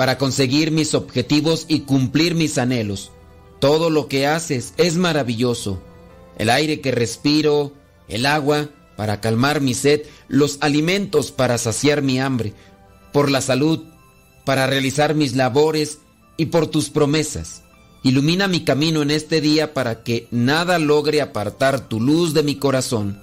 [0.00, 3.12] para conseguir mis objetivos y cumplir mis anhelos.
[3.58, 5.78] Todo lo que haces es maravilloso.
[6.38, 7.74] El aire que respiro,
[8.08, 12.54] el agua para calmar mi sed, los alimentos para saciar mi hambre,
[13.12, 13.80] por la salud,
[14.46, 15.98] para realizar mis labores
[16.38, 17.62] y por tus promesas.
[18.02, 22.54] Ilumina mi camino en este día para que nada logre apartar tu luz de mi
[22.54, 23.20] corazón.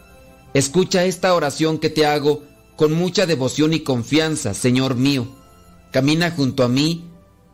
[0.53, 2.43] Escucha esta oración que te hago
[2.75, 5.27] con mucha devoción y confianza, Señor mío.
[5.91, 7.05] Camina junto a mí,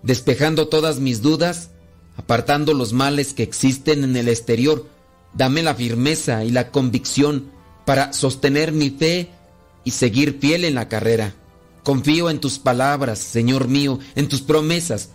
[0.02, 1.70] despejando todas mis dudas,
[2.18, 4.88] apartando los males que existen en el exterior.
[5.34, 7.52] Dame la firmeza y la convicción
[7.86, 9.30] para sostener mi fe
[9.84, 11.34] y seguir fiel en la carrera.
[11.84, 15.10] Confío en tus palabras, Señor mío, en tus promesas.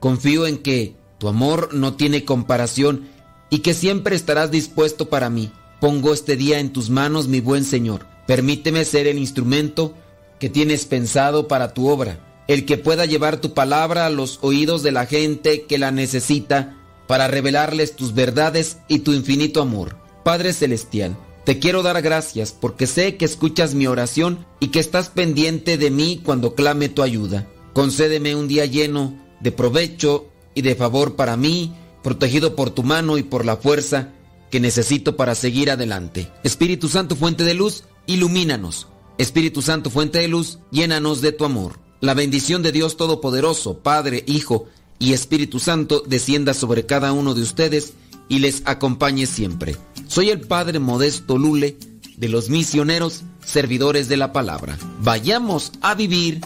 [0.00, 3.08] Confío en que tu amor no tiene comparación
[3.48, 5.50] y que siempre estarás dispuesto para mí.
[5.80, 8.06] Pongo este día en tus manos, mi buen Señor.
[8.26, 9.94] Permíteme ser el instrumento
[10.38, 12.20] que tienes pensado para tu obra,
[12.50, 16.76] el que pueda llevar tu palabra a los oídos de la gente que la necesita
[17.06, 19.98] para revelarles tus verdades y tu infinito amor.
[20.24, 25.10] Padre Celestial, te quiero dar gracias porque sé que escuchas mi oración y que estás
[25.10, 27.46] pendiente de mí cuando clame tu ayuda.
[27.72, 31.72] Concédeme un día lleno de provecho y de favor para mí,
[32.02, 34.08] protegido por tu mano y por la fuerza
[34.50, 36.32] que necesito para seguir adelante.
[36.42, 38.88] Espíritu Santo, fuente de luz, ilumínanos.
[39.18, 41.89] Espíritu Santo, fuente de luz, llénanos de tu amor.
[42.00, 44.66] La bendición de Dios Todopoderoso, Padre, Hijo
[44.98, 47.94] y Espíritu Santo, descienda sobre cada uno de ustedes
[48.28, 49.76] y les acompañe siempre.
[50.08, 51.76] Soy el Padre Modesto Lule
[52.16, 54.78] de los misioneros servidores de la palabra.
[55.00, 56.40] Vayamos a vivir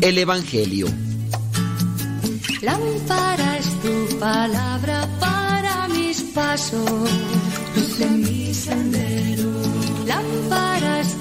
[0.00, 0.88] el Evangelio.
[2.62, 3.46] Lámpara
[3.82, 7.10] tu palabra para mis pasos,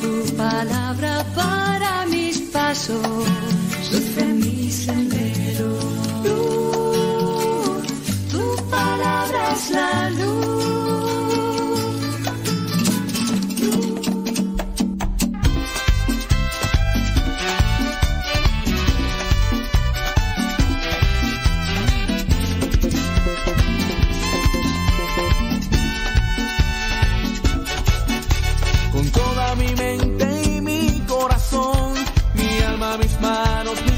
[0.01, 3.05] tu palabra para mis pasos,
[4.17, 5.69] en mi sendero.
[6.23, 7.87] Luz,
[8.31, 10.84] tu palabra es la luz.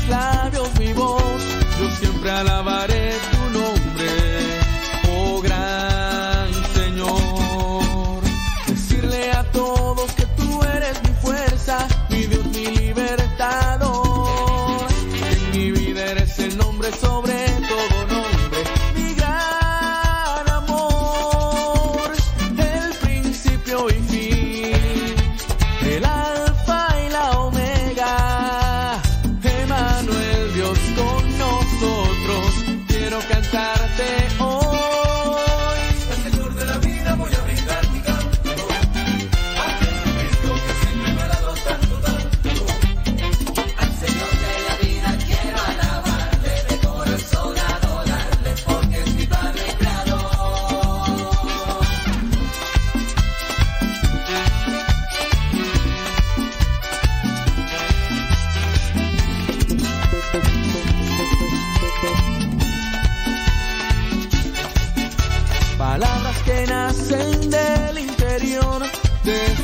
[0.07, 1.41] Labios, mi voz,
[1.79, 2.96] yo siempre alabaré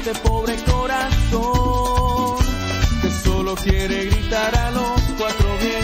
[0.06, 2.36] este pobre corazón
[3.02, 5.83] que solo quiere gritar a los cuatro vientos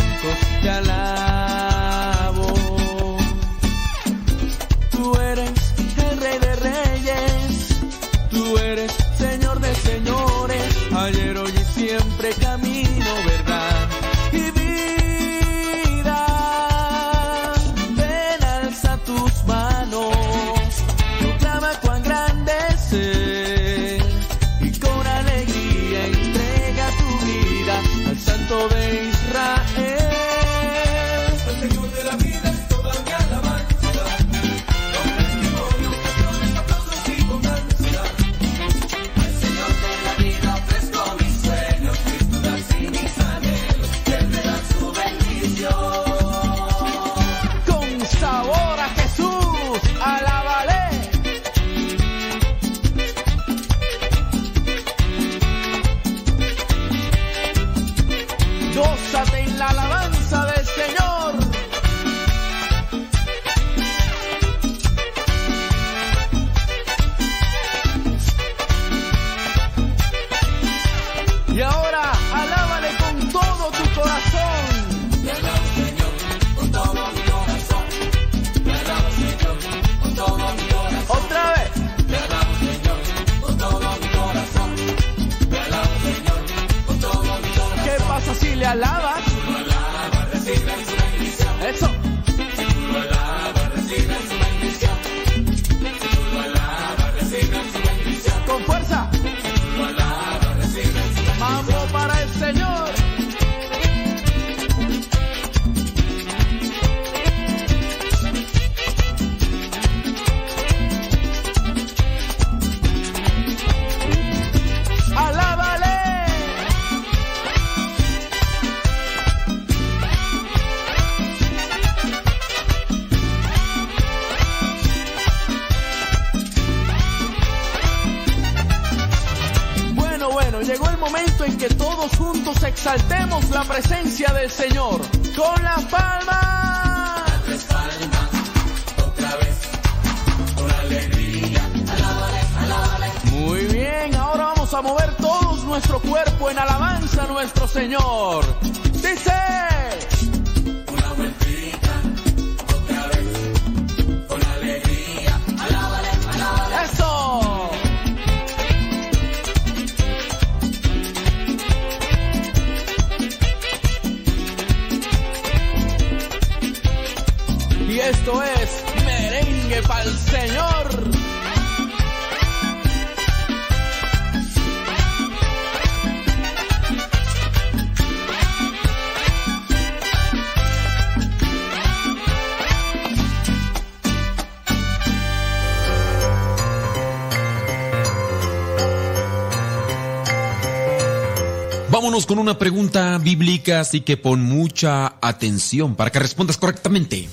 [192.30, 197.27] con una pregunta bíblica, así que pon mucha atención para que respondas correctamente.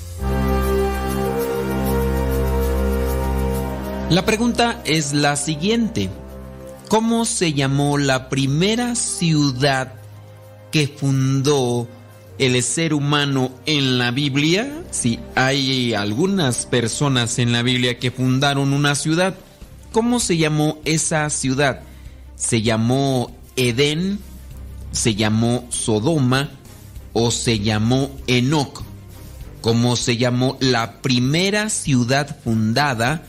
[4.08, 6.08] La pregunta es la siguiente.
[6.88, 9.92] ¿Cómo se llamó la primera ciudad
[10.72, 11.86] que fundó
[12.38, 14.82] el ser humano en la Biblia?
[14.92, 19.34] Si hay algunas personas en la Biblia que fundaron una ciudad.
[19.92, 21.82] ¿Cómo se llamó esa ciudad?
[22.36, 24.20] ¿Se llamó Edén?
[24.96, 26.48] ¿Se llamó Sodoma?
[27.12, 28.82] ¿O se llamó Enoc?
[29.60, 33.22] ¿Cómo se llamó la primera ciudad fundada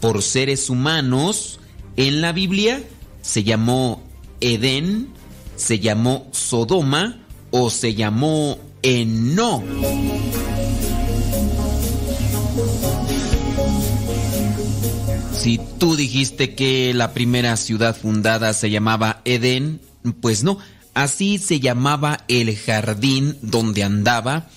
[0.00, 1.60] por seres humanos
[1.96, 2.82] en la Biblia?
[3.22, 4.02] ¿Se llamó
[4.40, 5.10] Edén?
[5.54, 7.20] ¿Se llamó Sodoma?
[7.52, 9.62] ¿O se llamó Enoc?
[15.38, 19.80] Si tú dijiste que la primera ciudad fundada se llamaba Edén,
[20.20, 20.58] pues no,
[20.94, 24.48] así se llamaba el jardín donde andaba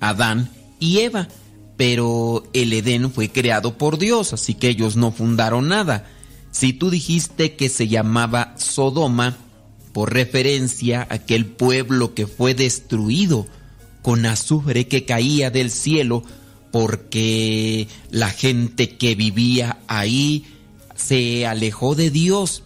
[0.00, 1.28] Adán y Eva.
[1.76, 6.06] Pero el Edén fue creado por Dios, así que ellos no fundaron nada.
[6.50, 9.38] Si tú dijiste que se llamaba Sodoma,
[9.92, 13.46] por referencia a aquel pueblo que fue destruido
[14.02, 16.22] con azufre que caía del cielo,
[16.70, 20.44] porque la gente que vivía ahí
[20.94, 22.62] se alejó de Dios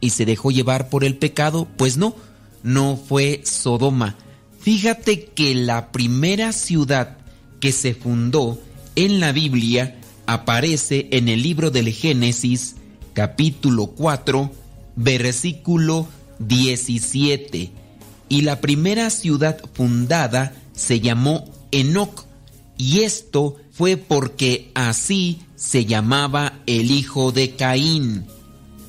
[0.00, 2.14] y se dejó llevar por el pecado, pues no,
[2.62, 4.16] no fue Sodoma.
[4.60, 7.18] Fíjate que la primera ciudad
[7.60, 8.60] que se fundó
[8.96, 12.76] en la Biblia aparece en el libro del Génesis,
[13.12, 14.52] capítulo 4,
[14.96, 16.08] versículo
[16.38, 17.70] 17.
[18.28, 22.24] Y la primera ciudad fundada se llamó Enoc.
[22.78, 28.26] Y esto fue porque así se llamaba el hijo de Caín.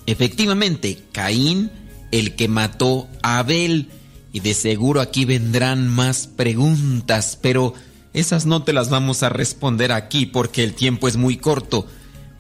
[0.06, 1.72] Efectivamente, Caín,
[2.14, 3.90] el que mató a Abel.
[4.32, 7.74] Y de seguro aquí vendrán más preguntas, pero
[8.14, 11.88] esas no te las vamos a responder aquí porque el tiempo es muy corto.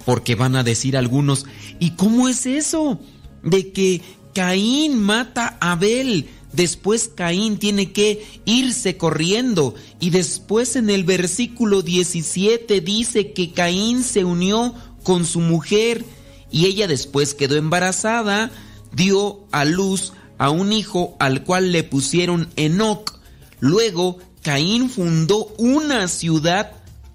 [0.05, 1.45] Porque van a decir algunos,
[1.79, 2.99] ¿y cómo es eso?
[3.41, 4.01] De que
[4.33, 6.29] Caín mata a Abel.
[6.51, 9.73] Después Caín tiene que irse corriendo.
[9.99, 16.05] Y después en el versículo 17 dice que Caín se unió con su mujer
[16.51, 18.51] y ella después quedó embarazada,
[18.93, 23.19] dio a luz a un hijo al cual le pusieron Enoc.
[23.59, 26.71] Luego Caín fundó una ciudad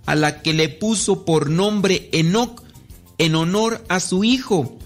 [0.07, 2.63] a la que le puso por nombre Enoc
[3.19, 4.79] en honor a su hijo.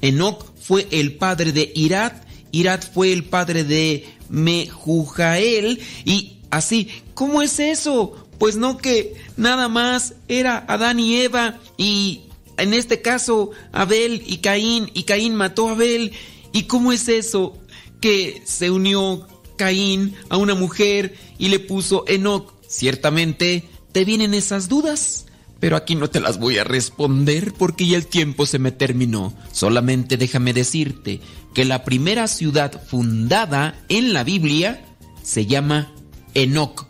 [0.00, 6.88] Enoc fue el padre de Irat, Irat fue el padre de Mehujael y así.
[7.14, 8.26] ¿Cómo es eso?
[8.38, 12.22] Pues no que nada más era Adán y Eva y
[12.56, 16.12] en este caso Abel y Caín y Caín mató a Abel.
[16.52, 17.58] ¿Y cómo es eso
[18.00, 19.26] que se unió
[19.56, 22.52] Caín a una mujer y le puso Enoc?
[22.66, 25.26] Ciertamente te vienen esas dudas.
[25.60, 29.32] Pero aquí no te las voy a responder porque ya el tiempo se me terminó.
[29.52, 31.20] Solamente déjame decirte
[31.54, 34.84] que la primera ciudad fundada en la Biblia
[35.22, 35.92] se llama
[36.34, 36.86] Enoc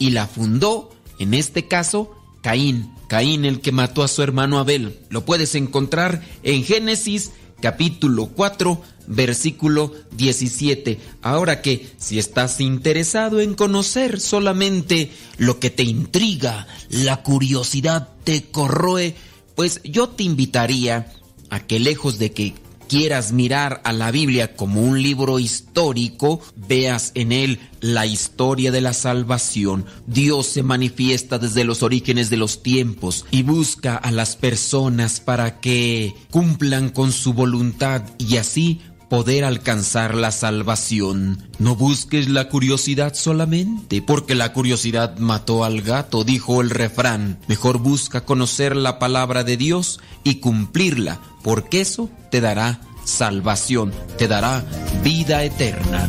[0.00, 0.90] y la fundó,
[1.20, 2.92] en este caso, Caín.
[3.08, 4.98] Caín el que mató a su hermano Abel.
[5.10, 7.30] Lo puedes encontrar en Génesis
[7.60, 10.98] capítulo 4, versículo 17.
[11.22, 18.44] Ahora que si estás interesado en conocer solamente lo que te intriga, la curiosidad te
[18.44, 19.14] corroe,
[19.54, 21.12] pues yo te invitaría
[21.50, 22.54] a que lejos de que
[22.88, 28.80] quieras mirar a la Biblia como un libro histórico, veas en él la historia de
[28.80, 29.86] la salvación.
[30.06, 35.60] Dios se manifiesta desde los orígenes de los tiempos y busca a las personas para
[35.60, 41.48] que cumplan con su voluntad y así poder alcanzar la salvación.
[41.58, 47.38] No busques la curiosidad solamente, porque la curiosidad mató al gato, dijo el refrán.
[47.48, 54.28] Mejor busca conocer la palabra de Dios y cumplirla, porque eso te dará salvación, te
[54.28, 54.64] dará
[55.02, 56.08] vida eterna.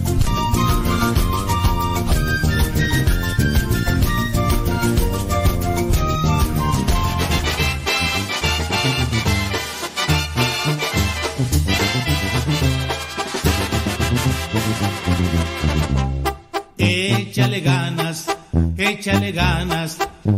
[18.77, 19.97] Échale ganas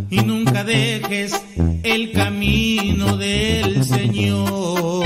[0.10, 1.39] y nunca dejes
[1.84, 5.06] el camino del Señor.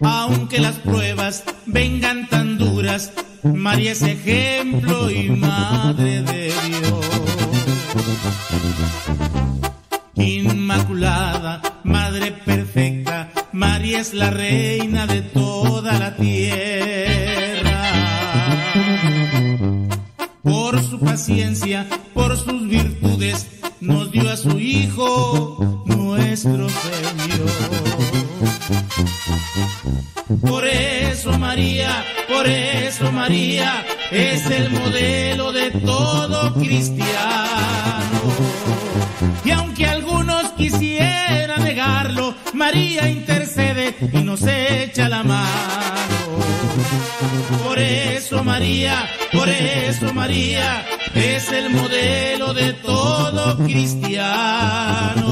[0.00, 3.12] Aunque las pruebas vengan tan duras,
[3.42, 7.06] María es ejemplo y madre de Dios.
[10.16, 17.49] Inmaculada, Madre perfecta, María es la reina de toda la tierra.
[20.42, 23.46] Por su paciencia, por sus virtudes,
[23.80, 27.50] nos dio a su Hijo, nuestro Señor.
[30.40, 38.20] Por eso María, por eso María es el modelo de todo cristiano.
[39.44, 46.19] Y aunque algunos quisieran negarlo, María intercede y nos echa la mano.
[47.64, 50.84] Por eso María, por eso María
[51.14, 55.24] es el modelo de todo cristiano.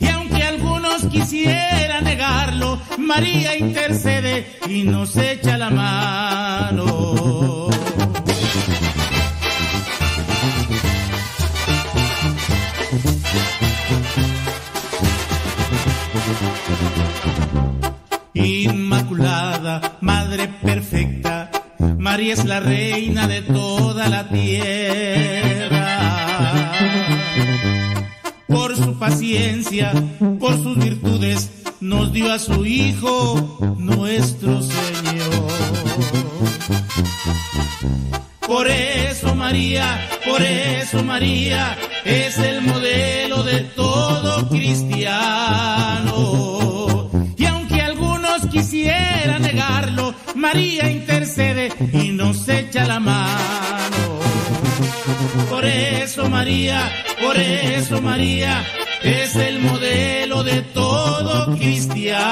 [0.00, 7.68] Y aunque algunos quisieran negarlo, María intercede y nos echa la mano.
[20.00, 21.50] Madre perfecta,
[21.98, 25.98] María es la reina de toda la tierra.
[28.46, 29.92] Por su paciencia,
[30.40, 31.50] por sus virtudes,
[31.80, 35.48] nos dio a su Hijo, nuestro Señor.
[38.46, 46.08] Por eso María, por eso María es el modelo de todo cristiano.
[50.34, 54.20] María intercede y nos echa la mano.
[55.50, 58.64] Por eso María, por eso María
[59.02, 62.30] es el modelo de todo cristiano.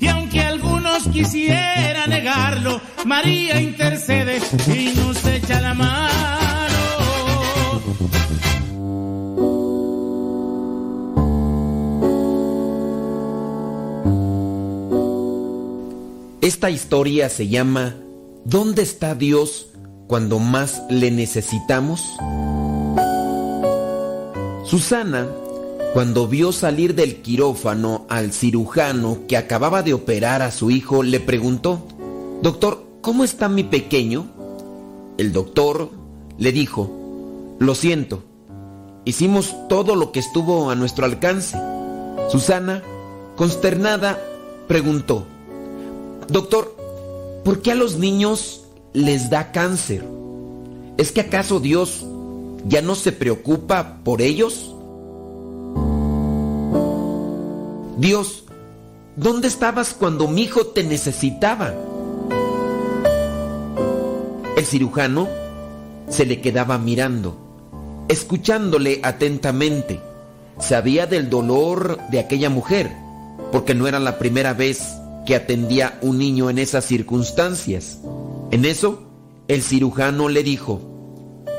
[0.00, 6.59] Y aunque algunos quisieran negarlo, María intercede y nos echa la mano.
[16.50, 17.94] Esta historia se llama
[18.44, 19.68] ¿Dónde está Dios
[20.08, 22.02] cuando más le necesitamos?
[24.64, 25.28] Susana,
[25.92, 31.20] cuando vio salir del quirófano al cirujano que acababa de operar a su hijo, le
[31.20, 31.86] preguntó,
[32.42, 34.26] Doctor, ¿cómo está mi pequeño?
[35.18, 35.88] El doctor
[36.36, 36.90] le dijo,
[37.60, 38.24] Lo siento,
[39.04, 41.56] hicimos todo lo que estuvo a nuestro alcance.
[42.28, 42.82] Susana,
[43.36, 44.20] consternada,
[44.66, 45.28] preguntó,
[46.30, 46.76] Doctor,
[47.44, 48.62] ¿por qué a los niños
[48.92, 50.04] les da cáncer?
[50.96, 52.06] ¿Es que acaso Dios
[52.68, 54.72] ya no se preocupa por ellos?
[57.98, 58.44] Dios,
[59.16, 61.74] ¿dónde estabas cuando mi hijo te necesitaba?
[64.56, 65.26] El cirujano
[66.08, 67.36] se le quedaba mirando,
[68.08, 70.00] escuchándole atentamente.
[70.60, 72.92] Sabía del dolor de aquella mujer,
[73.50, 77.98] porque no era la primera vez que atendía un niño en esas circunstancias.
[78.50, 79.02] En eso,
[79.48, 80.80] el cirujano le dijo,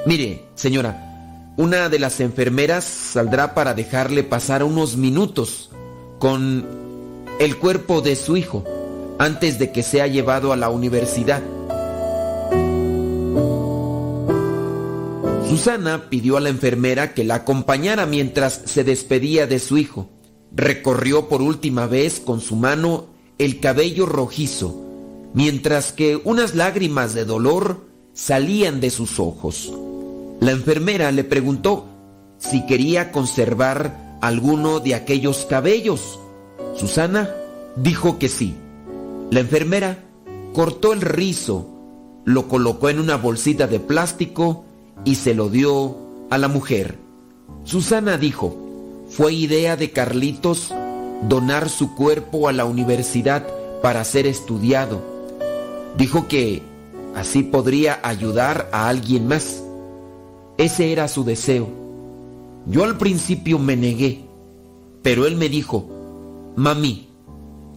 [0.05, 5.69] mire, señora, una de las enfermeras saldrá para dejarle pasar unos minutos
[6.19, 6.65] con
[7.39, 8.63] el cuerpo de su hijo
[9.19, 11.41] antes de que sea llevado a la universidad.
[15.47, 20.09] Susana pidió a la enfermera que la acompañara mientras se despedía de su hijo.
[20.53, 23.10] Recorrió por última vez con su mano
[23.41, 24.75] el cabello rojizo,
[25.33, 27.81] mientras que unas lágrimas de dolor
[28.13, 29.73] salían de sus ojos.
[30.39, 31.87] La enfermera le preguntó
[32.37, 36.19] si quería conservar alguno de aquellos cabellos.
[36.75, 37.31] Susana
[37.75, 38.53] dijo que sí.
[39.31, 40.03] La enfermera
[40.53, 41.67] cortó el rizo,
[42.25, 44.65] lo colocó en una bolsita de plástico
[45.03, 45.97] y se lo dio
[46.29, 46.99] a la mujer.
[47.63, 48.55] Susana dijo,
[49.09, 50.71] fue idea de Carlitos
[51.27, 53.45] donar su cuerpo a la universidad
[53.81, 55.01] para ser estudiado.
[55.97, 56.61] Dijo que
[57.15, 59.63] así podría ayudar a alguien más.
[60.57, 61.67] Ese era su deseo.
[62.67, 64.25] Yo al principio me negué,
[65.01, 65.87] pero él me dijo,
[66.55, 67.07] mami,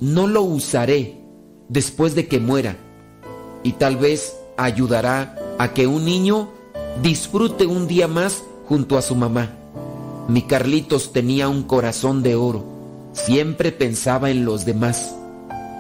[0.01, 1.19] no lo usaré
[1.69, 2.77] después de que muera
[3.63, 6.51] y tal vez ayudará a que un niño
[7.03, 9.51] disfrute un día más junto a su mamá.
[10.29, 12.65] Mi Carlitos tenía un corazón de oro,
[13.15, 15.15] siempre pensaba en los demás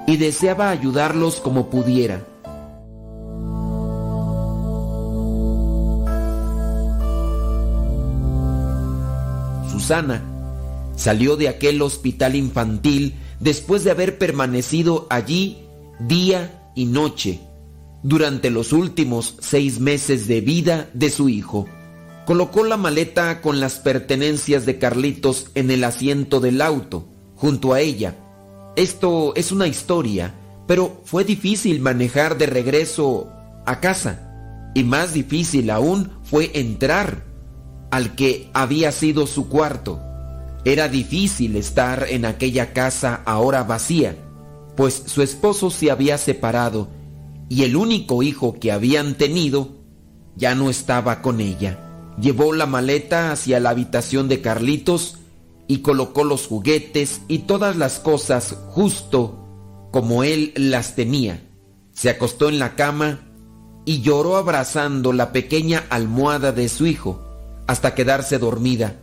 [0.06, 2.24] y deseaba ayudarlos como pudiera.
[9.70, 10.22] Susana
[10.96, 15.58] salió de aquel hospital infantil después de haber permanecido allí
[15.98, 17.40] día y noche
[18.02, 21.66] durante los últimos seis meses de vida de su hijo.
[22.26, 27.80] Colocó la maleta con las pertenencias de Carlitos en el asiento del auto, junto a
[27.80, 28.16] ella.
[28.76, 30.34] Esto es una historia,
[30.66, 33.30] pero fue difícil manejar de regreso
[33.66, 34.72] a casa.
[34.74, 37.24] Y más difícil aún fue entrar
[37.90, 40.00] al que había sido su cuarto.
[40.64, 44.16] Era difícil estar en aquella casa ahora vacía,
[44.76, 46.88] pues su esposo se había separado
[47.48, 49.68] y el único hijo que habían tenido
[50.36, 51.78] ya no estaba con ella.
[52.18, 55.18] Llevó la maleta hacia la habitación de Carlitos
[55.66, 61.48] y colocó los juguetes y todas las cosas justo como él las tenía.
[61.92, 63.20] Se acostó en la cama
[63.84, 67.22] y lloró abrazando la pequeña almohada de su hijo
[67.66, 68.96] hasta quedarse dormida.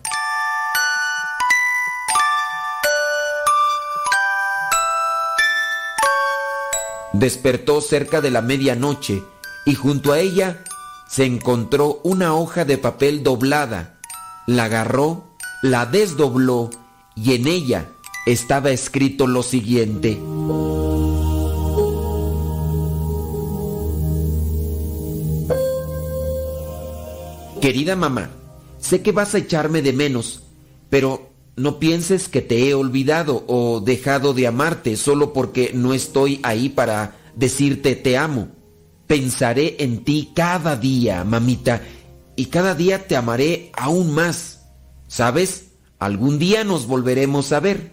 [7.13, 9.21] Despertó cerca de la medianoche
[9.65, 10.63] y junto a ella
[11.07, 13.99] se encontró una hoja de papel doblada.
[14.47, 15.30] La agarró,
[15.61, 16.69] la desdobló
[17.15, 17.89] y en ella
[18.25, 20.19] estaba escrito lo siguiente.
[27.61, 28.31] Querida mamá,
[28.79, 30.41] sé que vas a echarme de menos,
[30.89, 36.39] pero no pienses que te he olvidado o dejado de amarte solo porque no estoy
[36.41, 38.47] ahí para decirte te amo.
[39.05, 41.83] Pensaré en ti cada día, mamita,
[42.35, 44.60] y cada día te amaré aún más.
[45.11, 45.65] ¿Sabes?
[45.99, 47.91] Algún día nos volveremos a ver.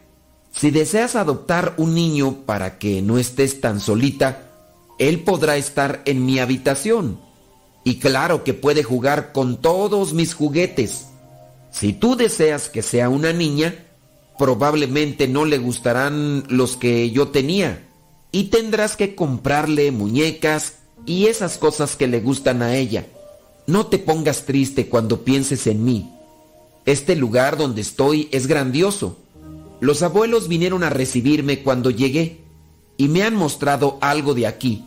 [0.52, 4.52] Si deseas adoptar un niño para que no estés tan solita,
[5.00, 7.18] él podrá estar en mi habitación.
[7.82, 11.06] Y claro que puede jugar con todos mis juguetes.
[11.72, 13.74] Si tú deseas que sea una niña,
[14.38, 17.84] probablemente no le gustarán los que yo tenía.
[18.30, 20.74] Y tendrás que comprarle muñecas
[21.04, 23.06] y esas cosas que le gustan a ella.
[23.66, 26.12] No te pongas triste cuando pienses en mí.
[26.88, 29.18] Este lugar donde estoy es grandioso.
[29.78, 32.40] Los abuelos vinieron a recibirme cuando llegué
[32.96, 34.86] y me han mostrado algo de aquí.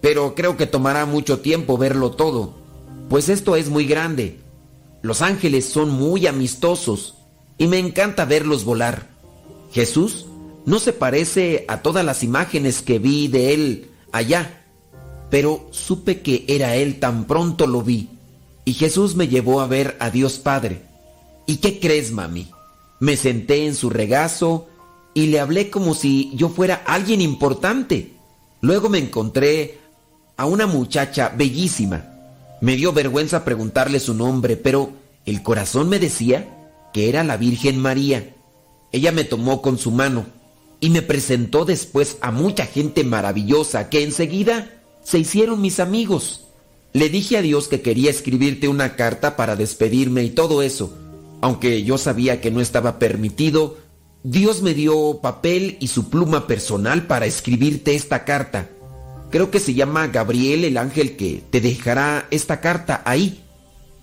[0.00, 2.54] Pero creo que tomará mucho tiempo verlo todo,
[3.10, 4.40] pues esto es muy grande.
[5.02, 7.16] Los ángeles son muy amistosos
[7.58, 9.06] y me encanta verlos volar.
[9.72, 10.24] Jesús
[10.64, 14.64] no se parece a todas las imágenes que vi de él allá,
[15.28, 18.08] pero supe que era él tan pronto lo vi.
[18.64, 20.85] Y Jesús me llevó a ver a Dios Padre.
[21.46, 22.48] ¿Y qué crees, mami?
[22.98, 24.66] Me senté en su regazo
[25.14, 28.12] y le hablé como si yo fuera alguien importante.
[28.60, 29.78] Luego me encontré
[30.36, 32.12] a una muchacha bellísima.
[32.60, 34.92] Me dio vergüenza preguntarle su nombre, pero
[35.24, 38.34] el corazón me decía que era la Virgen María.
[38.92, 40.26] Ella me tomó con su mano
[40.80, 46.48] y me presentó después a mucha gente maravillosa que enseguida se hicieron mis amigos.
[46.92, 50.92] Le dije a Dios que quería escribirte una carta para despedirme y todo eso.
[51.40, 53.76] Aunque yo sabía que no estaba permitido,
[54.22, 58.68] Dios me dio papel y su pluma personal para escribirte esta carta.
[59.30, 63.42] Creo que se llama Gabriel el ángel que te dejará esta carta ahí,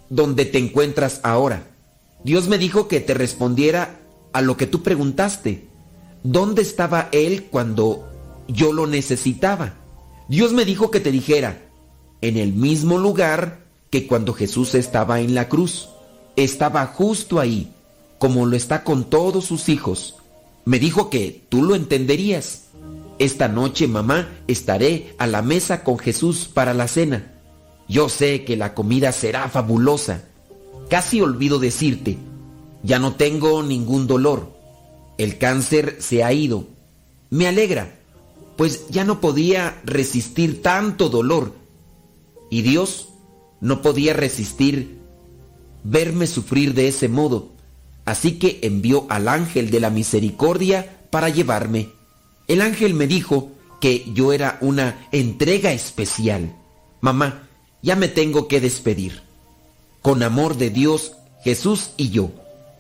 [0.10, 1.68] donde te encuentras ahora.
[2.24, 4.00] Dios me dijo que te respondiera
[4.32, 5.68] a lo que tú preguntaste.
[6.24, 8.10] ¿Dónde estaba él cuando
[8.48, 9.74] yo lo necesitaba.
[10.28, 11.62] Dios me dijo que te dijera,
[12.22, 15.90] en el mismo lugar que cuando Jesús estaba en la cruz.
[16.36, 17.72] Estaba justo ahí,
[18.18, 20.16] como lo está con todos sus hijos.
[20.66, 22.64] Me dijo que tú lo entenderías.
[23.20, 27.34] Esta noche, mamá, estaré a la mesa con Jesús para la cena.
[27.88, 30.24] Yo sé que la comida será fabulosa.
[30.90, 32.18] Casi olvido decirte,
[32.82, 34.52] ya no tengo ningún dolor.
[35.18, 36.66] El cáncer se ha ido.
[37.30, 37.94] Me alegra,
[38.58, 41.54] pues ya no podía resistir tanto dolor.
[42.50, 43.10] Y Dios
[43.62, 45.03] no podía resistir
[45.84, 47.52] verme sufrir de ese modo,
[48.06, 51.90] así que envió al ángel de la misericordia para llevarme.
[52.48, 56.56] El ángel me dijo que yo era una entrega especial.
[57.02, 57.48] Mamá,
[57.82, 59.22] ya me tengo que despedir.
[60.02, 62.32] Con amor de Dios, Jesús y yo,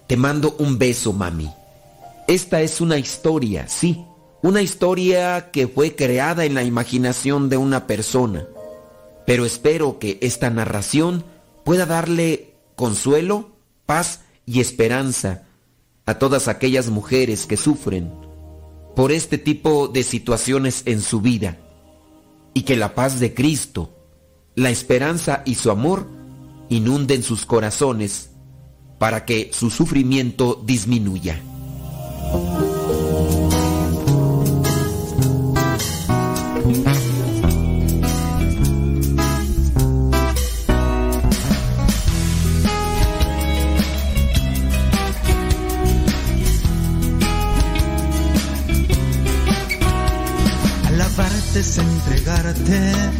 [0.08, 1.50] te mando un beso, mami.
[2.28, 4.06] Esta es una historia, sí,
[4.42, 8.46] una historia que fue creada en la imaginación de una persona.
[9.26, 11.24] Pero espero que esta narración
[11.64, 13.52] pueda darle consuelo,
[13.86, 15.44] paz y esperanza
[16.06, 18.12] a todas aquellas mujeres que sufren
[18.96, 21.58] por este tipo de situaciones en su vida
[22.54, 23.90] y que la paz de Cristo,
[24.56, 26.08] la esperanza y su amor
[26.70, 28.30] inunden sus corazones
[29.00, 31.42] para que su sufrimiento disminuya.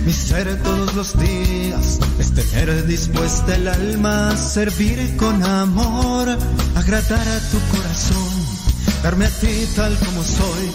[0.06, 6.28] Mi ser todos los días, es tener dispuesta el alma servir con amor,
[6.76, 8.34] agradar a tu corazón,
[9.02, 10.72] darme a ti tal como soy.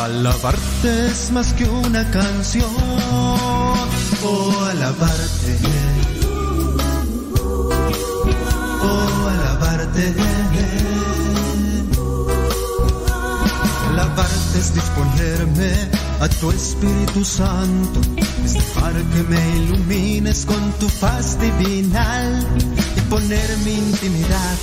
[0.00, 2.70] Alabarte es más que una canción,
[4.24, 5.58] oh alabarte,
[8.82, 10.14] oh alabarte.
[13.90, 18.00] Alabarte es disponerme a tu Espíritu Santo,
[18.44, 22.46] es dejar que me ilumines con tu paz divinal
[22.96, 24.56] y poner mi intimidad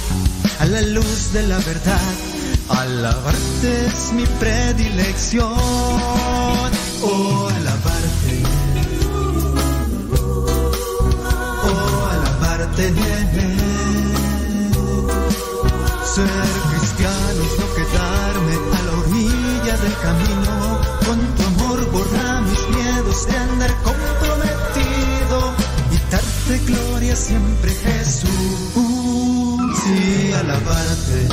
[0.59, 2.13] a la luz de la verdad.
[2.69, 5.51] Alabarte es mi predilección,
[7.03, 8.43] oh alabarte,
[11.63, 12.93] oh alabarte.
[16.13, 16.27] Ser
[16.71, 20.56] cristiano es no quedarme a la orilla del camino.
[23.25, 25.53] De andar comprometido
[25.91, 28.29] y darte gloria siempre Jesús.
[29.83, 31.27] Sí, alabarte.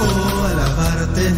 [0.00, 1.34] Oh, alabarte.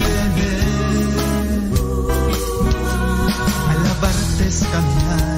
[3.70, 5.34] Alabarte es caminar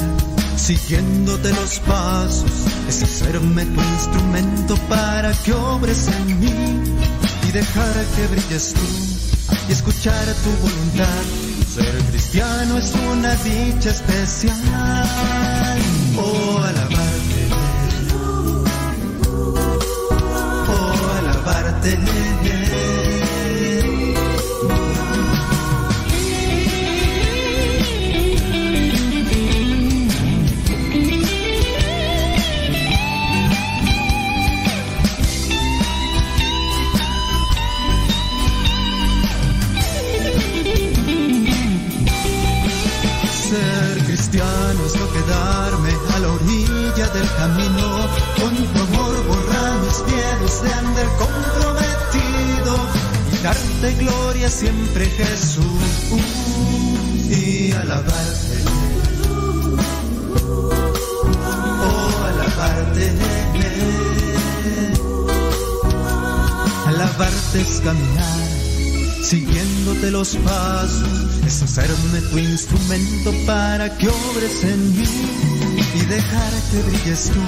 [0.66, 2.50] siguiéndote los pasos,
[2.88, 6.82] es hacerme tu instrumento para que obres en mí
[7.48, 8.80] y dejar que brilles tú
[9.68, 11.55] y escuchar tu voluntad.
[12.26, 14.54] Ser cristiano es una dicha especial.
[16.18, 17.48] Oh, alabarte.
[20.68, 21.98] Oh, alabarte.
[47.16, 47.86] Del camino.
[48.38, 52.72] Con tu amor borrar mis miedos de andar comprometido
[53.32, 55.82] y darte gloria siempre Jesús
[57.30, 58.56] y alabarte.
[61.88, 63.12] Oh, alabarte.
[66.86, 68.56] Alabarte es caminar
[69.22, 75.04] siguiéndote los pasos, es hacerme tu instrumento para que obres en mí
[75.94, 77.40] y dejar que brilles tú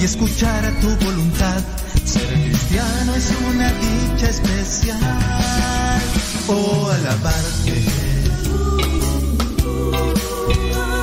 [0.00, 1.60] y escuchar tu voluntad.
[2.04, 4.98] Ser cristiano es una dicha especial.
[6.48, 7.84] Oh, alabarte.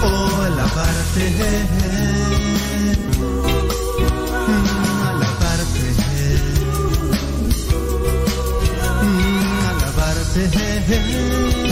[0.03, 1.31] Oh, alabarte.
[4.48, 5.85] Mm, alabarte.
[9.02, 11.70] Mm, alabarte.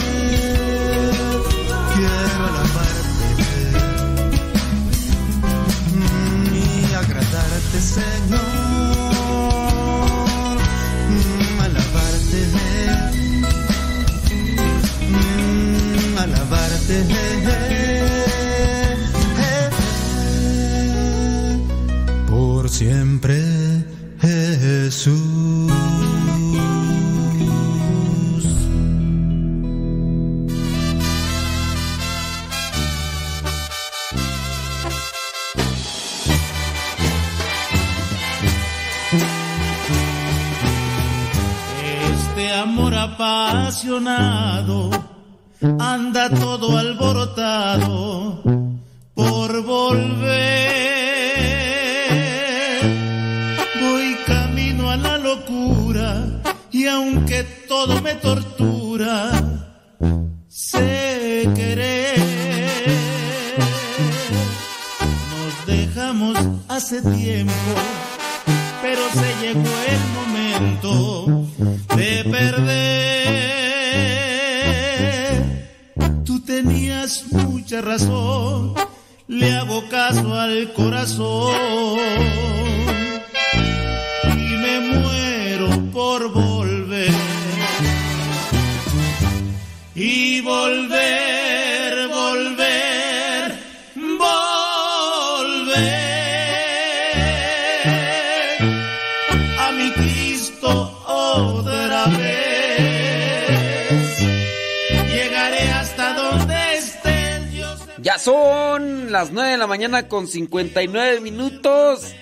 [110.10, 112.14] Con 59 minutos.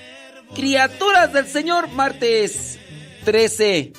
[0.53, 2.77] Criaturas del Señor, martes
[3.25, 3.93] 13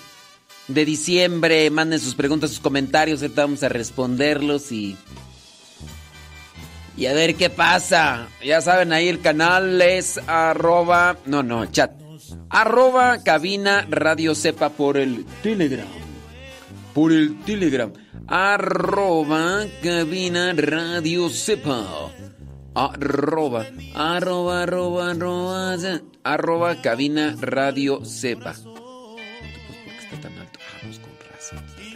[0.69, 1.69] de diciembre.
[1.71, 3.23] Manden sus preguntas, sus comentarios.
[3.23, 4.97] Ahorita vamos a responderlos y.
[6.97, 8.29] Y a ver qué pasa.
[8.45, 11.17] Ya saben, ahí el canal es arroba.
[11.27, 11.93] No, no, chat.
[12.51, 15.87] Arroba cabina radio sepa por el Telegram.
[16.95, 17.93] Por el Telegram.
[18.27, 22.11] Arroba cabina radio sepa.
[22.79, 25.77] Arroba, arroba, arroba, arroba,
[26.23, 28.53] arroba cabina radio sepa.
[28.53, 30.61] Pues, ¿por qué está tan alto?
[30.63, 31.59] Ah, pues con razón.
[31.67, 31.89] Pues,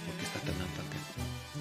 [0.00, 0.96] ¿por qué está tan alto acá?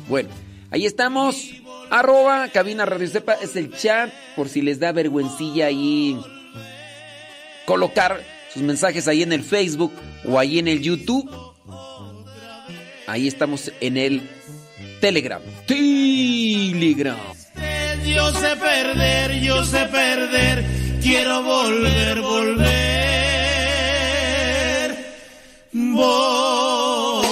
[0.08, 0.30] Bueno,
[0.70, 1.54] ahí estamos.
[1.90, 4.14] Arroba cabina radio sepa es el chat.
[4.36, 6.22] Por si les da vergüencilla ahí
[7.66, 8.24] colocar
[8.54, 9.92] sus mensajes ahí en el Facebook
[10.24, 11.28] o ahí en el YouTube.
[13.08, 14.30] Ahí estamos en el
[15.02, 15.42] Telegram.
[15.66, 17.18] Telegram.
[18.06, 20.66] Yo sé perder, yo sé perder,
[21.02, 22.74] quiero volver, volver,
[25.72, 27.23] volver.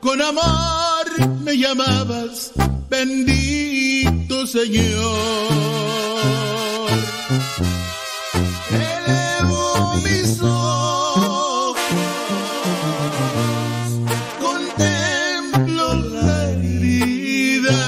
[0.00, 1.06] Con amor
[1.42, 2.52] me llamabas,
[2.88, 4.86] bendito Señor.
[8.70, 11.76] Elevo mis ojos,
[14.40, 17.78] contemplo la herida,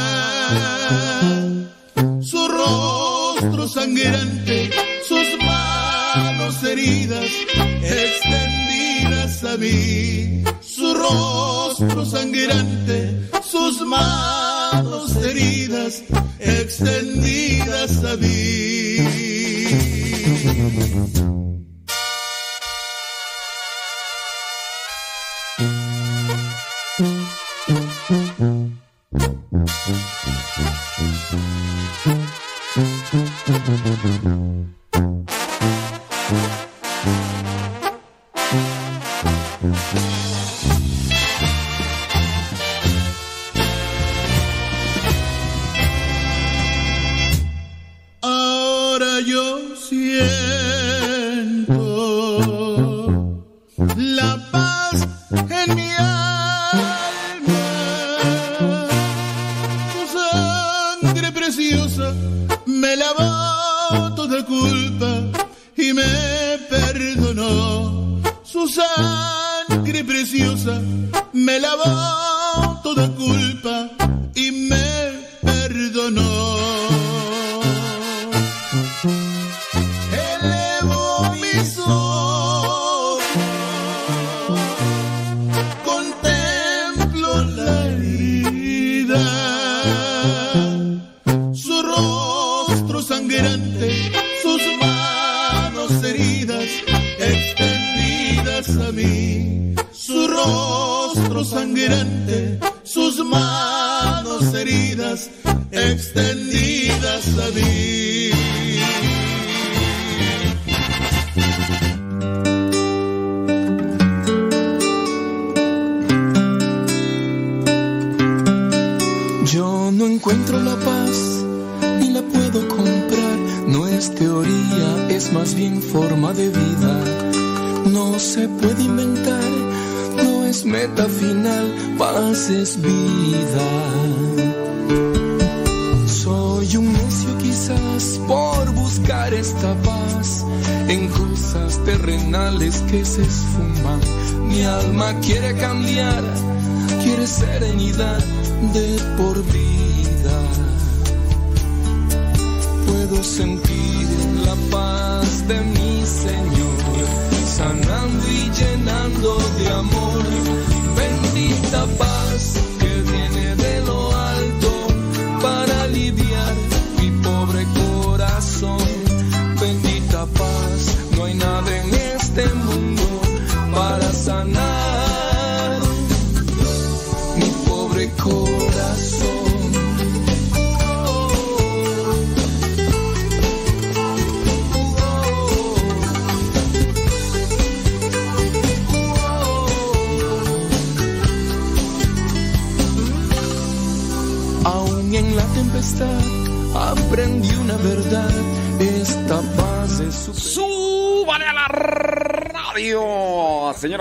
[2.20, 4.70] su rostro sangrante,
[5.08, 7.30] sus manos heridas
[7.82, 10.37] extendidas a mí,
[11.10, 16.02] rostro sangrante, sus manos heridas
[16.38, 18.87] extendidas a mí.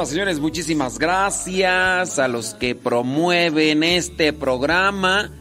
[0.09, 5.31] Señores, muchísimas gracias a los que promueven este programa.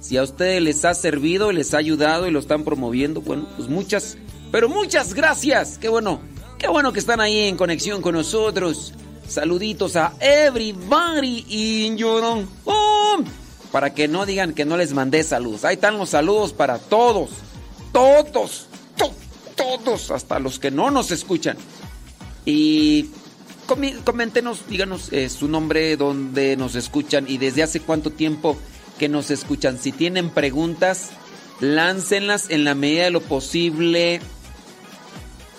[0.00, 3.68] Si a ustedes les ha servido, les ha ayudado y lo están promoviendo, bueno, pues
[3.68, 4.16] muchas,
[4.52, 5.78] pero muchas gracias.
[5.78, 6.20] Qué bueno,
[6.58, 8.94] qué bueno que están ahí en conexión con nosotros.
[9.26, 12.22] Saluditos a everybody in your
[12.64, 13.24] home.
[13.72, 15.64] Para que no digan que no les mandé saludos.
[15.64, 17.30] Ahí están los saludos para todos.
[17.92, 18.66] Todos.
[18.96, 19.12] to-
[19.56, 20.10] todos.
[20.10, 21.58] Hasta los que no nos escuchan.
[22.46, 23.10] Y
[24.04, 28.56] coméntenos, díganos eh, su nombre, dónde nos escuchan y desde hace cuánto tiempo
[28.98, 29.78] que nos escuchan.
[29.78, 31.10] Si tienen preguntas,
[31.60, 34.20] láncenlas en la medida de lo posible.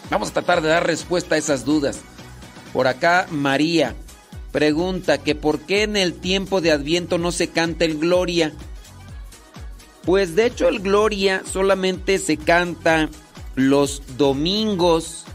[0.09, 1.99] Vamos a tratar de dar respuesta a esas dudas.
[2.73, 3.95] Por acá, María
[4.51, 8.53] pregunta que por qué en el tiempo de Adviento no se canta el Gloria.
[10.03, 13.09] Pues de hecho el Gloria solamente se canta
[13.55, 15.25] los domingos,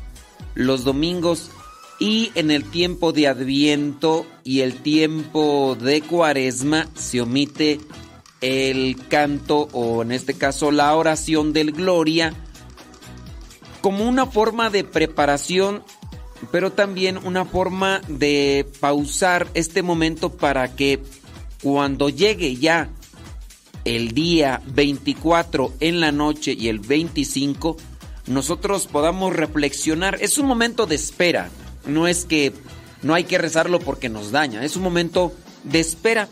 [0.54, 1.50] los domingos
[1.98, 7.80] y en el tiempo de Adviento y el tiempo de Cuaresma se omite
[8.40, 12.34] el canto o en este caso la oración del Gloria
[13.80, 15.82] como una forma de preparación,
[16.50, 21.02] pero también una forma de pausar este momento para que
[21.62, 22.88] cuando llegue ya
[23.84, 27.76] el día 24 en la noche y el 25,
[28.26, 30.16] nosotros podamos reflexionar.
[30.20, 31.50] Es un momento de espera,
[31.86, 32.52] no es que
[33.02, 35.32] no hay que rezarlo porque nos daña, es un momento
[35.62, 36.28] de espera.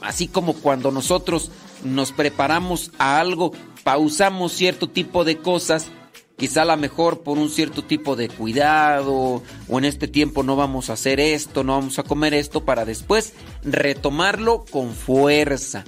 [0.00, 1.50] Así como cuando nosotros
[1.84, 3.52] nos preparamos a algo,
[3.84, 5.88] pausamos cierto tipo de cosas,
[6.36, 10.56] quizá a lo mejor por un cierto tipo de cuidado, o en este tiempo no
[10.56, 15.84] vamos a hacer esto, no vamos a comer esto, para después retomarlo con fuerza.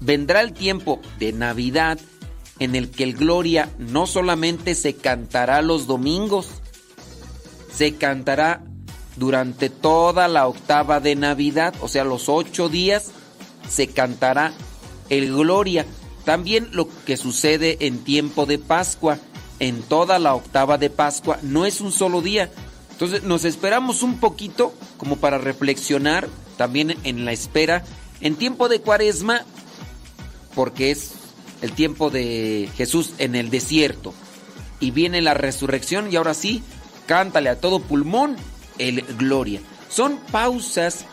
[0.00, 1.98] Vendrá el tiempo de Navidad
[2.58, 6.48] en el que el Gloria no solamente se cantará los domingos,
[7.74, 8.62] se cantará
[9.16, 13.10] durante toda la octava de Navidad, o sea, los ocho días,
[13.68, 14.52] se cantará
[15.08, 15.86] el Gloria.
[16.24, 19.18] También lo que sucede en tiempo de Pascua,
[19.58, 22.50] en toda la octava de Pascua, no es un solo día.
[22.92, 27.84] Entonces nos esperamos un poquito como para reflexionar también en la espera.
[28.20, 29.44] En tiempo de Cuaresma,
[30.54, 31.12] porque es
[31.60, 34.14] el tiempo de Jesús en el desierto.
[34.78, 36.62] Y viene la resurrección y ahora sí,
[37.12, 38.36] cántale a todo pulmón
[38.78, 39.60] el gloria.
[39.90, 41.04] Son pausas,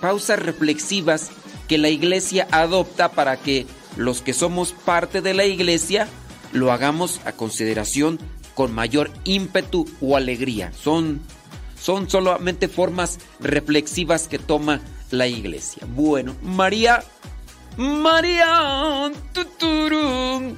[0.00, 1.30] pausas reflexivas
[1.68, 3.66] que la iglesia adopta para que
[3.98, 6.08] los que somos parte de la iglesia
[6.52, 8.18] lo hagamos a consideración
[8.54, 10.72] con mayor ímpetu o alegría.
[10.72, 11.20] Son,
[11.78, 14.80] son solamente formas reflexivas que toma
[15.10, 15.86] la iglesia.
[15.86, 17.04] Bueno, María,
[17.76, 20.56] María, tuturum.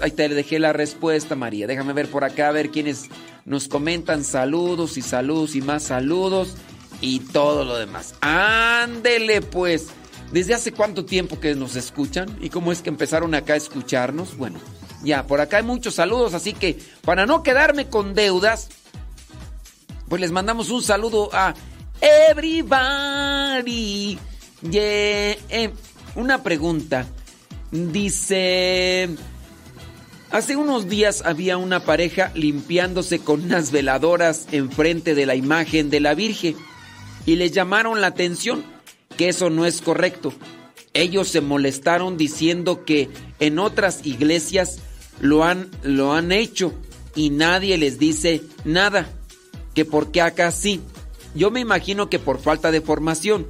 [0.00, 1.66] Ahí te dejé la respuesta, María.
[1.66, 3.08] Déjame ver por acá, a ver quiénes
[3.44, 6.56] nos comentan saludos y saludos y más saludos
[7.00, 8.14] y todo lo demás.
[8.20, 9.88] Ándele pues.
[10.32, 12.38] ¿Desde hace cuánto tiempo que nos escuchan?
[12.40, 14.36] ¿Y cómo es que empezaron acá a escucharnos?
[14.36, 14.60] Bueno,
[15.02, 18.68] ya, por acá hay muchos saludos, así que para no quedarme con deudas,
[20.08, 21.52] pues les mandamos un saludo a
[22.00, 24.20] everybody.
[24.62, 25.36] Yeah.
[25.48, 25.72] Eh,
[26.14, 27.06] una pregunta.
[27.70, 29.08] Dice...
[30.30, 35.98] Hace unos días había una pareja limpiándose con unas veladoras enfrente de la imagen de
[35.98, 36.54] la Virgen
[37.26, 38.62] y les llamaron la atención
[39.16, 40.32] que eso no es correcto.
[40.94, 43.10] Ellos se molestaron diciendo que
[43.40, 44.78] en otras iglesias
[45.20, 46.72] lo han, lo han hecho
[47.16, 49.08] y nadie les dice nada,
[49.74, 50.80] que por qué acá sí.
[51.34, 53.46] Yo me imagino que por falta de formación,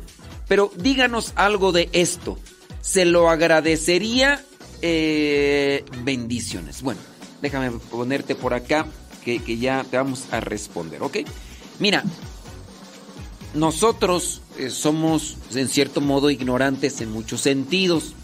[0.49, 2.39] pero díganos algo de esto.
[2.81, 4.45] Se lo agradecería
[4.83, 6.83] eh, bendiciones.
[6.83, 7.01] Bueno,
[7.43, 8.87] déjame ponerte por acá
[9.25, 11.19] que, que ya te vamos a responder, ¿ok?
[11.79, 12.05] Mira,
[13.55, 18.15] nosotros eh, somos en cierto modo ignorantes en muchos sentidos.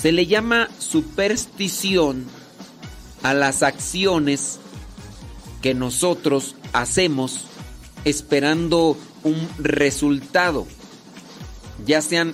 [0.00, 2.26] Se le llama superstición
[3.22, 4.58] a las acciones
[5.60, 7.44] que nosotros hacemos
[8.04, 10.66] esperando un resultado,
[11.84, 12.32] ya sean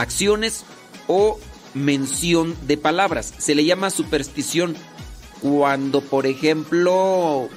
[0.00, 0.64] acciones
[1.06, 1.38] o
[1.74, 3.32] mención de palabras.
[3.38, 4.76] Se le llama superstición
[5.40, 7.48] cuando, por ejemplo,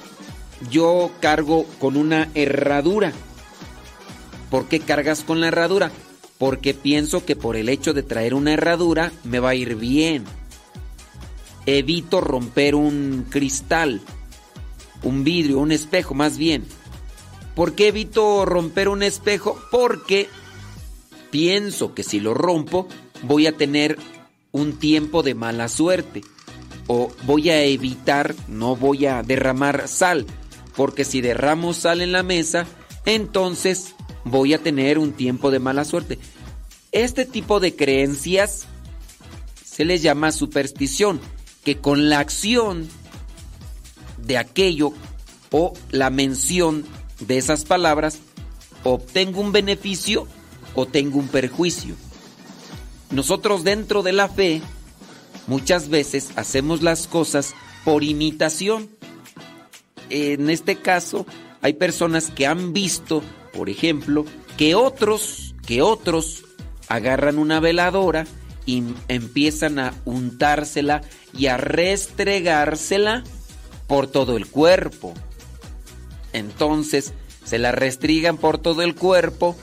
[0.70, 3.12] yo cargo con una herradura.
[4.50, 5.90] ¿Por qué cargas con la herradura?
[6.38, 10.24] Porque pienso que por el hecho de traer una herradura me va a ir bien.
[11.66, 14.02] Evito romper un cristal,
[15.02, 16.64] un vidrio, un espejo más bien.
[17.54, 19.58] ¿Por qué evito romper un espejo?
[19.70, 20.28] Porque
[21.34, 22.86] pienso que si lo rompo
[23.24, 23.98] voy a tener
[24.52, 26.20] un tiempo de mala suerte.
[26.86, 30.26] O voy a evitar, no voy a derramar sal.
[30.76, 32.66] Porque si derramo sal en la mesa,
[33.04, 36.20] entonces voy a tener un tiempo de mala suerte.
[36.92, 38.66] Este tipo de creencias
[39.64, 41.20] se les llama superstición,
[41.64, 42.88] que con la acción
[44.18, 44.92] de aquello
[45.50, 46.84] o la mención
[47.18, 48.20] de esas palabras
[48.84, 50.28] obtengo un beneficio
[50.74, 51.94] o tengo un perjuicio.
[53.10, 54.60] Nosotros dentro de la fe
[55.46, 58.88] muchas veces hacemos las cosas por imitación.
[60.10, 61.26] En este caso
[61.62, 63.22] hay personas que han visto,
[63.52, 64.24] por ejemplo,
[64.56, 66.44] que otros, que otros
[66.88, 68.26] agarran una veladora
[68.66, 71.02] y empiezan a untársela
[71.36, 73.24] y a restregársela
[73.86, 75.14] por todo el cuerpo.
[76.32, 77.12] Entonces
[77.44, 79.56] se la restrigan por todo el cuerpo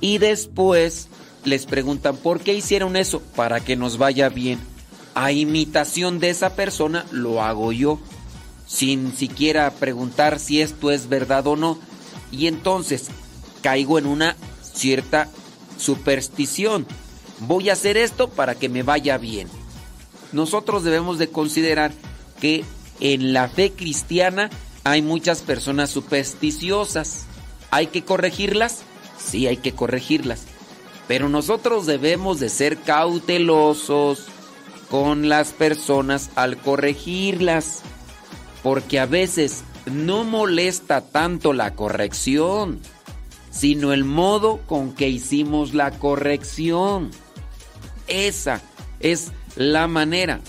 [0.00, 1.08] y después
[1.44, 4.58] les preguntan por qué hicieron eso, para que nos vaya bien.
[5.14, 7.98] A imitación de esa persona lo hago yo,
[8.66, 11.78] sin siquiera preguntar si esto es verdad o no.
[12.30, 13.08] Y entonces
[13.62, 15.28] caigo en una cierta
[15.78, 16.86] superstición.
[17.40, 19.48] Voy a hacer esto para que me vaya bien.
[20.32, 21.92] Nosotros debemos de considerar
[22.40, 22.64] que
[23.00, 24.50] en la fe cristiana
[24.84, 27.24] hay muchas personas supersticiosas.
[27.70, 28.82] ¿Hay que corregirlas?
[29.22, 30.46] Sí, hay que corregirlas.
[31.06, 34.26] Pero nosotros debemos de ser cautelosos
[34.90, 37.82] con las personas al corregirlas.
[38.62, 42.80] Porque a veces no molesta tanto la corrección,
[43.50, 47.10] sino el modo con que hicimos la corrección.
[48.06, 48.60] Esa
[49.00, 50.40] es la manera.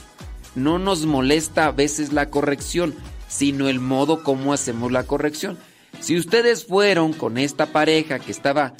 [0.55, 2.93] No nos molesta a veces la corrección,
[3.27, 5.57] sino el modo como hacemos la corrección.
[6.01, 8.73] Si ustedes fueron con esta pareja que estaba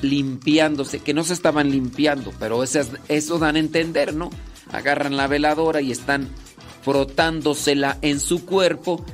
[0.00, 4.30] limpiándose, que no se estaban limpiando, pero eso dan a entender, ¿no?
[4.70, 6.28] Agarran la veladora y están
[6.82, 9.04] frotándosela en su cuerpo,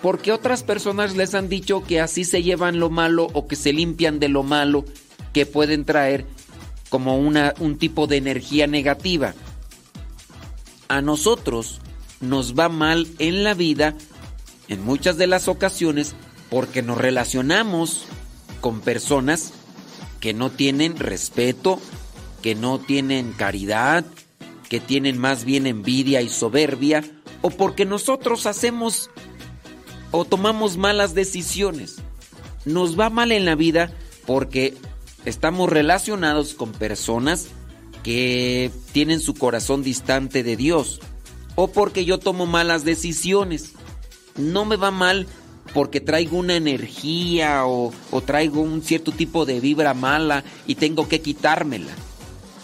[0.00, 3.72] porque otras personas les han dicho que así se llevan lo malo o que se
[3.72, 4.84] limpian de lo malo
[5.32, 6.24] que pueden traer
[6.88, 9.34] como una, un tipo de energía negativa.
[10.86, 11.80] A nosotros
[12.20, 13.96] nos va mal en la vida
[14.68, 16.14] en muchas de las ocasiones
[16.50, 18.04] porque nos relacionamos
[18.60, 19.52] con personas
[20.20, 21.80] que no tienen respeto,
[22.42, 24.04] que no tienen caridad,
[24.68, 27.04] que tienen más bien envidia y soberbia,
[27.42, 29.10] o porque nosotros hacemos
[30.10, 31.96] o tomamos malas decisiones.
[32.64, 33.92] Nos va mal en la vida
[34.26, 34.74] porque
[35.24, 37.48] estamos relacionados con personas
[38.02, 41.00] que tienen su corazón distante de Dios,
[41.54, 43.72] o porque yo tomo malas decisiones.
[44.36, 45.26] No me va mal
[45.74, 47.92] porque traigo una energía o,
[48.24, 51.92] traigo un cierto tipo de vibra mala y tengo que quitármela.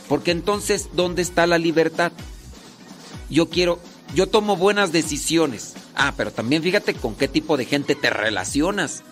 [0.08, 2.12] Porque entonces, ¿dónde está la libertad?
[3.30, 3.78] Yo quiero,
[4.14, 5.74] yo tomo buenas decisiones.
[5.94, 9.02] Ah, pero también fíjate con qué tipo de gente te relacionas.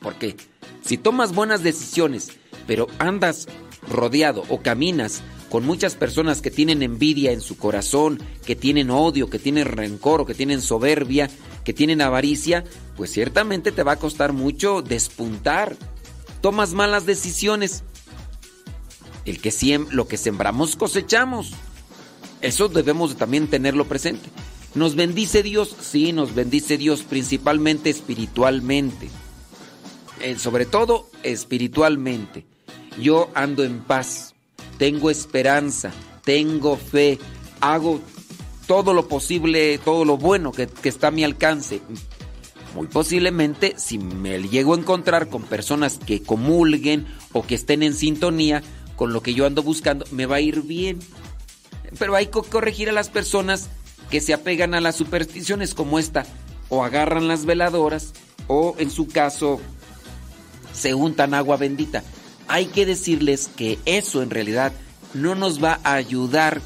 [0.00, 0.36] Porque
[0.84, 2.30] si tomas buenas decisiones,
[2.66, 3.46] pero andas
[3.88, 9.30] rodeado o caminas con muchas personas que tienen envidia en su corazón, que tienen odio,
[9.30, 11.30] que tienen rencor o que tienen soberbia,
[11.64, 12.64] que tienen avaricia,
[12.96, 15.76] pues ciertamente te va a costar mucho despuntar.
[16.40, 17.82] Tomas malas decisiones.
[19.24, 19.52] El que
[19.90, 21.52] lo que sembramos cosechamos.
[22.40, 24.30] Eso debemos también tenerlo presente.
[24.74, 25.74] ¿Nos bendice Dios?
[25.80, 29.08] Sí, nos bendice Dios principalmente espiritualmente.
[30.20, 32.44] Eh, sobre todo espiritualmente.
[33.00, 34.34] Yo ando en paz,
[34.78, 35.92] tengo esperanza,
[36.24, 37.18] tengo fe,
[37.60, 38.00] hago
[38.66, 41.80] todo lo posible, todo lo bueno que, está a mi alcance.
[42.74, 47.94] Muy posiblemente, si me llego a encontrar con personas que comulguen o que estén en
[47.94, 48.62] sintonía
[48.94, 50.98] con lo que yo ando buscando, me va a ir bien.
[51.98, 53.70] Pero hay que corregir a las personas
[54.10, 56.26] que se apegan a las supersticiones como esta,
[56.68, 58.12] o agarran las veladoras,
[58.46, 59.60] o en su caso
[60.72, 62.04] se untan agua bendita.
[62.48, 64.72] Hay que decirles que eso en realidad
[65.14, 66.60] no nos va a ayudar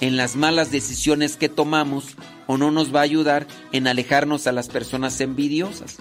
[0.00, 2.16] en las malas decisiones que tomamos
[2.46, 5.96] o no nos va a ayudar en alejarnos a las personas envidiosas.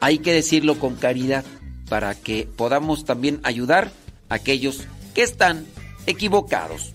[0.00, 1.44] Hay que decirlo con caridad
[1.88, 3.90] para que podamos también ayudar
[4.28, 4.84] a aquellos
[5.14, 5.66] que están
[6.06, 6.92] equivocados.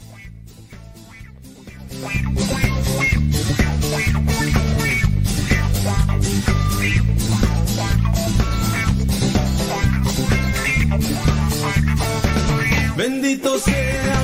[12.96, 14.15] Bendito sea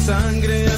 [0.00, 0.69] sangre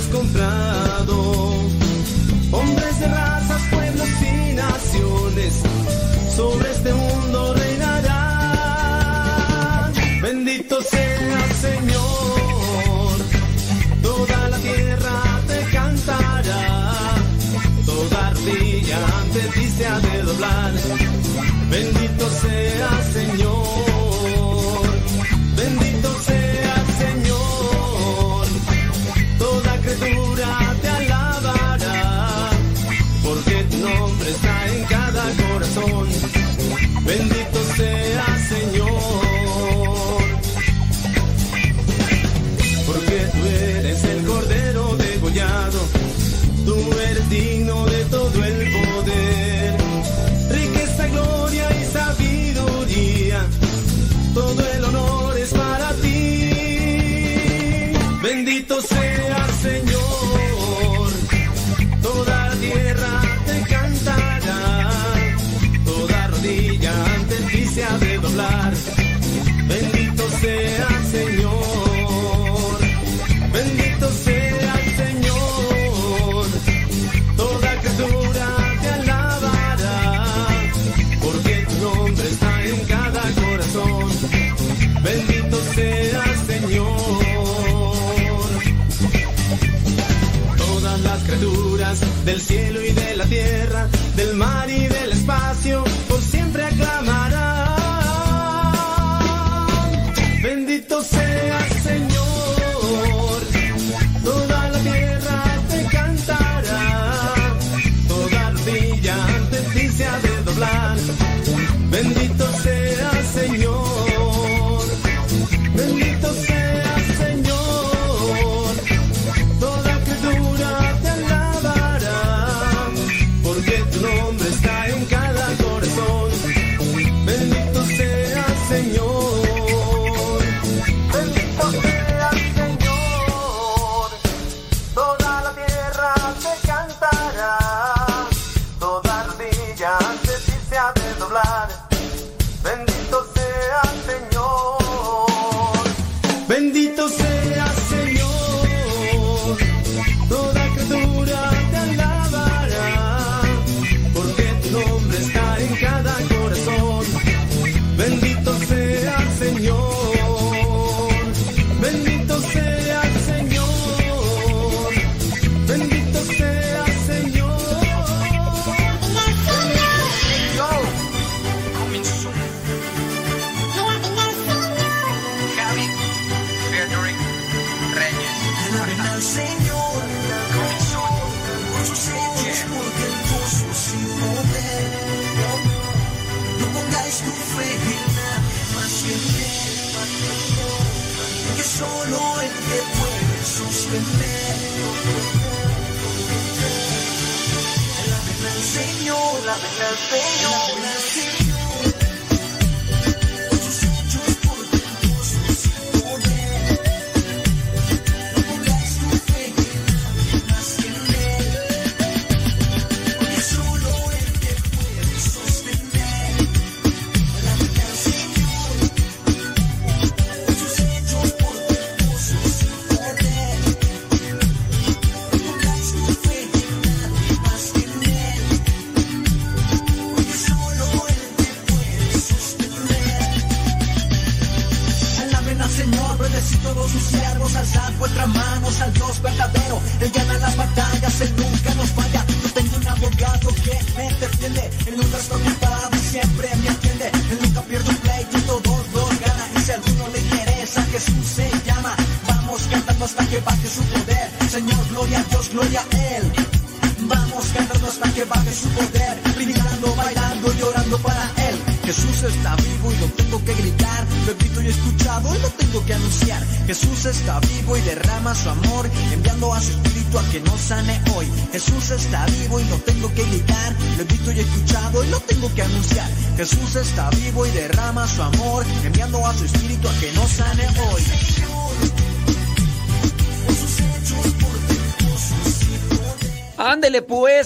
[100.82, 101.31] Bendito sea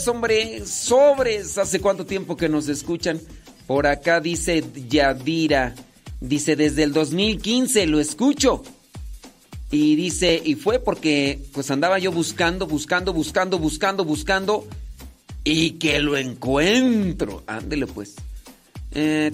[0.09, 1.59] Hombre, sobres.
[1.59, 3.21] ¿Hace cuánto tiempo que nos escuchan?
[3.67, 5.75] Por acá dice Yadira.
[6.21, 8.63] Dice, desde el 2015 lo escucho.
[9.71, 14.67] Y dice, y fue porque pues andaba yo buscando, buscando, buscando, buscando, buscando.
[15.45, 17.43] Y que lo encuentro.
[17.47, 18.15] Ándele pues.
[18.93, 19.31] Eh,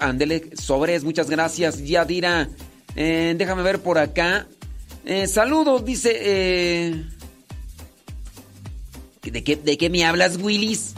[0.00, 2.48] ándele, sobres, muchas gracias, Yadira.
[2.94, 4.46] Eh, déjame ver por acá.
[5.04, 7.04] Eh, saludos, dice...
[9.30, 10.94] ¿De qué, ¿De qué me hablas, Willis?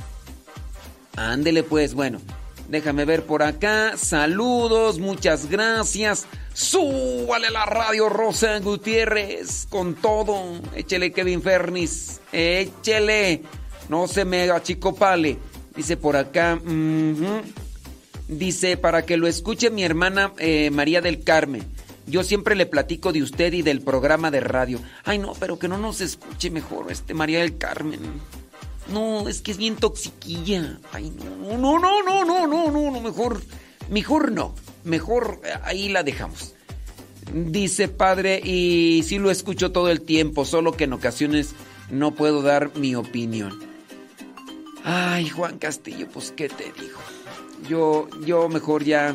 [1.16, 2.20] Ándele pues, bueno.
[2.68, 3.97] Déjame ver por acá.
[3.97, 6.26] Saludos, muchas gracias.
[6.52, 10.60] Súbale la radio Rosa Gutiérrez con todo.
[10.76, 12.20] Échele Kevin Fernis.
[12.31, 13.42] Échele.
[13.89, 15.39] No se me achicopale.
[15.74, 16.60] Dice por acá.
[18.28, 21.65] Dice, para que lo escuche mi hermana eh, María del Carmen.
[22.08, 24.80] Yo siempre le platico de usted y del programa de radio.
[25.04, 28.00] Ay, no, pero que no nos escuche mejor, este María del Carmen.
[28.92, 30.78] No, es que es bien toxiquilla.
[30.92, 33.42] Ay, no, no, no, no, no, no, no, no, mejor,
[33.90, 34.54] mejor no.
[34.84, 36.54] Mejor eh, ahí la dejamos.
[37.32, 41.54] Dice padre, y sí lo escucho todo el tiempo, solo que en ocasiones
[41.90, 43.58] no puedo dar mi opinión.
[44.82, 46.98] Ay, Juan Castillo, pues qué te digo.
[47.68, 49.14] Yo, yo mejor ya.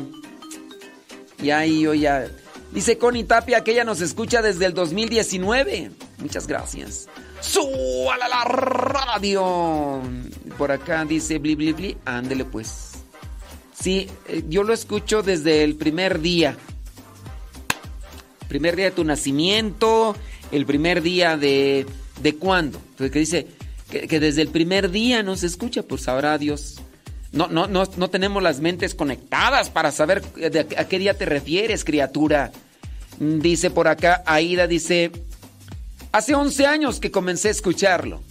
[1.42, 2.28] Ya ahí yo ya.
[2.74, 5.92] Dice Connie Tapia que ella nos escucha desde el 2019.
[6.18, 7.06] Muchas gracias.
[7.40, 10.02] ¡Súbala a la radio!
[10.58, 11.96] Por acá dice bli bli bli.
[12.04, 12.94] Ándele pues.
[13.80, 16.56] Sí, eh, yo lo escucho desde el primer día.
[18.48, 20.16] Primer día de tu nacimiento.
[20.50, 21.86] El primer día de.
[22.20, 22.80] ¿De cuándo?
[22.96, 23.46] Pues que dice
[23.88, 26.80] que, desde el primer día nos escucha, pues sabrá Dios.
[27.30, 31.16] No, no, no, no tenemos las mentes conectadas para saber de a, a qué día
[31.16, 32.50] te refieres, criatura.
[33.18, 35.12] Dice por acá, Aida dice,
[36.12, 38.22] hace 11 años que comencé a escucharlo.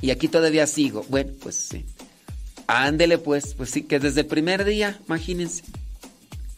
[0.00, 1.04] Y aquí todavía sigo.
[1.08, 1.84] Bueno, pues sí.
[2.66, 5.62] Ándele pues, pues sí, que desde el primer día, imagínense.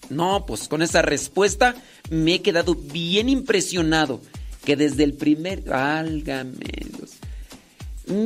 [0.08, 1.74] No, pues con esa respuesta
[2.10, 4.20] me he quedado bien impresionado.
[4.64, 5.62] Que desde el primer...
[5.62, 6.54] Válgame
[6.96, 7.12] Dios.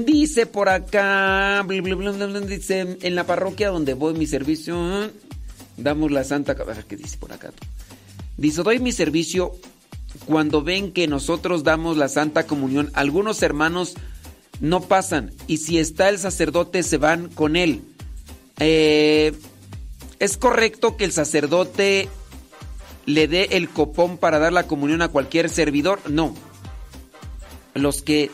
[0.07, 1.67] Dice por acá,
[2.47, 5.11] dice, en la parroquia donde voy mi servicio,
[5.77, 6.53] damos la santa...
[6.53, 7.51] A ver, ¿qué dice por acá?
[8.41, 9.53] Dice, doy mi servicio
[10.25, 12.91] cuando ven que nosotros damos la santa comunión.
[12.95, 13.97] Algunos hermanos
[14.61, 17.83] no pasan y si está el sacerdote se van con él.
[18.59, 19.35] Eh,
[20.21, 22.09] ¿Es correcto que el sacerdote
[23.05, 26.01] le dé el copón para dar la comunión a cualquier servidor?
[26.09, 26.35] No.
[27.75, 28.31] Los que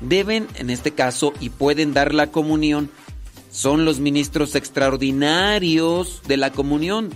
[0.00, 2.90] deben, en este caso, y pueden dar la comunión,
[3.50, 7.12] son los ministros extraordinarios de la comunión.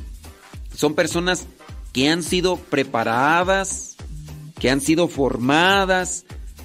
[0.76, 1.46] Son personas
[1.92, 3.96] que han sido preparadas,
[4.58, 6.24] que han sido formadas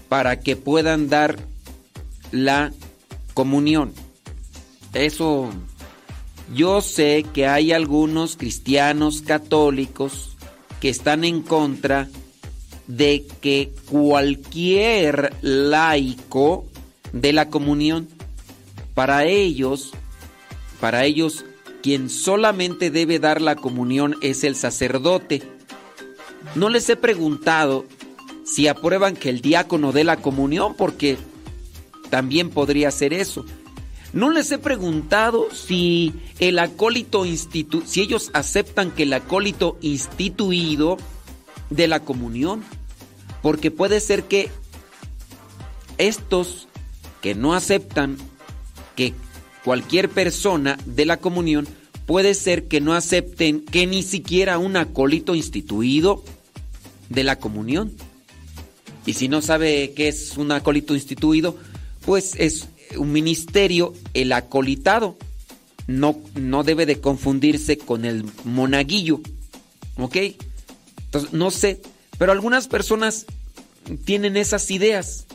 [0.10, 1.38] para que puedan dar
[2.32, 2.72] la
[3.34, 3.94] comunión.
[4.94, 5.50] Eso,
[6.54, 10.36] yo sé que hay algunos cristianos católicos
[10.80, 12.10] que están en contra
[12.88, 16.66] de que cualquier laico
[17.14, 18.08] de la comunión,
[18.94, 19.92] para ellos,
[20.80, 21.46] para ellos,
[21.86, 25.44] quien solamente debe dar la comunión es el sacerdote.
[26.56, 27.86] no les he preguntado
[28.44, 31.20] si aprueban que el diácono dé la comunión, porque
[32.10, 33.46] también podría ser eso.
[34.14, 40.98] No les he preguntado si el acólito institu si ellos aceptan que el acólito instituido
[41.70, 42.64] de la comunión,
[43.44, 44.50] porque puede ser que
[46.00, 46.68] estos
[47.22, 48.18] que no aceptan
[48.96, 49.14] que
[49.66, 51.68] cualquier persona de la comunión
[52.06, 56.24] puede ser que no acepten que ni siquiera un acólito instituido
[57.10, 57.92] de la comunión.
[59.08, 61.58] Y si no sabe qué es un acólito instituido,
[62.06, 65.18] pues es un ministerio, el acolitado.
[65.88, 69.20] No, no debe de confundirse con el monaguillo.
[69.98, 70.18] ¿Ok?
[71.06, 71.82] Entonces, no sé,
[72.20, 73.26] pero algunas personas
[74.06, 75.26] tienen esas ideas.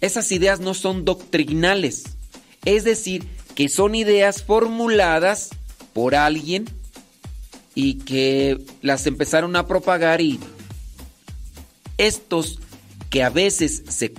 [0.00, 2.04] Esas ideas no son doctrinales.
[2.64, 5.50] Es decir, que son ideas formuladas
[5.92, 6.64] por alguien
[7.74, 10.38] y que las empezaron a propagar y
[11.98, 12.58] estos
[13.10, 14.12] que a veces se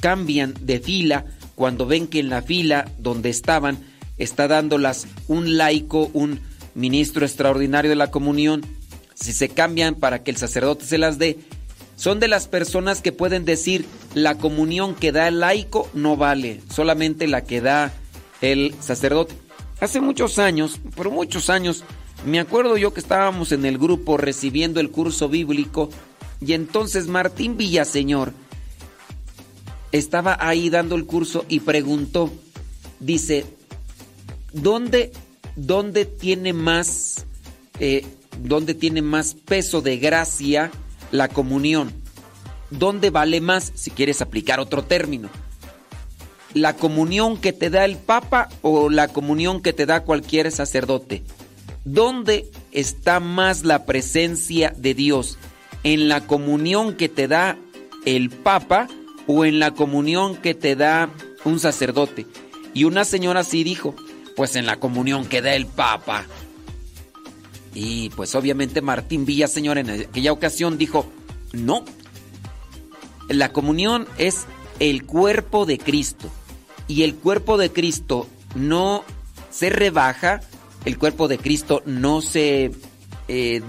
[0.00, 3.78] cambian de fila cuando ven que en la fila donde estaban
[4.18, 6.40] está dándolas un laico, un
[6.74, 8.64] ministro extraordinario de la comunión,
[9.14, 11.38] si se cambian para que el sacerdote se las dé,
[11.96, 16.60] son de las personas que pueden decir la comunión que da el laico no vale,
[16.72, 17.92] solamente la que da
[18.40, 19.34] el sacerdote.
[19.80, 21.84] Hace muchos años, por muchos años,
[22.24, 25.90] me acuerdo yo que estábamos en el grupo recibiendo el curso bíblico
[26.40, 28.32] y entonces Martín Villaseñor
[29.92, 32.30] estaba ahí dando el curso y preguntó,
[33.00, 33.46] dice,
[34.52, 35.12] ¿dónde,
[35.56, 37.26] dónde tiene más,
[37.78, 38.04] eh,
[38.42, 40.70] dónde tiene más peso de gracia
[41.10, 41.92] la comunión?
[42.70, 45.30] ¿Dónde vale más, si quieres aplicar otro término?
[46.56, 51.22] ¿La comunión que te da el Papa o la comunión que te da cualquier sacerdote?
[51.84, 55.36] ¿Dónde está más la presencia de Dios?
[55.82, 57.58] ¿En la comunión que te da
[58.06, 58.88] el Papa
[59.26, 61.10] o en la comunión que te da
[61.44, 62.26] un sacerdote?
[62.72, 63.94] Y una señora sí dijo,
[64.34, 66.24] pues en la comunión que da el Papa.
[67.74, 71.04] Y pues obviamente Martín Villaseñor en aquella ocasión dijo,
[71.52, 71.84] no,
[73.28, 74.46] la comunión es
[74.78, 76.30] el cuerpo de Cristo.
[76.88, 79.04] Y el cuerpo de Cristo no
[79.50, 80.40] se rebaja,
[80.84, 82.70] el cuerpo de Cristo no se
[83.28, 83.62] eh,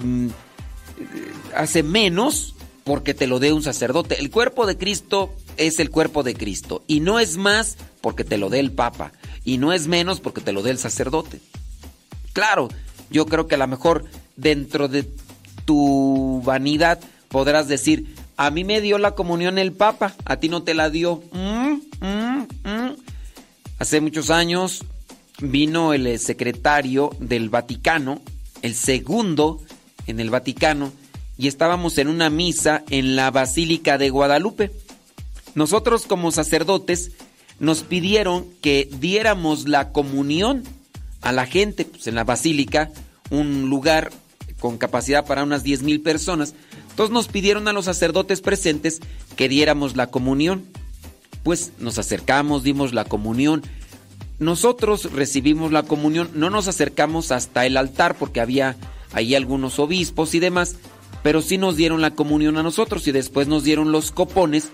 [1.56, 4.20] hace menos porque te lo dé un sacerdote.
[4.20, 6.84] El cuerpo de Cristo es el cuerpo de Cristo.
[6.88, 9.12] Y no es más porque te lo dé el Papa.
[9.44, 11.40] Y no es menos porque te lo dé el sacerdote.
[12.34, 12.70] Claro,
[13.10, 14.06] yo creo que a lo mejor
[14.36, 15.10] dentro de
[15.66, 20.64] tu vanidad podrás decir, a mí me dio la comunión el Papa, a ti no
[20.64, 21.24] te la dio.
[21.32, 22.97] Mm, mm, mm.
[23.80, 24.84] Hace muchos años
[25.40, 28.22] vino el eh, secretario del Vaticano,
[28.64, 29.62] el segundo
[30.08, 30.92] en el Vaticano,
[31.38, 34.72] y estábamos en una misa en la Basílica de Guadalupe.
[35.54, 37.12] Nosotros como sacerdotes
[37.60, 40.64] nos pidieron que diéramos la comunión
[41.22, 42.92] a la gente pues, en la basílica,
[43.30, 44.12] un lugar
[44.60, 46.56] con capacidad para unas 10 mil personas.
[46.90, 49.02] Entonces nos pidieron a los sacerdotes presentes
[49.36, 50.66] que diéramos la comunión.
[51.48, 53.64] Pues nos acercamos, dimos la comunión.
[54.38, 58.76] Nosotros recibimos la comunión, no nos acercamos hasta el altar porque había
[59.14, 60.76] ahí algunos obispos y demás,
[61.24, 64.72] pero sí nos dieron la comunión a nosotros y después nos dieron los copones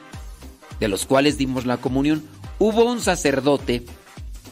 [0.79, 2.23] de los cuales dimos la comunión.
[2.57, 3.83] Hubo un sacerdote,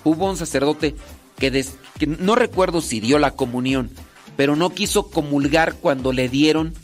[0.03, 0.93] hubo un sacerdote
[1.39, 1.65] que,
[1.97, 3.89] que no recuerdo si dio la comunión,
[4.37, 6.75] pero no quiso comulgar cuando le dieron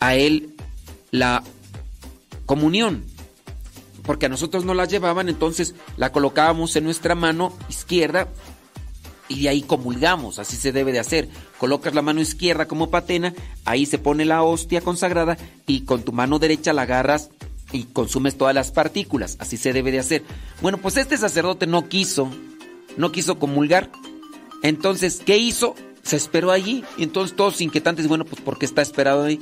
[0.00, 0.56] a él
[1.12, 1.44] la
[2.46, 3.04] comunión.
[4.02, 8.28] Porque a nosotros no la llevaban, entonces la colocábamos en nuestra mano izquierda
[9.28, 11.28] y de ahí comulgamos, así se debe de hacer.
[11.58, 13.32] Colocas la mano izquierda como patena,
[13.64, 17.30] ahí se pone la hostia consagrada y con tu mano derecha la agarras
[17.72, 20.24] y consumes todas las partículas, así se debe de hacer.
[20.60, 22.28] Bueno, pues este sacerdote no quiso,
[22.96, 23.90] no quiso comulgar.
[24.62, 25.74] Entonces, ¿qué hizo?
[26.02, 26.84] Se esperó allí.
[26.96, 29.38] Y entonces todos inquietantes, bueno, pues ¿por qué está esperado ahí?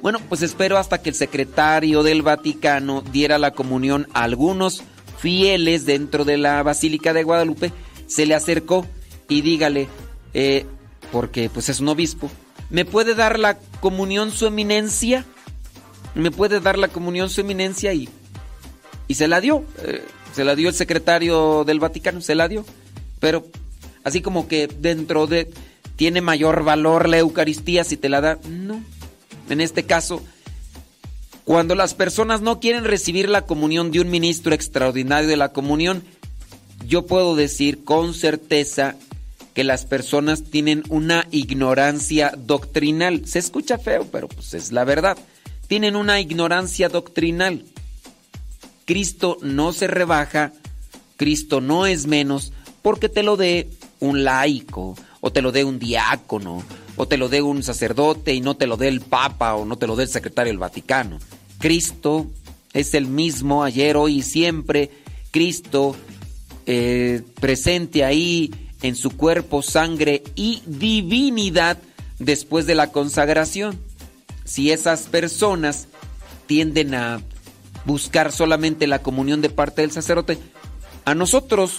[0.00, 4.82] Bueno, pues espero hasta que el secretario del Vaticano diera la comunión a algunos
[5.18, 7.72] fieles dentro de la Basílica de Guadalupe.
[8.06, 8.86] Se le acercó
[9.28, 9.88] y dígale,
[10.34, 10.66] eh,
[11.10, 12.30] porque pues es un obispo,
[12.70, 15.24] ¿me puede dar la comunión su eminencia?
[16.14, 17.92] ¿Me puede dar la comunión su eminencia?
[17.92, 18.08] Y,
[19.08, 20.02] y se la dio, eh,
[20.32, 22.64] se la dio el secretario del Vaticano, se la dio.
[23.20, 23.46] Pero
[24.04, 25.50] así como que dentro de,
[25.96, 28.80] tiene mayor valor la Eucaristía si te la da, no.
[29.48, 30.22] En este caso,
[31.44, 36.02] cuando las personas no quieren recibir la comunión de un ministro extraordinario de la comunión,
[36.86, 38.96] yo puedo decir con certeza
[39.54, 43.26] que las personas tienen una ignorancia doctrinal.
[43.26, 45.18] Se escucha feo, pero pues es la verdad.
[45.66, 47.64] Tienen una ignorancia doctrinal.
[48.84, 50.52] Cristo no se rebaja,
[51.16, 52.52] Cristo no es menos
[52.82, 53.68] porque te lo dé
[54.00, 56.62] un laico, o te lo dé un diácono,
[56.98, 59.78] o te lo dé un sacerdote y no te lo dé el Papa o no
[59.78, 61.18] te lo dé el secretario del Vaticano.
[61.58, 62.26] Cristo
[62.72, 64.90] es el mismo ayer, hoy y siempre.
[65.30, 65.94] Cristo
[66.66, 68.52] eh, presente ahí
[68.82, 71.78] en su cuerpo, sangre y divinidad
[72.18, 73.78] después de la consagración.
[74.44, 75.86] Si esas personas
[76.46, 77.20] tienden a
[77.84, 80.36] buscar solamente la comunión de parte del sacerdote,
[81.04, 81.78] a nosotros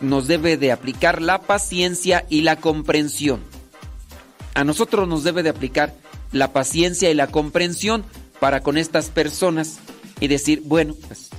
[0.00, 3.51] nos debe de aplicar la paciencia y la comprensión.
[4.54, 5.94] A nosotros nos debe de aplicar
[6.32, 8.04] la paciencia y la comprensión
[8.40, 9.78] para con estas personas
[10.20, 11.30] y decir, bueno, pues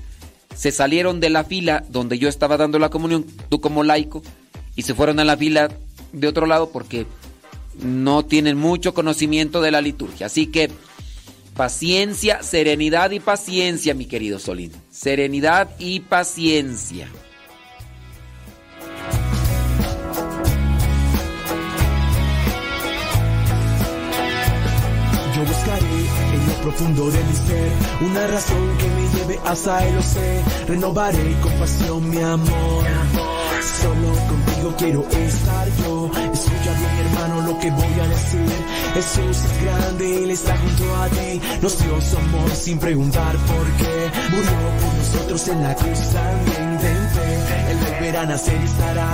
[0.55, 4.21] se salieron de la fila donde yo estaba dando la comunión, tú como laico,
[4.75, 5.69] y se fueron a la fila
[6.11, 7.05] de otro lado porque
[7.81, 10.27] no tienen mucho conocimiento de la liturgia.
[10.27, 10.69] Así que
[11.55, 14.71] paciencia, serenidad y paciencia, mi querido Solín.
[14.91, 17.07] Serenidad y paciencia.
[25.45, 25.99] Buscaré
[26.33, 29.95] en lo profundo de mi ser una razón que me lleve hasta el.
[30.67, 32.85] Renovaré con pasión mi amor.
[33.81, 36.09] Solo contigo quiero estar yo.
[36.33, 38.49] Escucha bien, hermano, lo que voy a decir.
[38.93, 41.41] Jesús es grande, Él está junto a ti.
[41.61, 44.11] Nos dio su amor sin preguntar por qué.
[44.31, 46.77] Murió por nosotros en la cruz también.
[46.79, 49.11] Ten fe, Él volverá a nacer y estará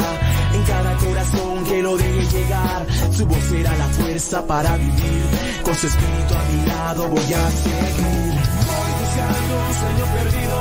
[0.59, 2.85] en cada corazón que lo deje llegar.
[3.11, 5.23] Su voz será la fuerza para vivir.
[5.63, 8.33] Con su espíritu a mi lado voy a seguir.
[8.69, 10.57] Voy buscando un sueño perdido.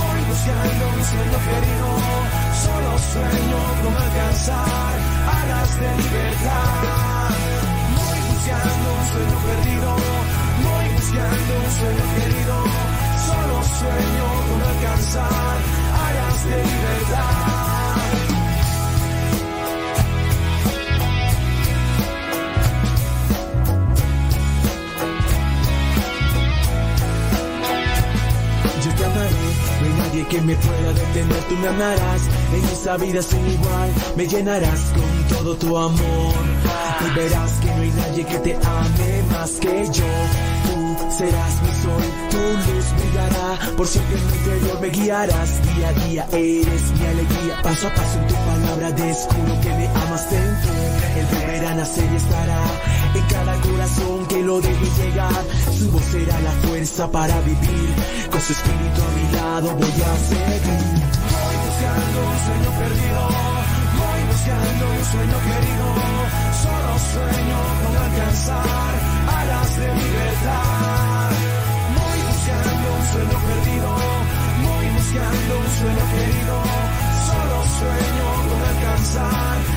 [0.00, 1.88] Voy buscando un sueño querido.
[2.64, 4.94] Solo sueño con alcanzar
[5.38, 7.30] alas de libertad.
[7.98, 9.90] Voy buscando un sueño perdido.
[10.66, 12.56] Voy buscando un sueño querido.
[13.28, 15.56] Solo sueño con alcanzar
[16.06, 17.63] alas de libertad.
[28.84, 29.30] Yo te amaré,
[29.80, 32.22] no hay nadie que me pueda detener, tú me amarás,
[32.54, 36.34] en esta vida sin igual, me llenarás con todo tu amor,
[37.00, 40.04] y verás que no hay nadie que te ame más que yo,
[40.66, 45.88] tú serás mi sol, tu luz brillará, por siempre en mi interior me guiarás, día
[45.88, 50.30] a día eres mi alegría, paso a paso en tu palabra descubro que me amas
[50.30, 50.72] dentro,
[51.16, 52.60] el volverá a nacer y estará
[53.14, 55.44] en cada corazón que lo deje llegar,
[55.78, 57.94] su voz será la fuerza para vivir,
[58.30, 61.14] con su espíritu a mi lado voy a seguir.
[61.34, 63.22] Voy buscando un sueño perdido,
[64.00, 65.86] voy buscando un sueño querido,
[66.62, 68.94] solo sueño con alcanzar
[69.38, 71.30] alas de libertad.
[71.98, 73.90] Voy buscando un sueño perdido,
[74.66, 76.56] voy buscando un sueño querido,
[77.28, 79.73] solo sueño con alcanzar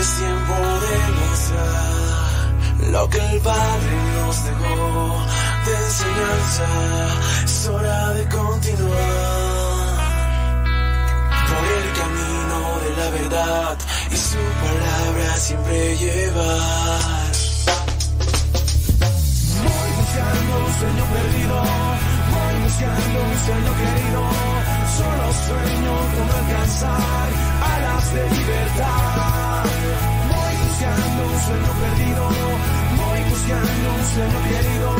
[0.00, 0.54] es tiempo
[0.84, 2.48] de lanzar
[2.92, 5.26] lo que el Padre nos dejó
[5.66, 6.68] de enseñanza.
[7.44, 8.88] Es hora de continuar
[11.48, 13.78] por el camino de la verdad
[14.12, 17.32] y su palabra siempre llevar.
[19.64, 21.56] Voy buscando un sueño perdido,
[22.34, 24.22] voy buscando un sueño querido,
[24.96, 27.28] solo sueño con alcanzar
[27.74, 29.47] alas de libertad.
[30.78, 32.28] Buscando un sueño perdido,
[32.98, 34.96] voy buscando un sueño querido,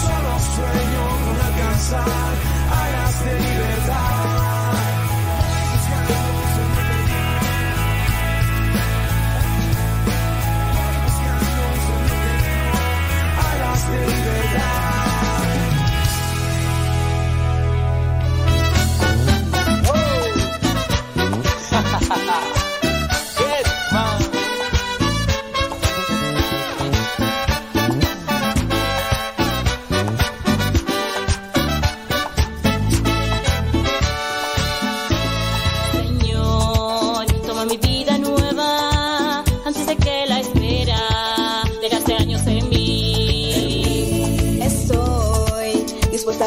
[0.00, 2.34] solo sueño con alcanzar
[2.70, 4.49] alas de libertad.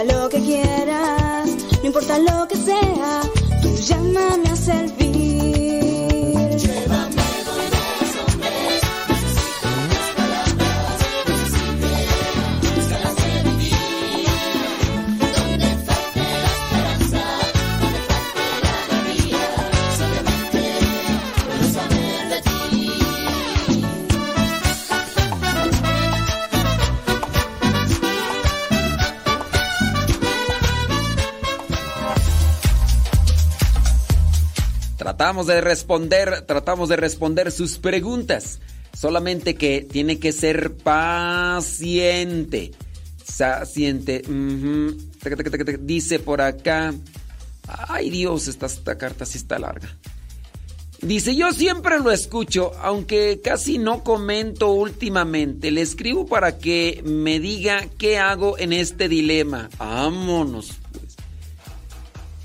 [0.06, 1.50] Lo que quieras,
[1.82, 3.22] no importa lo que sea,
[3.62, 5.03] tú llámame a servir.
[35.24, 38.60] Tratamos de responder, tratamos de responder sus preguntas.
[38.92, 42.72] Solamente que tiene que ser paciente.
[43.38, 44.22] Paciente.
[45.24, 45.78] taca, taca.
[45.80, 46.94] Dice por acá.
[47.88, 49.98] Ay Dios, esta, esta carta sí está larga.
[51.02, 55.72] Dice, yo siempre lo escucho, aunque casi no comento últimamente.
[55.72, 59.70] Le escribo para que me diga qué hago en este dilema.
[59.78, 60.83] Vámonos.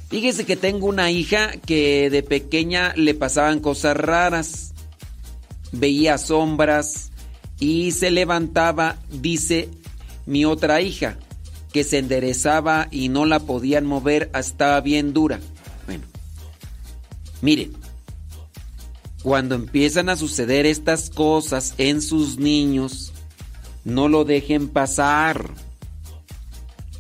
[0.09, 4.73] Fíjese que tengo una hija que de pequeña le pasaban cosas raras.
[5.71, 7.11] Veía sombras
[7.61, 9.69] y se levantaba, dice
[10.25, 11.19] mi otra hija,
[11.73, 15.41] que se enderezaba y no la podían mover, estaba bien dura.
[15.85, 16.05] Bueno,
[17.43, 17.73] miren,
[19.23, 23.13] cuando empiezan a suceder estas cosas en sus niños,
[23.85, 25.51] no lo dejen pasar.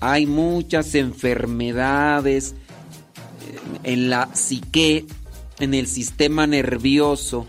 [0.00, 2.54] Hay muchas enfermedades
[3.84, 5.06] en la psique,
[5.58, 7.46] en el sistema nervioso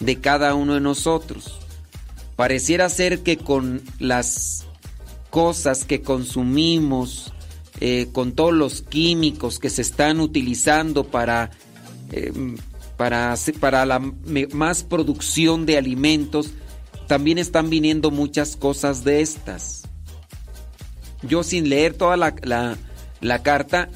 [0.00, 1.58] de cada uno de nosotros.
[2.36, 4.64] Pareciera ser que con las
[5.30, 7.32] cosas que consumimos,
[7.80, 11.50] eh, con todos los químicos que se están utilizando para,
[12.12, 12.32] eh,
[12.96, 14.00] para, para la
[14.52, 16.50] más producción de alimentos,
[17.06, 19.82] también están viniendo muchas cosas de estas.
[21.22, 22.76] Yo sin leer toda la-
[23.20, 23.88] la carta,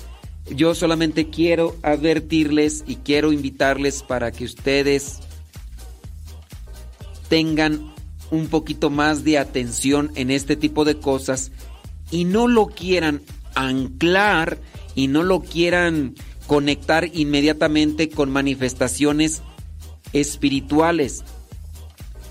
[0.50, 5.20] yo solamente quiero advertirles y quiero invitarles para que ustedes
[7.28, 7.92] tengan
[8.30, 11.52] un poquito más de atención en este tipo de cosas
[12.10, 13.22] y no lo quieran
[13.54, 14.58] anclar
[14.94, 16.14] y no lo quieran
[16.46, 19.42] conectar inmediatamente con manifestaciones
[20.12, 21.24] espirituales.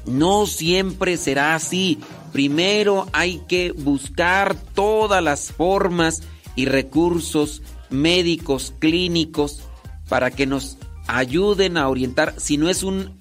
[0.06, 2.00] No siempre será así.
[2.32, 6.24] Primero hay que buscar todas las formas
[6.56, 7.62] y recursos
[7.92, 9.62] médicos, clínicos,
[10.10, 13.18] para que nos ayuden a orientar, si no es un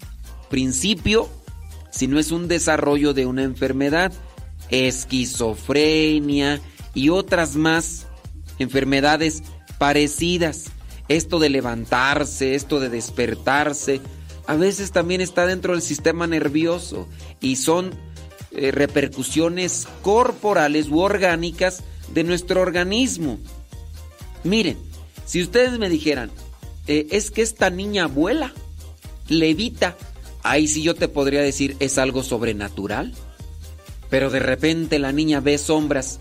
[0.48, 1.28] principio,
[1.90, 4.12] si no es un desarrollo de una enfermedad,
[4.70, 6.60] esquizofrenia
[6.94, 8.06] y otras más
[8.58, 9.42] enfermedades
[9.78, 10.70] parecidas.
[11.08, 14.00] Esto de levantarse, esto de despertarse,
[14.46, 17.08] a veces también está dentro del sistema nervioso
[17.40, 17.90] y son
[18.52, 21.82] eh, repercusiones corporales u orgánicas
[22.12, 23.38] de nuestro organismo.
[24.44, 24.78] Miren,
[25.26, 26.30] si ustedes me dijeran,
[26.86, 28.52] eh, es que esta niña vuela,
[29.28, 29.96] levita,
[30.42, 33.14] ahí sí yo te podría decir es algo sobrenatural.
[34.08, 36.18] Pero de repente la niña ve sombras.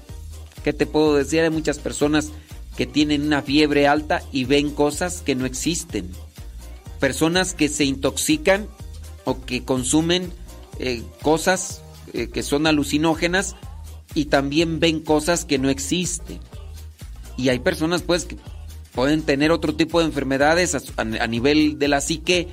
[0.64, 1.42] ¿Qué te puedo decir?
[1.42, 2.32] Hay muchas personas
[2.78, 6.12] que tienen una fiebre alta y ven cosas que no existen.
[7.00, 8.68] Personas que se intoxican
[9.26, 10.32] o que consumen
[10.80, 11.82] eh, cosas
[12.14, 13.56] eh, que son alucinógenas
[14.14, 16.40] y también ven cosas que no existen.
[17.40, 18.36] Y hay personas pues que
[18.94, 22.50] pueden tener otro tipo de enfermedades a, nivel de la psique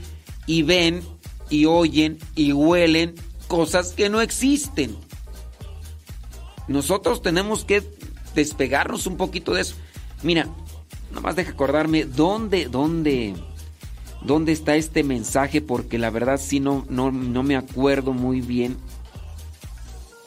[0.46, 1.02] y ven
[1.50, 3.16] y oyen y huelen
[3.48, 4.96] cosas que no existen.
[6.68, 7.82] Nosotros tenemos que
[8.36, 9.74] despegarnos un poquito de eso.
[10.22, 10.46] Mira,
[11.12, 13.34] nomás deja acordarme dónde, dónde,
[14.22, 18.76] dónde está este mensaje, porque la verdad sí no, no, no me acuerdo muy bien.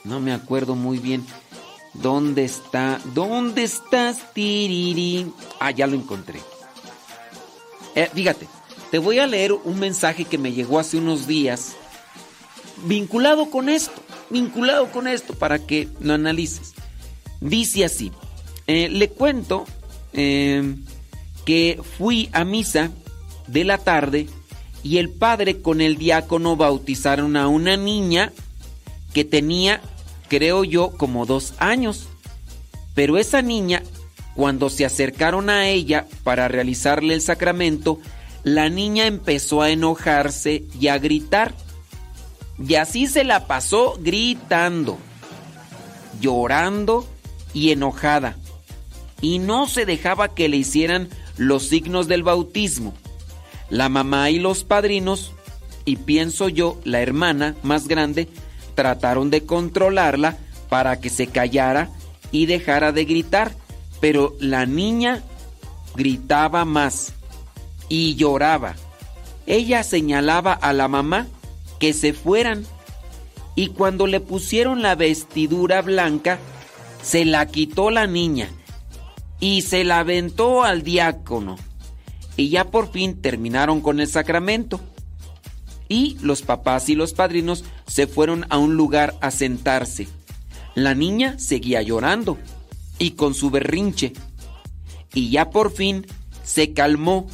[0.03, 1.25] No me acuerdo muy bien.
[1.93, 2.99] ¿Dónde está?
[3.13, 5.31] ¿Dónde estás, Tiriri?
[5.59, 6.39] Ah, ya lo encontré.
[7.95, 8.47] Eh, fíjate,
[8.91, 11.75] te voy a leer un mensaje que me llegó hace unos días
[12.85, 16.73] vinculado con esto, vinculado con esto, para que lo analices.
[17.41, 18.11] Dice así,
[18.67, 19.65] eh, le cuento
[20.13, 20.75] eh,
[21.45, 22.91] que fui a misa
[23.47, 24.27] de la tarde
[24.83, 28.31] y el padre con el diácono bautizaron a una niña
[29.13, 29.81] que tenía,
[30.29, 32.07] creo yo, como dos años.
[32.95, 33.83] Pero esa niña,
[34.35, 37.99] cuando se acercaron a ella para realizarle el sacramento,
[38.43, 41.53] la niña empezó a enojarse y a gritar.
[42.65, 44.97] Y así se la pasó gritando,
[46.21, 47.07] llorando
[47.53, 48.37] y enojada.
[49.21, 52.93] Y no se dejaba que le hicieran los signos del bautismo.
[53.69, 55.33] La mamá y los padrinos,
[55.85, 58.27] y pienso yo, la hermana más grande,
[58.79, 60.37] trataron de controlarla
[60.69, 61.89] para que se callara
[62.31, 63.51] y dejara de gritar.
[63.99, 65.21] Pero la niña
[65.97, 67.11] gritaba más
[67.89, 68.75] y lloraba.
[69.45, 71.27] Ella señalaba a la mamá
[71.77, 72.65] que se fueran
[73.53, 76.39] y cuando le pusieron la vestidura blanca,
[77.01, 78.47] se la quitó la niña
[79.41, 81.57] y se la aventó al diácono.
[82.37, 84.79] Y ya por fin terminaron con el sacramento.
[85.89, 90.07] Y los papás y los padrinos se fueron a un lugar a sentarse.
[90.75, 92.37] La niña seguía llorando
[92.99, 94.13] y con su berrinche.
[95.13, 96.05] Y ya por fin
[96.43, 97.27] se calmó.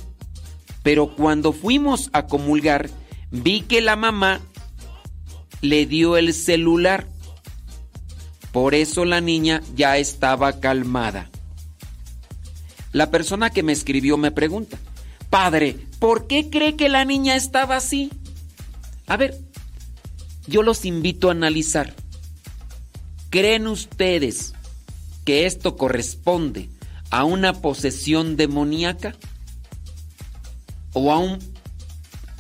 [0.82, 2.90] Pero cuando fuimos a comulgar,
[3.32, 4.40] vi que la mamá
[5.62, 7.08] le dio el celular.
[8.52, 11.30] Por eso la niña ya estaba calmada.
[12.94, 14.78] La persona que me escribió me pregunta,
[15.30, 18.10] Padre, ¿por qué cree que la niña estaba así?
[19.06, 19.38] A ver,
[20.48, 21.94] yo los invito a analizar.
[23.30, 24.54] ¿Creen ustedes
[25.26, 26.70] que esto corresponde
[27.10, 29.16] a una posesión demoníaca?
[30.94, 31.40] ¿O a un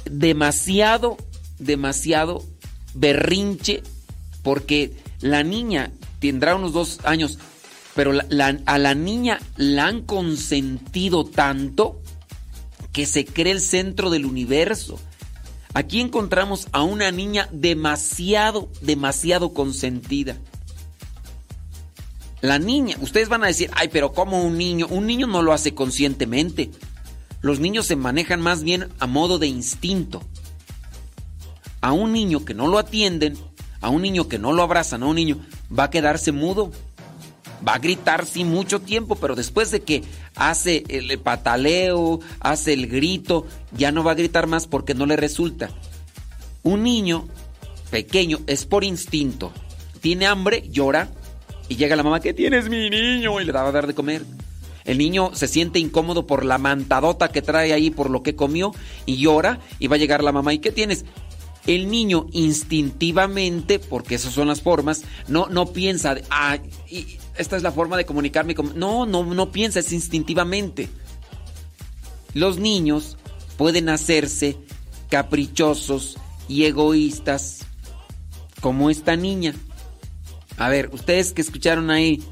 [0.09, 1.17] demasiado,
[1.59, 2.43] demasiado
[2.93, 3.83] berrinche?
[4.43, 7.39] Porque la niña tendrá unos dos años,
[7.95, 12.01] pero la- a la niña la han consentido tanto
[12.93, 14.99] que se cree el centro del universo.
[15.75, 20.37] Aquí encontramos a una niña demasiado, demasiado consentida.
[22.39, 24.87] La niña, ustedes van a decir, ay, pero ¿cómo un niño?
[24.89, 26.71] Un niño no lo hace conscientemente.
[27.41, 30.23] Los niños se manejan más bien a modo de instinto.
[31.81, 33.37] A un niño que no lo atienden,
[33.81, 35.45] a un niño que no lo abrazan, a un niño,
[35.77, 36.71] va a quedarse mudo.
[37.67, 40.03] Va a gritar sí mucho tiempo, pero después de que
[40.35, 45.15] hace el pataleo, hace el grito, ya no va a gritar más porque no le
[45.15, 45.69] resulta.
[46.63, 47.27] Un niño
[47.91, 49.51] pequeño es por instinto.
[50.01, 51.09] Tiene hambre, llora
[51.69, 53.39] y llega la mamá, ¿qué tienes mi niño?
[53.39, 54.23] Y le da a dar de comer.
[54.83, 58.71] El niño se siente incómodo por la mantadota que trae ahí por lo que comió
[59.05, 61.05] y llora y va a llegar la mamá, ¿y qué tienes?
[61.65, 67.63] El niño instintivamente, porque esas son las formas, no, no piensa, ah, y esta es
[67.63, 68.77] la forma de comunicarme con...
[68.77, 70.89] No, no, no piensa, es instintivamente.
[72.33, 73.17] Los niños
[73.57, 74.57] pueden hacerse
[75.09, 77.65] caprichosos y egoístas
[78.61, 79.53] como esta niña.
[80.57, 82.23] A ver, ustedes que escucharon ahí,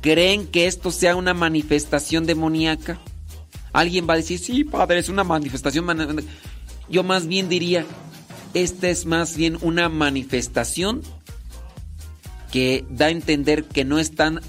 [0.00, 3.00] ¿creen que esto sea una manifestación demoníaca?
[3.72, 5.84] Alguien va a decir, sí, padre, es una manifestación.
[5.84, 6.24] man-".
[6.88, 7.86] Yo más bien diría,
[8.54, 11.02] esta es más bien una manifestación
[12.50, 14.40] que da a entender que no están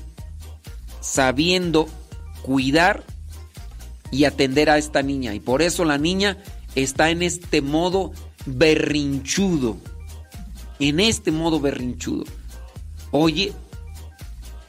[1.02, 1.88] sabiendo
[2.42, 3.04] cuidar
[4.12, 5.34] y atender a esta niña.
[5.34, 6.38] Y por eso la niña
[6.76, 8.12] está en este modo
[8.46, 9.78] berrinchudo.
[10.80, 12.24] En este modo berrinchudo.
[13.12, 13.54] Oye,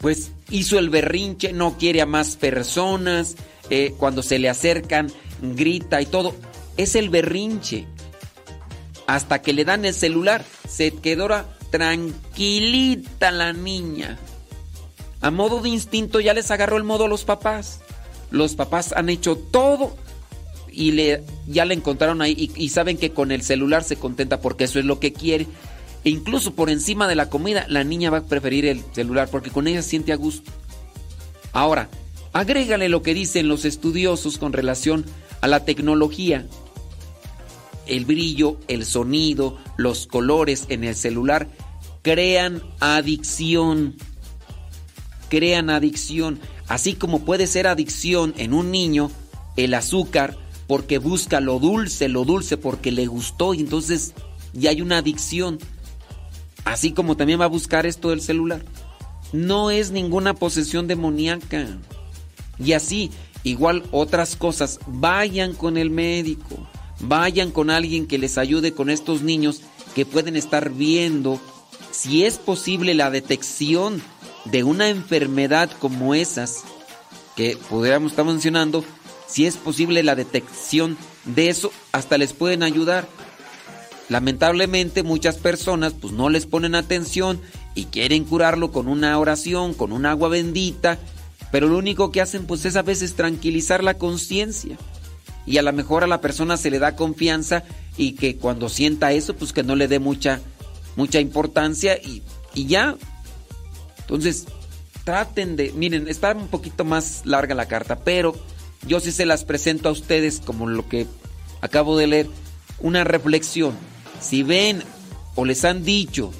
[0.00, 3.36] pues hizo el berrinche, no quiere a más personas,
[3.68, 6.34] eh, cuando se le acercan grita y todo.
[6.76, 7.86] Es el berrinche.
[9.06, 11.28] Hasta que le dan el celular, se quedó
[11.70, 14.18] tranquilita la niña.
[15.20, 17.80] A modo de instinto ya les agarró el modo a los papás.
[18.30, 19.96] Los papás han hecho todo
[20.72, 24.64] y le, ya le encontraron ahí y, saben que con el celular se contenta porque
[24.64, 25.46] eso es lo que quiere.
[26.04, 29.50] E incluso por encima de la comida, la niña va a preferir el celular porque
[29.50, 30.50] con ella siente a gusto.
[31.52, 31.90] Ahora,
[32.32, 35.04] agrégale lo que dicen los estudiosos con relación
[35.40, 36.46] a la tecnología.
[37.90, 41.48] El brillo, el sonido, los colores en el celular
[42.02, 43.96] crean adicción.
[45.28, 46.40] Crean adicción.
[46.68, 49.10] Así como puede ser adicción en un niño
[49.56, 50.36] el azúcar
[50.66, 54.14] porque busca lo dulce, lo dulce porque le gustó y entonces
[54.52, 55.58] ya hay una adicción.
[56.64, 58.64] Así como también va a buscar esto del celular.
[59.32, 61.66] No es ninguna posesión demoníaca.
[62.58, 63.10] Y así,
[63.42, 66.68] igual otras cosas, vayan con el médico,
[67.00, 69.62] vayan con alguien que les ayude con estos niños
[69.94, 71.40] que pueden estar viendo
[71.90, 74.02] si es posible la detección
[74.44, 76.62] de una enfermedad como esas
[77.36, 78.84] que podríamos estar mencionando,
[79.26, 83.08] si es posible la detección de eso, hasta les pueden ayudar.
[84.08, 87.40] Lamentablemente muchas personas pues no les ponen atención
[87.74, 90.98] y quieren curarlo con una oración, con un agua bendita,
[91.52, 94.76] pero lo único que hacen pues es a veces tranquilizar la conciencia.
[95.46, 97.64] Y a lo mejor a la persona se le da confianza
[97.96, 100.40] y que cuando sienta eso pues que no le dé mucha
[100.96, 102.22] mucha importancia y,
[102.54, 102.96] y ya.
[104.00, 104.46] Entonces,
[105.04, 108.34] traten de, miren, está un poquito más larga la carta, pero
[108.86, 111.06] yo sí se las presento a ustedes como lo que
[111.60, 112.26] acabo de leer,
[112.80, 113.74] una reflexión.
[114.20, 114.82] Si ven
[115.34, 116.32] o les han dicho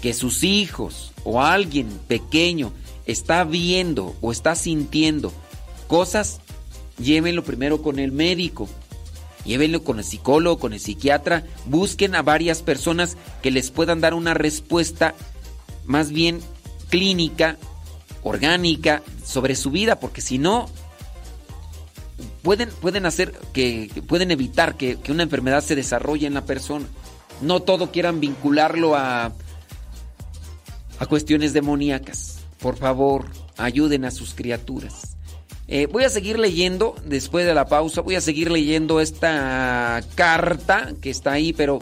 [0.00, 2.72] que sus hijos o alguien pequeño
[3.06, 5.32] está viendo o está sintiendo
[5.88, 6.40] cosas,
[6.98, 8.68] llévenlo primero con el médico.
[9.44, 11.44] Llévenlo con el psicólogo, con el psiquiatra.
[11.66, 15.14] Busquen a varias personas que les puedan dar una respuesta
[15.84, 16.40] más bien
[16.90, 17.56] clínica,
[18.22, 20.68] orgánica, sobre su vida, porque si no,
[22.42, 26.86] pueden, pueden hacer que, pueden evitar que, que una enfermedad se desarrolle en la persona.
[27.40, 29.32] No todo quieran vincularlo a,
[30.98, 32.38] a cuestiones demoníacas.
[32.58, 33.26] Por favor,
[33.56, 35.15] ayuden a sus criaturas.
[35.68, 38.00] Eh, voy a seguir leyendo después de la pausa.
[38.00, 41.80] Voy a seguir leyendo esta carta que está ahí, pero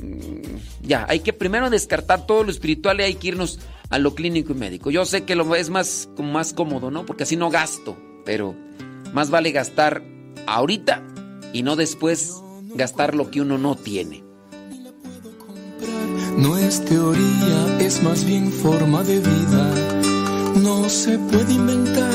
[0.00, 3.58] mm, ya, hay que primero descartar todo lo espiritual y hay que irnos
[3.90, 4.90] a lo clínico y médico.
[4.90, 7.06] Yo sé que lo es más, más cómodo, ¿no?
[7.06, 8.54] Porque así no gasto, pero
[9.12, 10.02] más vale gastar
[10.46, 11.02] ahorita
[11.52, 12.42] y no después
[12.74, 14.22] gastar lo que uno no tiene.
[16.36, 19.74] No es teoría, es más bien forma de vida.
[20.56, 22.12] No se puede inventar,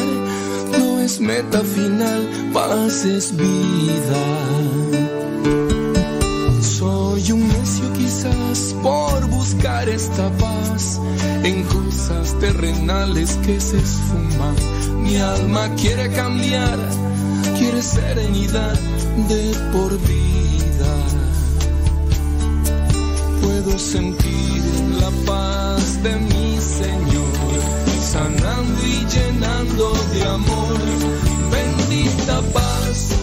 [1.03, 4.21] es meta final, paz es vida.
[6.61, 10.99] Soy un necio quizás por buscar esta paz
[11.43, 14.55] en cosas terrenales que se esfuman.
[15.03, 16.77] Mi alma quiere cambiar,
[17.57, 18.80] quiere serenidad
[19.30, 20.93] de por vida.
[23.41, 24.63] Puedo sentir
[24.99, 27.20] la paz de mi Señor,
[28.11, 30.77] sanando y llenando de amor.
[31.49, 33.20] Bendita paz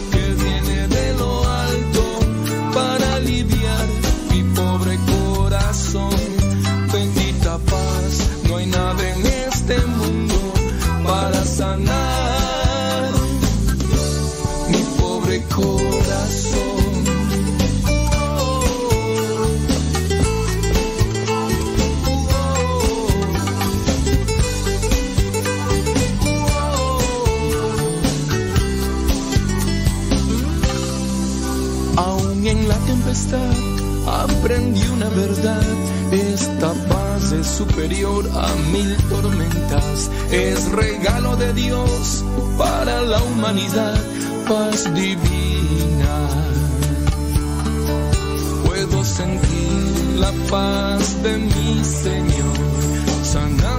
[35.19, 35.63] verdad.
[36.13, 40.11] Esta paz es superior a mil tormentas.
[40.31, 42.25] Es regalo de Dios
[42.57, 43.99] para la humanidad.
[44.49, 46.17] Paz divina.
[48.65, 52.59] Puedo sentir la paz de mi Señor,
[53.23, 53.78] sanando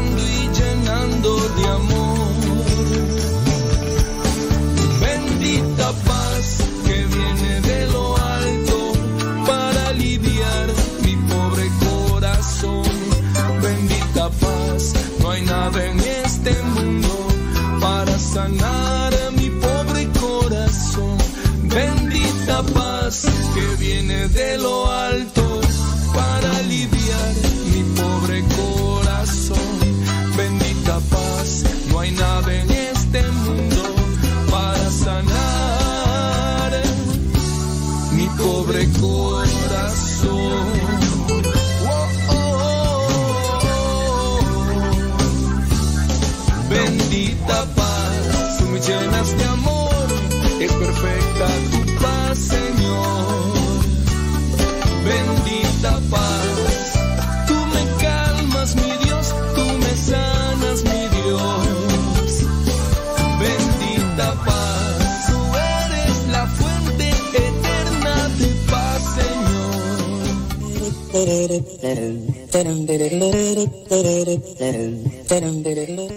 [18.49, 21.17] sanar mi pobre corazón.
[21.63, 25.38] Bendita paz que viene de lo alto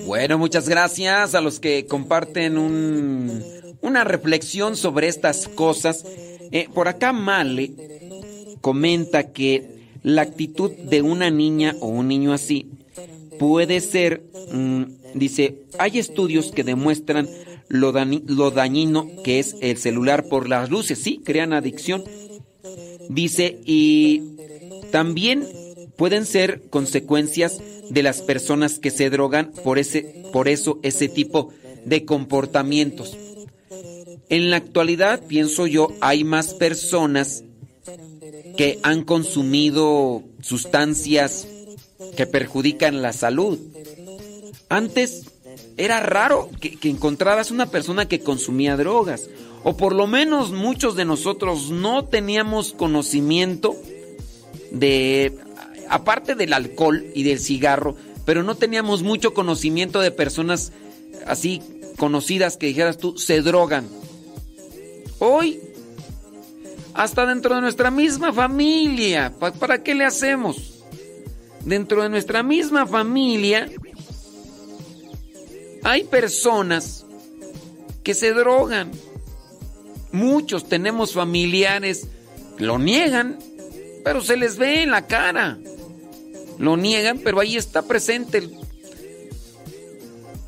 [0.06, 3.42] Bueno, muchas gracias a los que comparten un,
[3.80, 6.04] una reflexión sobre estas cosas.
[6.50, 7.72] Eh, por acá Male
[8.60, 12.70] comenta que la actitud de una niña o un niño así
[13.38, 14.82] puede ser, mm,
[15.14, 17.28] dice, hay estudios que demuestran
[17.68, 17.92] lo,
[18.50, 22.04] dañino que es el celular por las luces, sí, crean adicción.
[23.08, 24.22] Dice, y
[24.90, 25.46] también
[26.02, 31.50] pueden ser consecuencias de las personas que se drogan por ese por eso ese tipo
[31.84, 33.16] de comportamientos.
[34.28, 37.44] En la actualidad, pienso yo, hay más personas
[38.56, 41.46] que han consumido sustancias
[42.16, 43.60] que perjudican la salud.
[44.68, 45.26] Antes
[45.76, 49.30] era raro que, que encontraras una persona que consumía drogas,
[49.62, 53.76] o por lo menos muchos de nosotros no teníamos conocimiento
[54.72, 55.38] de,
[55.92, 60.72] aparte del alcohol y del cigarro, pero no teníamos mucho conocimiento de personas
[61.26, 61.60] así
[61.98, 63.86] conocidas que dijeras tú, se drogan.
[65.18, 65.60] Hoy,
[66.94, 70.82] hasta dentro de nuestra misma familia, ¿pa- ¿para qué le hacemos?
[71.64, 73.70] Dentro de nuestra misma familia
[75.84, 77.04] hay personas
[78.02, 78.90] que se drogan.
[80.10, 82.08] Muchos tenemos familiares,
[82.58, 83.38] lo niegan,
[84.04, 85.58] pero se les ve en la cara.
[86.58, 88.56] Lo niegan, pero ahí está presente el,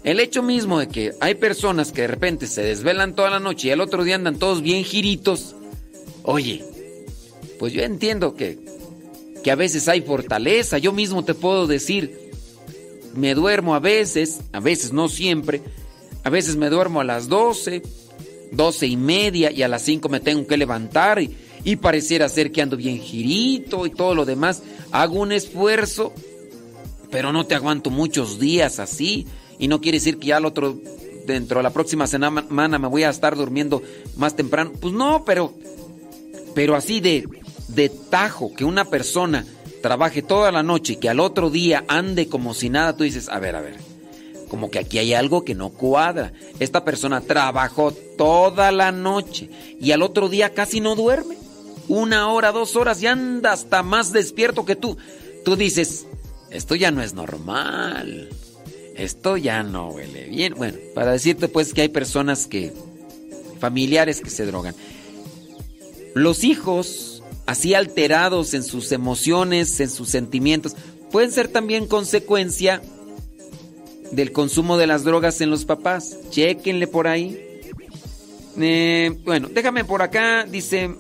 [0.04, 3.68] el hecho mismo de que hay personas que de repente se desvelan toda la noche
[3.68, 5.56] y al otro día andan todos bien giritos.
[6.22, 6.64] Oye,
[7.58, 8.58] pues yo entiendo que,
[9.42, 10.78] que a veces hay fortaleza.
[10.78, 12.30] Yo mismo te puedo decir,
[13.14, 15.62] me duermo a veces, a veces no siempre,
[16.22, 17.82] A veces me duermo a las 12,
[18.52, 21.20] 12 y media y a las 5 me tengo que levantar
[21.64, 24.62] y pareciera ser que ando bien girito y todo lo demás.
[24.92, 26.12] Hago un esfuerzo,
[27.10, 29.26] pero no te aguanto muchos días así.
[29.58, 30.78] Y no quiere decir que ya al otro,
[31.26, 33.82] dentro de la próxima semana me voy a estar durmiendo
[34.16, 34.72] más temprano.
[34.78, 35.54] Pues no, pero,
[36.54, 37.26] pero así de,
[37.68, 39.46] de tajo, que una persona
[39.80, 43.28] trabaje toda la noche y que al otro día ande como si nada, tú dices,
[43.28, 43.76] a ver, a ver,
[44.48, 46.32] como que aquí hay algo que no cuadra.
[46.58, 49.48] Esta persona trabajó toda la noche
[49.80, 51.36] y al otro día casi no duerme.
[51.88, 54.96] Una hora, dos horas y anda hasta más despierto que tú.
[55.44, 56.06] Tú dices,
[56.50, 58.30] esto ya no es normal.
[58.96, 60.54] Esto ya no huele bien.
[60.54, 62.72] Bueno, para decirte pues que hay personas que,
[63.58, 64.74] familiares que se drogan.
[66.14, 70.74] Los hijos así alterados en sus emociones, en sus sentimientos,
[71.10, 72.80] pueden ser también consecuencia
[74.12, 76.16] del consumo de las drogas en los papás.
[76.30, 77.40] Chequenle por ahí.
[78.60, 80.94] Eh, bueno, déjame por acá, dice...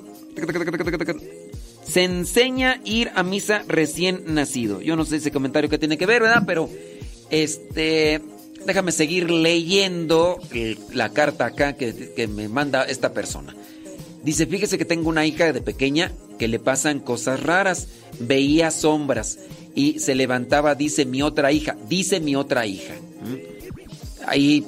[1.86, 4.80] Se enseña ir a misa recién nacido.
[4.80, 6.44] Yo no sé ese comentario que tiene que ver, ¿verdad?
[6.46, 6.68] Pero,
[7.30, 8.20] este...
[8.66, 10.38] Déjame seguir leyendo
[10.94, 13.54] la carta acá que, que me manda esta persona.
[14.22, 17.88] Dice, fíjese que tengo una hija de pequeña que le pasan cosas raras.
[18.20, 19.38] Veía sombras
[19.74, 22.94] y se levantaba, dice mi otra hija, dice mi otra hija.
[22.94, 24.26] ¿Mm?
[24.26, 24.64] Ahí,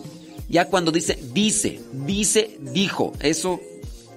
[0.48, 3.60] ya cuando dice, dice, dice, dijo, eso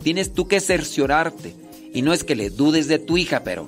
[0.02, 1.54] tienes tú que cerciorarte.
[1.94, 3.68] Y no es que le dudes de tu hija, pero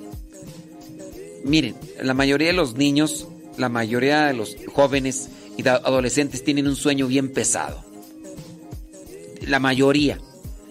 [1.44, 3.26] miren, la mayoría de los niños,
[3.58, 7.84] la mayoría de los jóvenes y adolescentes tienen un sueño bien pesado.
[9.46, 10.20] La mayoría.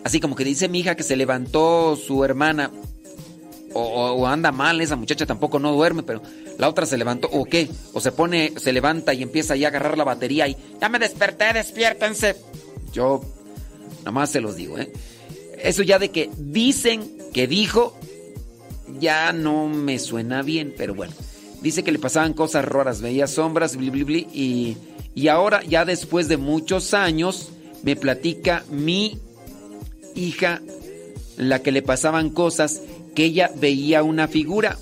[0.03, 2.71] Así como que dice mi hija que se levantó su hermana
[3.73, 6.21] o, anda mal, esa muchacha tampoco no duerme, pero
[6.57, 9.69] la otra se levantó, o qué, o se pone, se levanta y empieza ya a
[9.69, 12.35] agarrar la batería y ya me desperté, despiértense.
[12.91, 13.21] Yo
[13.99, 14.91] nada más se los digo, ¿eh?
[15.63, 17.97] Eso ya de que dicen que dijo,
[18.99, 21.13] ya no me suena bien, pero bueno.
[21.61, 24.77] Dice que le pasaban cosas raras, veía sombras, bli, bli, bli, y,
[25.13, 27.49] y ahora, ya después de muchos años,
[27.83, 29.19] me platica mi
[30.15, 30.61] hija,
[31.37, 32.81] la que le pasaban cosas,
[33.15, 34.77] que ella veía una figura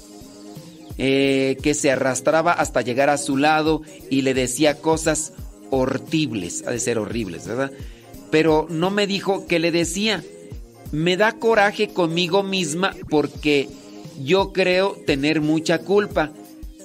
[1.01, 5.32] eh, que se arrastraba hasta llegar a su lado y le decía cosas
[5.72, 7.72] horribles, ha de ser horribles, ¿verdad?
[8.32, 10.24] Pero no me dijo qué le decía.
[10.92, 13.69] Me da coraje conmigo misma porque
[14.22, 16.32] yo creo tener mucha culpa.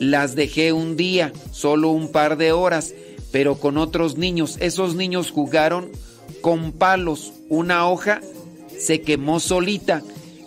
[0.00, 2.94] Las dejé un día, solo un par de horas,
[3.33, 4.57] pero con otros niños.
[4.60, 5.91] Esos niños jugaron
[6.41, 7.33] con palos.
[7.49, 8.20] Una hoja
[8.78, 10.02] se quemó solita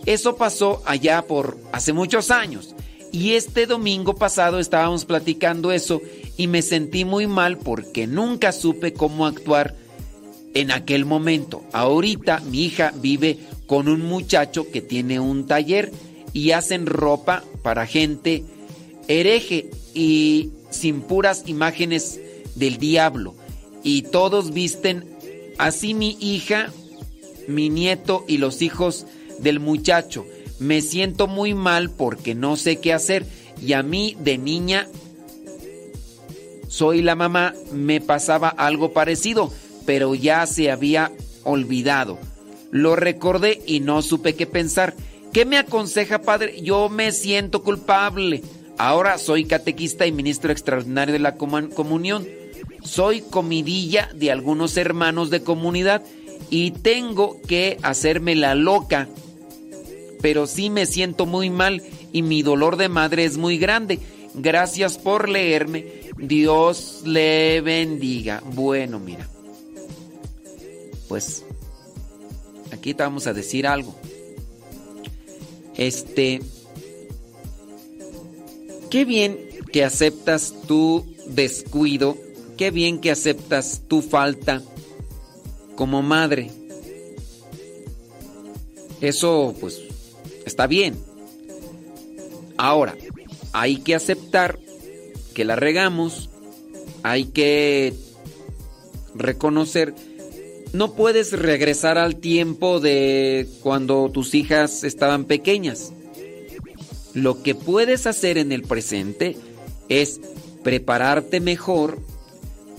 [0.08, 2.74] eso pasó allá por hace muchos años.
[3.11, 6.02] Y este domingo pasado estábamos platicando eso
[6.38, 9.76] y me sentí muy mal porque nunca supe cómo actuar
[10.58, 11.64] en aquel momento.
[11.72, 13.38] Ahorita mi hija vive
[13.68, 15.92] con un muchacho que tiene un taller
[16.34, 18.44] y hacen ropa para gente
[19.08, 22.19] hereje y sin puras imágenes
[22.56, 23.36] del diablo.
[23.84, 25.06] Y todos visten
[25.60, 26.72] así mi hija,
[27.48, 29.06] mi nieto y los hijos
[29.38, 30.26] del muchacho.
[30.58, 33.27] Me siento muy mal porque no sé qué hacer
[33.61, 34.88] y a mí de niña
[36.68, 39.52] soy la mamá, me pasaba algo parecido,
[39.88, 41.11] pero ya se había
[41.43, 42.19] olvidado.
[42.69, 44.93] Lo recordé y no supe qué pensar.
[45.33, 46.61] ¿Qué me aconseja, padre?
[46.61, 48.43] Yo me siento culpable.
[48.77, 52.27] Ahora soy catequista y ministro extraordinario de la comunión.
[52.83, 56.03] Soy comidilla de algunos hermanos de comunidad
[56.51, 59.09] y tengo que hacerme la loca
[60.22, 63.99] pero sí me siento muy mal y mi dolor de madre es muy grande.
[64.33, 65.85] Gracias por leerme.
[66.17, 68.41] Dios le bendiga.
[68.53, 69.27] Bueno, mira.
[71.08, 71.44] Pues
[72.72, 73.95] aquí te vamos a decir algo.
[75.76, 76.42] Este
[78.90, 79.38] Qué bien
[79.72, 82.18] que aceptas tu descuido,
[82.56, 84.61] qué bien que aceptas tu falta
[85.76, 86.52] como madre.
[89.02, 89.82] Eso pues
[90.48, 90.98] Está bien.
[92.56, 92.95] Ahora,
[93.52, 94.58] hay que aceptar
[95.34, 96.30] que la regamos,
[97.03, 97.94] hay que
[99.14, 99.94] reconocer,
[100.74, 105.94] no puedes regresar al tiempo de cuando tus hijas estaban pequeñas.
[107.14, 109.38] Lo que puedes hacer en el presente
[109.90, 110.20] es
[110.64, 112.00] prepararte mejor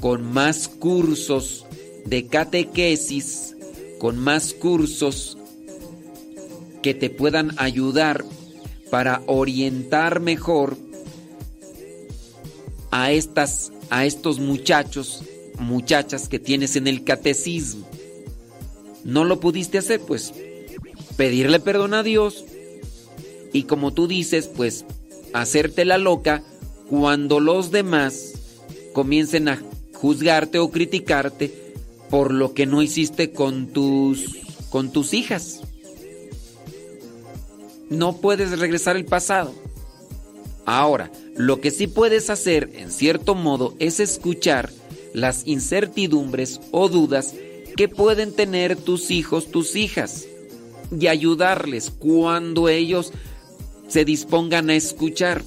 [0.01, 1.67] con más cursos
[2.05, 3.57] de catequesis,
[3.99, 5.39] con más cursos
[6.83, 8.25] que te puedan ayudar
[8.91, 10.77] para orientar mejor
[12.91, 15.23] a estas a estos muchachos
[15.59, 17.89] muchachas que tienes en el catecismo.
[19.05, 20.33] No lo pudiste hacer, pues
[21.17, 22.45] pedirle perdón a Dios
[23.53, 24.85] y como tú dices, pues
[25.33, 26.43] hacerte la loca
[26.89, 28.35] cuando los demás
[28.93, 29.63] comiencen a
[29.95, 31.75] juzgarte o criticarte
[32.11, 34.37] por lo que no hiciste con tus
[34.71, 35.61] con tus hijas.
[37.91, 39.55] No puedes regresar el pasado.
[40.67, 44.71] Ahora, lo que sí puedes hacer, en cierto modo, es escuchar
[45.21, 47.35] las incertidumbres o dudas
[47.77, 50.27] que pueden tener tus hijos, tus hijas,
[50.97, 53.13] y ayudarles cuando ellos
[53.89, 55.43] se dispongan a escuchar.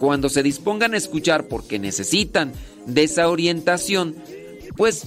[0.00, 2.52] Cuando se dispongan a escuchar porque necesitan
[2.86, 4.16] de esa orientación,
[4.76, 5.04] pues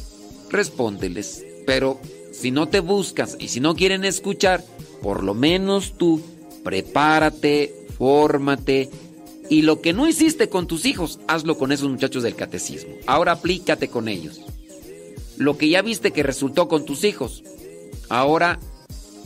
[0.50, 1.46] respóndeles.
[1.66, 2.00] Pero
[2.32, 4.64] si no te buscas y si no quieren escuchar,
[5.02, 6.22] por lo menos tú
[6.64, 8.90] prepárate, fórmate
[9.50, 12.94] y lo que no hiciste con tus hijos, hazlo con esos muchachos del catecismo.
[13.06, 14.42] Ahora aplícate con ellos.
[15.38, 17.44] Lo que ya viste que resultó con tus hijos,
[18.10, 18.60] ahora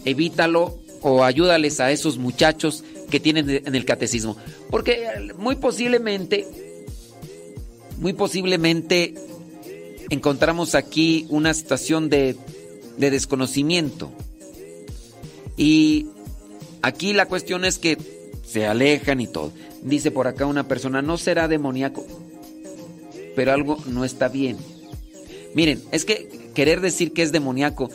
[0.06, 4.38] evítalo o ayúdales a esos muchachos que tienen en el catecismo.
[4.70, 6.46] Porque muy posiblemente,
[7.98, 9.16] muy posiblemente
[10.10, 12.36] encontramos aquí una situación de,
[12.98, 14.12] de desconocimiento.
[15.58, 16.08] Y
[16.82, 18.21] aquí la cuestión es que
[18.52, 19.52] se alejan y todo.
[19.82, 22.06] Dice por acá una persona, no será demoníaco,
[23.36, 24.58] pero algo no está bien.
[25.56, 27.90] Miren, es que querer decir que es demoníaco,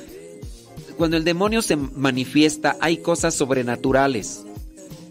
[0.97, 4.45] cuando el demonio se manifiesta hay cosas sobrenaturales.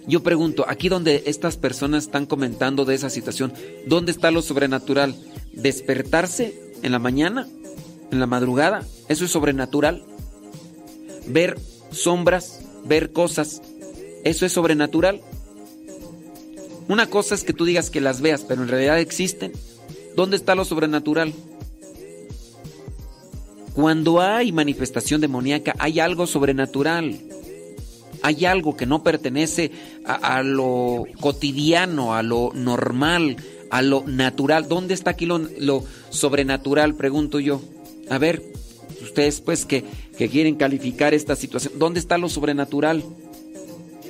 [0.07, 3.53] Yo pregunto, aquí donde estas personas están comentando de esa situación,
[3.87, 5.15] ¿dónde está lo sobrenatural?
[5.53, 7.47] ¿Despertarse en la mañana?
[8.11, 8.83] ¿En la madrugada?
[9.09, 10.03] ¿Eso es sobrenatural?
[11.27, 11.57] ¿Ver
[11.91, 12.61] sombras?
[12.85, 13.61] ¿Ver cosas?
[14.23, 15.21] ¿Eso es sobrenatural?
[16.87, 19.51] Una cosa es que tú digas que las veas, pero en realidad existen.
[20.15, 21.33] ¿Dónde está lo sobrenatural?
[23.73, 27.19] Cuando hay manifestación demoníaca, hay algo sobrenatural.
[28.21, 29.71] Hay algo que no pertenece
[30.05, 33.37] a, lo cotidiano, a lo normal,
[33.69, 34.67] a lo natural.
[34.67, 36.95] ¿Dónde está aquí lo, lo sobrenatural?
[36.95, 37.61] Pregunto yo.
[38.09, 38.41] A ver,
[39.03, 39.83] ustedes pues que,
[40.17, 43.03] que quieren calificar esta situación, ¿dónde está lo sobrenatural?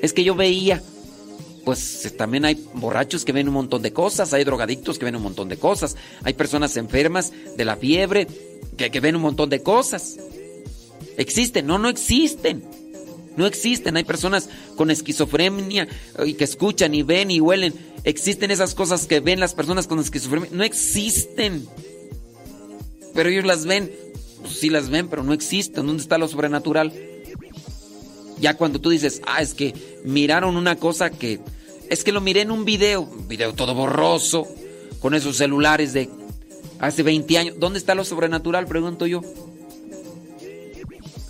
[0.02, 0.82] Es que yo veía,
[1.66, 5.24] pues también hay borrachos que ven un montón de cosas, hay drogadictos que ven un
[5.24, 8.28] montón de cosas, hay personas enfermas de la fiebre
[8.78, 10.18] que, que ven un montón de cosas.
[11.18, 11.66] ¿Existen?
[11.66, 12.64] No, no existen.
[13.38, 13.98] No existen.
[13.98, 15.88] Hay personas con esquizofrenia
[16.26, 17.74] y que escuchan y ven y huelen.
[18.04, 20.50] ¿Existen esas cosas que ven las personas con esquizofrenia?
[20.52, 21.68] No existen.
[23.14, 23.92] Pero ellos las ven.
[24.42, 25.88] Pues sí las ven, pero no existen.
[25.88, 26.94] ¿Dónde está lo sobrenatural?
[28.40, 31.40] Ya cuando tú dices, ah, es que miraron una cosa que...
[31.90, 34.48] Es que lo miré en un video, un video todo borroso,
[35.00, 36.10] con esos celulares de
[36.80, 37.56] hace 20 años.
[37.60, 38.66] ¿Dónde está lo sobrenatural?
[38.68, 39.22] Pregunto yo.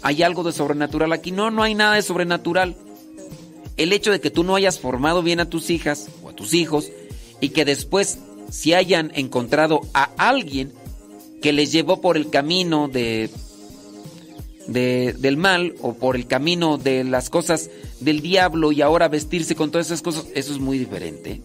[0.02, 1.32] ¿Hay algo de sobrenatural aquí?
[1.32, 2.76] No, no hay nada de sobrenatural.
[3.76, 6.54] El hecho de que tú no hayas formado bien a tus hijas o a tus
[6.54, 6.92] hijos
[7.42, 8.20] y que después
[8.50, 10.72] si hayan encontrado a alguien
[11.42, 13.30] que les llevó por el camino de,
[14.68, 17.70] de, del mal o por el camino de las cosas
[18.00, 21.42] del diablo y ahora vestirse con todas esas cosas, eso es muy diferente.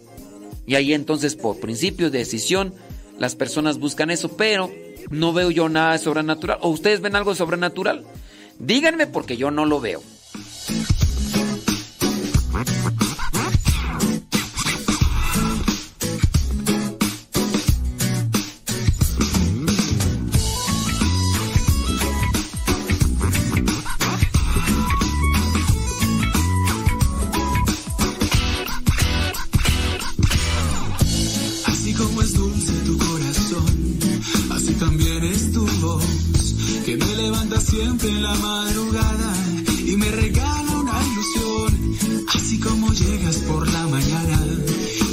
[0.66, 2.74] Y ahí entonces por principio de decisión
[3.18, 4.70] las personas buscan eso, pero
[5.10, 6.58] no veo yo nada de sobrenatural.
[6.62, 8.04] ¿O ustedes ven algo de sobrenatural?
[8.58, 10.02] Díganme porque yo no lo veo.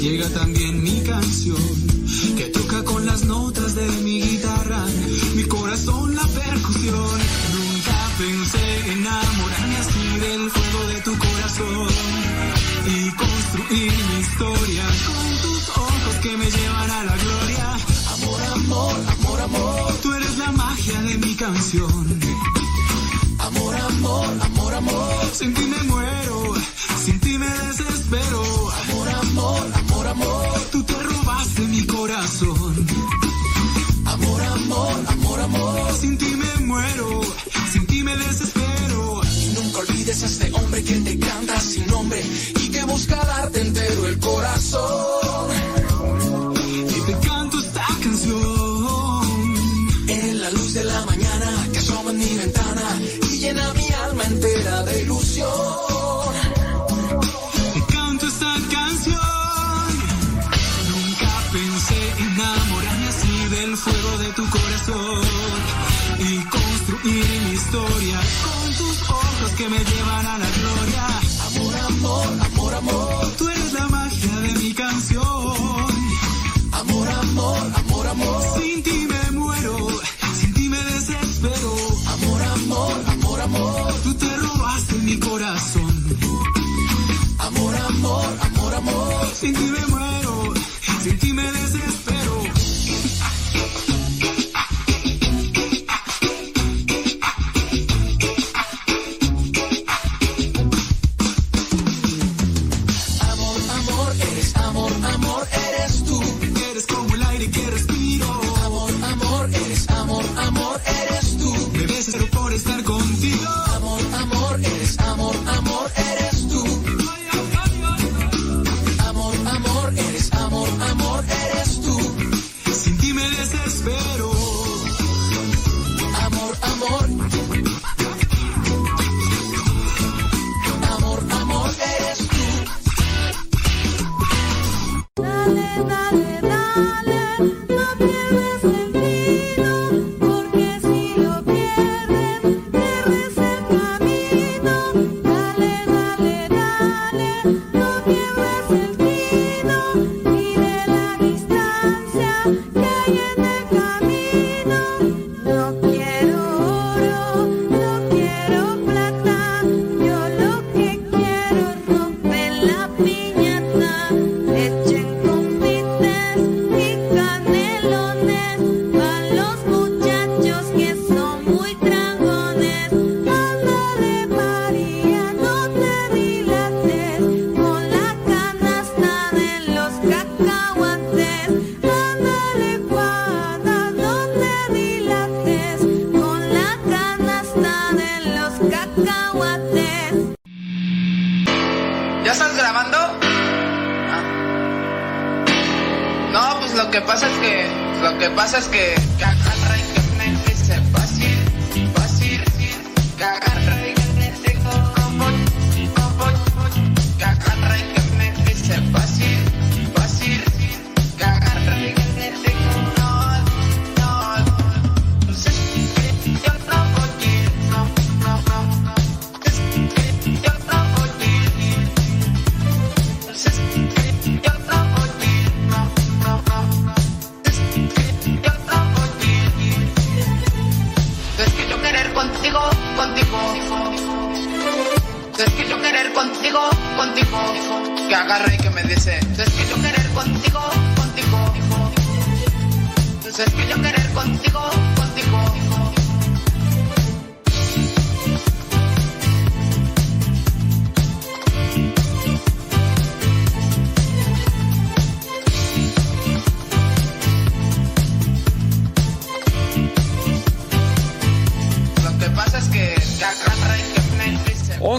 [0.00, 0.57] Llega también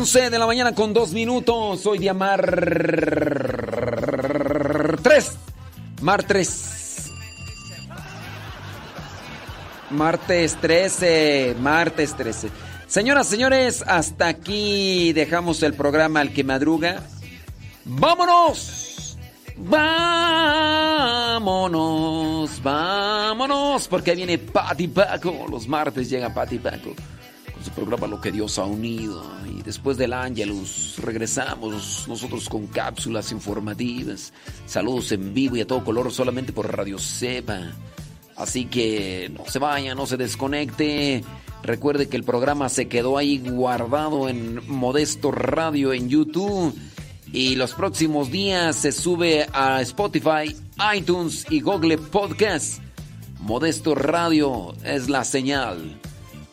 [0.09, 1.85] 11 de la mañana con 2 minutos.
[1.85, 2.41] Hoy día mar
[5.03, 5.37] 3.
[6.01, 7.11] Martes
[10.59, 11.55] 13.
[11.59, 12.49] Martes 13.
[12.87, 17.03] Señoras, señores, hasta aquí dejamos el programa al que madruga.
[17.85, 19.15] ¡Vámonos!
[19.57, 20.09] Vámonos,
[22.63, 25.45] vámonos, porque viene Pati Paco.
[25.47, 26.95] Los martes llega Pati Paco.
[27.59, 29.21] Pues, su programa Lo que Dios ha unido.
[29.45, 34.31] Y después del Ángelus regresamos nosotros con cápsulas informativas,
[34.65, 37.73] saludos en vivo y a todo color solamente por Radio Cepa.
[38.37, 41.21] Así que no se vaya, no se desconecte.
[41.61, 46.73] Recuerde que el programa se quedó ahí guardado en Modesto Radio en YouTube.
[47.33, 50.55] Y los próximos días se sube a Spotify,
[50.95, 52.81] iTunes y Google Podcast.
[53.41, 55.98] Modesto Radio es la señal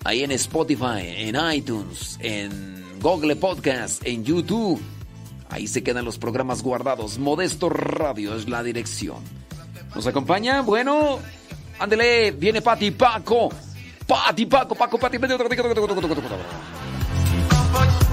[0.06, 4.80] ahí en Spotify, en iTunes, en Google Podcast, en YouTube.
[5.50, 7.18] Ahí se quedan los programas guardados.
[7.18, 9.18] Modesto Radio es la dirección.
[9.94, 10.60] ¿Nos acompaña?
[10.62, 11.18] Bueno,
[11.78, 13.50] ándele, viene Pati Paco.
[14.06, 15.18] Pati Paco, Paco, Pati.
[15.18, 15.38] Paco,
[17.72, 18.05] Pati.